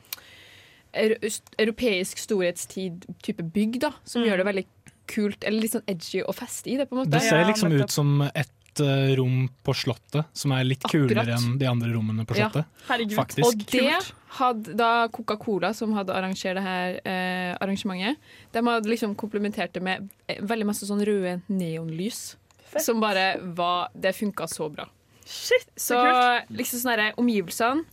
[0.93, 4.29] eu- europeisk storhetstid-type bygg, da, som Mm.
[4.29, 4.67] gjør det veldig
[5.09, 7.11] kult, eller litt sånn edgy og feste i det, på en måte.
[7.17, 8.49] Det ser liksom ut som et
[8.81, 12.49] uh, rom på Slottet som er litt kulere enn de andre rommene på Ja.
[12.49, 12.67] Slottet.
[12.87, 13.17] Herregud.
[13.17, 13.45] Faktisk.
[13.45, 18.19] Og det hadde da Coca-Cola, som hadde arrangert det her eh, arrangementet,
[18.53, 22.37] de hadde liksom komplementert det med eh, veldig masse sånn røde neonlys.
[22.81, 24.87] Som bare var Det funka så bra.
[25.25, 26.51] Shit, så, Så kult.
[26.59, 27.85] liksom sånn herre Omgivelsene,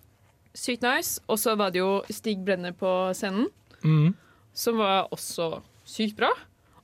[0.56, 1.20] sykt nice.
[1.28, 3.48] Og så var det jo Stig Brenner på scenen,
[3.84, 4.14] Mm.
[4.54, 6.30] som var også sykt bra.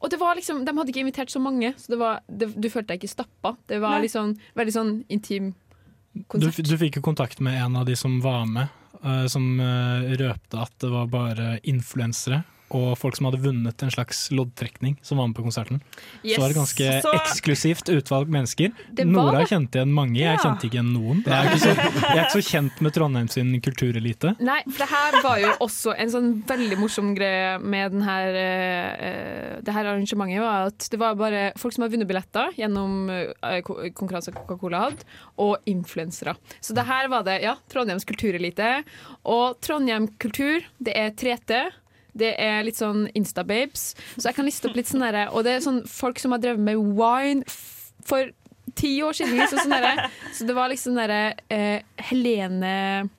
[0.01, 2.69] Og det var liksom, de hadde ikke invitert så mange, så det var, det, du
[2.69, 3.55] følte deg ikke stappa.
[3.67, 4.07] Det var Nei.
[4.07, 5.53] liksom veldig sånn intim
[6.13, 6.65] Du, konsert.
[6.67, 8.67] du fikk jo kontakt med en av de som var med,
[9.05, 13.91] uh, som uh, røpte at det var bare influensere og folk som hadde vunnet en
[13.91, 15.81] slags loddtrekning, som var med på konserten.
[16.23, 16.35] Yes.
[16.37, 18.71] Så var det ganske Så- eksklusivt utvalg mennesker.
[19.05, 20.37] Nora kjente igjen mange, jeg Ja.
[20.39, 21.23] kjente ikke igjen noen.
[21.25, 24.35] Jeg er ikke så, jeg er ikke så kjent med Trondheim sin kulturelite.
[24.39, 28.27] Nei, for det her var jo også en sånn veldig morsom greie med den her,
[28.35, 30.39] uh, det her arrangementet.
[30.41, 33.61] var at Det var bare folk som hadde vunnet billetter gjennom uh,
[33.91, 35.03] konkurranser Coca-Cola hadde,
[35.37, 36.35] og influensere.
[36.61, 38.83] Så det her var det, ja, Trondheims kulturelite.
[39.25, 41.71] Og Trondheim kultur, det er 3T.
[42.17, 43.93] Det er litt sånn Insta-babes.
[44.17, 46.39] Så jeg kan liste opp litt sånn derre Og det er sånn folk som har
[46.43, 48.31] drevet med wine f for
[48.75, 49.37] ti år siden.
[49.37, 53.09] Liksom, sånn der, Så det var liksom derre eh, Helene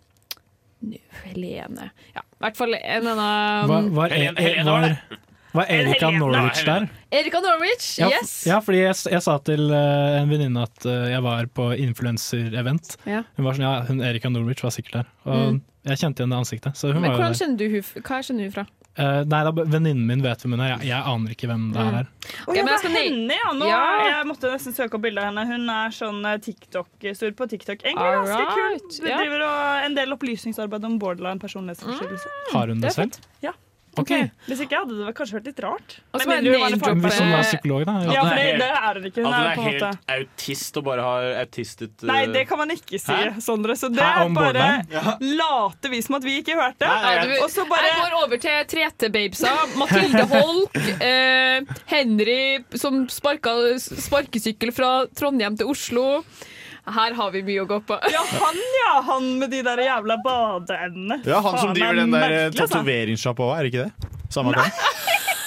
[0.83, 5.19] Nå, Helene Ja, i hvert fall en annen Var, var, Helene- er- Helene var var,
[5.53, 6.87] var Erika Norwich der?
[7.13, 8.31] Erika Norwich, Ja, yes!
[8.49, 12.95] ja fordi jeg, jeg sa til eh, en venninne at eh, jeg var på influenser-event.
[13.05, 13.19] Ja.
[13.37, 15.11] Hun var sånn, ja, hun Erika Norwich var sikkert der.
[15.29, 15.59] Og Mm.
[15.93, 16.77] jeg kjente igjen det ansiktet.
[16.81, 17.41] Så hun Men var hvordan der.
[17.43, 18.65] kjenner du hun Hva kjenner hun fra?
[18.93, 19.41] Eh, nei,
[19.73, 20.75] venninnen min vet hvem hun er.
[20.75, 22.09] Jeg, jeg aner ikke hvem det her er.
[22.45, 23.53] Å ja, men det er henne, ja.
[23.57, 23.81] Nå, Ja.
[24.11, 25.45] Jeg måtte nesten søke opp bildet av henne.
[25.49, 27.87] Hun er sånn eh, TikTok-stor på TikTok.
[27.89, 29.21] Egentlig ganske kult Hun ja.
[29.23, 32.35] Driver og en del opplysningsarbeid om borderline personlighetsforstyrrelse.
[32.53, 33.17] Har hun det selv?
[33.45, 33.55] Ja.
[34.01, 34.11] Ok.
[34.47, 35.95] Hvis ikke hadde det kanskje vært litt rart.
[36.15, 36.95] Og men Med er mindre var.
[37.03, 37.97] Hvis hun var psykolog, da.
[38.09, 39.25] Ja, for det, det er hun ikke.
[39.25, 42.07] Hun At er er måte helt autist og bare har autistet uh...
[42.09, 43.35] Nei, det kan man ikke si, Hæ?
[43.45, 43.77] Sondre.
[43.77, 44.71] Så det Hæ, er bare?
[44.93, 45.17] Ja.
[45.21, 46.89] later vi som at vi ikke hørte.
[46.89, 49.53] Ja, Og så bare Jeg går over til 3T-babesa.
[49.77, 52.41] Mathilde Holk, eh, Henry
[52.81, 56.07] som sparka sparkesykkel fra Trondheim til Oslo.
[56.83, 57.99] Her har vi mye å gå på.
[58.11, 58.95] Ja, han ja!
[59.07, 61.21] Han med de der jævla badeendene.
[61.29, 62.67] Ja, han som driver er den der merkelig, altså.
[62.75, 64.11] tatoveringssjappa òg, er det ikke det?
[64.33, 64.67] Samme Nei.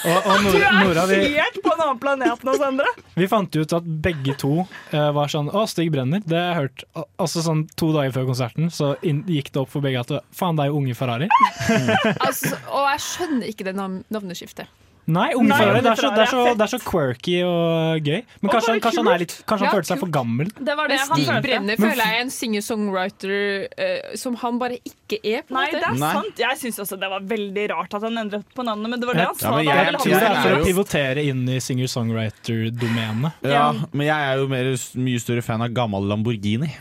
[0.06, 2.90] Og, og Du Nora, er du er helt på en annen planet nå, Sondre.
[3.18, 6.58] vi fant ut at begge to uh, var sånn Å, Stig Brenner, det har jeg
[6.60, 6.84] hørt.
[7.18, 10.56] Altså sånn To dager før konserten så inn, gikk det opp for begge at faen,
[10.56, 11.28] det er jo unge Ferrari.
[12.26, 14.70] Altså, og jeg skjønner ikke det nav navneskiftet.
[15.06, 15.80] Nei, Unge Nei, Ferrari.
[15.84, 18.22] Det er, så, det, så, det er så quirky og gøy.
[18.42, 20.48] Men kanskje, bare kanskje han, er litt, kanskje han Ja, følte seg for gammel.
[20.58, 21.28] Det var det han Stig.
[21.44, 23.34] Brenner føler jeg er en singer-songwriter
[23.70, 25.44] uh, som han bare ikke er.
[25.46, 25.78] på Nei, måte.
[25.78, 26.10] det er Nei.
[26.18, 26.42] sant.
[26.42, 29.14] Jeg syns også det var veldig rart at han endret på navnet, men det var
[29.20, 29.54] det han Ja, sa.
[29.54, 33.32] men da jeg- ville tror han det er for å pivotere inn i singer-songwriter-domenet.
[33.46, 34.72] Ja, men jeg er jo mer,
[35.06, 36.72] mye større fan av gammel Lamborghini.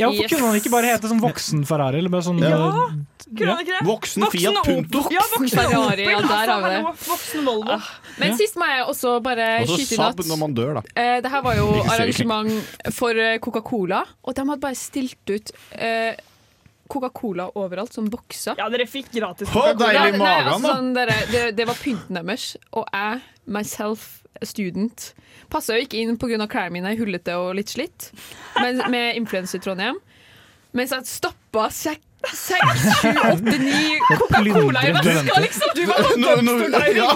[0.00, 0.32] Ja, hvorfor Yes.
[0.32, 1.98] kunne han ikke bare hete sånn voksen Ferrari?
[2.00, 2.48] Eller bare sånn, Ja.
[2.56, 2.94] eh,
[3.30, 3.86] Kunne han ikke det?
[3.86, 5.02] Voksen Fiat Punto.
[5.14, 7.04] Ja, voksen Ferrari, ja, der Altså, har vi det.
[7.10, 7.76] Voksen Volvo.
[8.18, 10.72] Men sist må jeg også bare Og så skyte inn Saab at når man dør,
[10.80, 10.82] da.
[10.96, 12.50] eh, det her var jo arrangement
[12.96, 16.16] for eh, Coca-Cola, og de hadde bare stilt ut eh,
[16.90, 18.56] Coca-Cola overalt, som bokser.
[18.58, 20.08] Ja, dere fikk gratis Coca-Cola.
[20.10, 20.92] altså, sånn,
[21.30, 25.12] det, det var pynten deres, og jeg, myself, student,
[25.52, 26.46] passa jo ikke inn pga.
[26.50, 28.10] klærne mine, hullete og litt slitt,
[28.60, 29.98] men, med influenser Trondheim.
[30.76, 32.06] Mens jeg stoppa seks,
[32.36, 35.74] seks, sju, åtte, ni Coca-Cola i veska, liksom!
[35.74, 37.10] Du var på dumpster ja.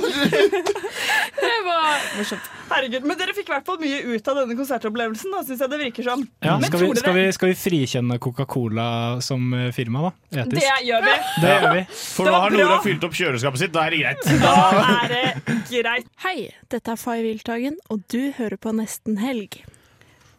[1.45, 2.54] Det var morsomt.
[2.71, 5.35] Herregud, Men dere fikk i hvert fall mye ut av denne konsertopplevelsen.
[5.35, 6.25] Da, synes jeg det virker som.
[6.45, 8.89] ja, men skal, vi, tror skal, vi, skal vi frikjenne Coca-Cola
[9.25, 10.45] som eh, firma, da?
[10.51, 11.15] Det gjør vi.
[11.43, 11.85] Det gjør vi.
[11.93, 12.55] For nå har.
[12.55, 14.27] Nora fylt opp kjøleskapet sitt, da er det greit.
[14.45, 14.57] Da
[15.05, 16.11] er det greit.
[16.25, 16.37] Hei,
[16.73, 19.63] dette er Fay Wiltagen, og du hører på Nesten Helg.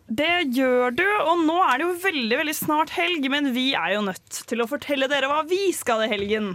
[0.06, 3.96] Det gjør du, og nå er det jo veldig veldig snart helg, men vi er
[3.96, 6.52] jo nødt til å fortelle dere hva vi skal i helgen.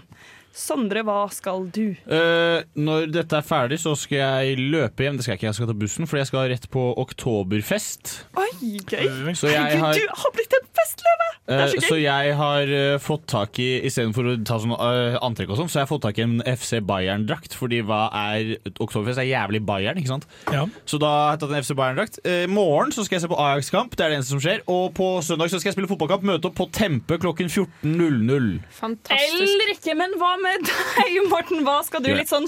[0.52, 1.92] Sondre, hva skal du?
[2.10, 4.18] Uh, når dette er ferdig, så skal
[4.50, 5.16] jeg løpe hjem.
[5.18, 8.16] Det skal jeg ikke, jeg skal ta bussen, for jeg skal rett på Oktoberfest.
[8.40, 8.50] Oi,
[8.90, 9.34] gøy!
[9.38, 11.28] Så jeg har- du har blitt en festløve!
[11.50, 11.88] Det er Eh, så gøy.
[11.88, 12.62] så jeg har
[12.94, 15.90] uh, fått tak i Istedenfor å ta sånn eh, antrekk og sånn, så jeg har
[15.90, 17.56] fått tak i en FC Bayern-drakt.
[17.58, 20.26] Fordi hva er Oktoberfest er jævlig Bayern, ikke sant?
[20.52, 20.66] Ja.
[20.86, 22.20] Så da har jeg tatt en FC Bayern-drakt.
[22.22, 24.62] I morgen så skal jeg se på Ajax-kamp, det er det eneste som skjer.
[24.70, 28.60] Og på søndag så skal jeg spille fotballkamp, møte opp på Tempe klokken 14.00.
[28.78, 29.34] Fantastisk.
[29.40, 31.62] Eller ikke, men hva med deg, Morten?
[31.66, 32.10] Hva skal du?
[32.16, 32.46] Litt sånn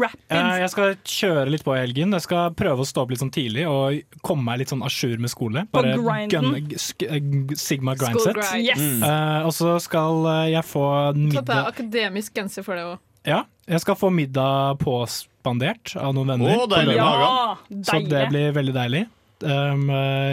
[0.00, 0.20] rapid?
[0.30, 2.12] Eh, Jeg skal kjøre litt på i helgen.
[2.16, 4.90] Jeg skal prøve å stå opp litt sånn tidlig og komme meg litt sånn a
[4.92, 5.66] jour med skole.
[5.72, 6.30] På Bare grinden.
[6.30, 6.76] gunne-
[7.08, 8.34] eh, Sigma grindset.
[8.34, 8.64] grind.
[8.66, 8.78] Yes.
[8.80, 9.02] Mm.
[9.02, 12.98] Uh, og så skal jeg få middag deg middag akademisk genser for det òg.
[13.24, 16.56] Ja, jeg skal få middag påspandert av noen venner.
[16.58, 16.96] Oh, på deilig.
[16.96, 19.06] Ja, Så det blir veldig deilig.
[19.44, 19.88] Um,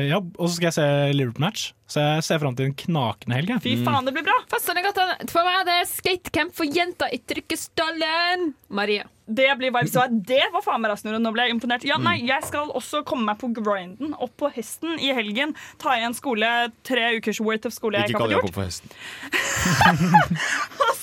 [0.08, 0.86] ja, og så skal jeg se
[1.18, 1.72] Liverpool-match.
[1.92, 3.50] Så jeg ser fram til en knakende helg.
[3.64, 4.38] Fy faen, det blir bra.
[4.52, 4.80] Festene
[5.28, 8.54] for meg er det skatecamp for jenter i Trykkestallen.
[8.72, 9.04] Maria.
[9.32, 9.94] Det blir vibes.
[10.28, 11.06] Det var faen meg raskt.
[11.12, 11.84] Nå ble jeg imponert.
[11.88, 12.04] Ja, Mm.
[12.08, 15.56] nei, Jeg skal også komme meg på grinden, opp på hesten i helgen.
[15.78, 18.52] Ta igjen skole, tre ukers worth of skole jeg Ikke ikke har kall fått Jakob
[18.52, 18.56] gjort.
[18.56, 18.90] for hesten.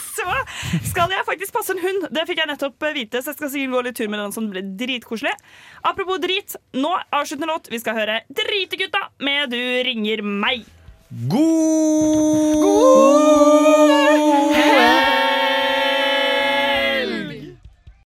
[0.19, 2.09] Så skal jeg faktisk passe en hund.
[2.15, 4.35] Det fikk jeg nettopp eh, vite, så jeg skal sikkert gå litt tur med den
[4.35, 5.35] som blir dritkoselig.
[5.87, 7.71] Apropos drit, nå avsluttende låt.
[7.73, 10.67] Vi skal høre Dritegutta med Du ringer meg.
[11.33, 12.59] God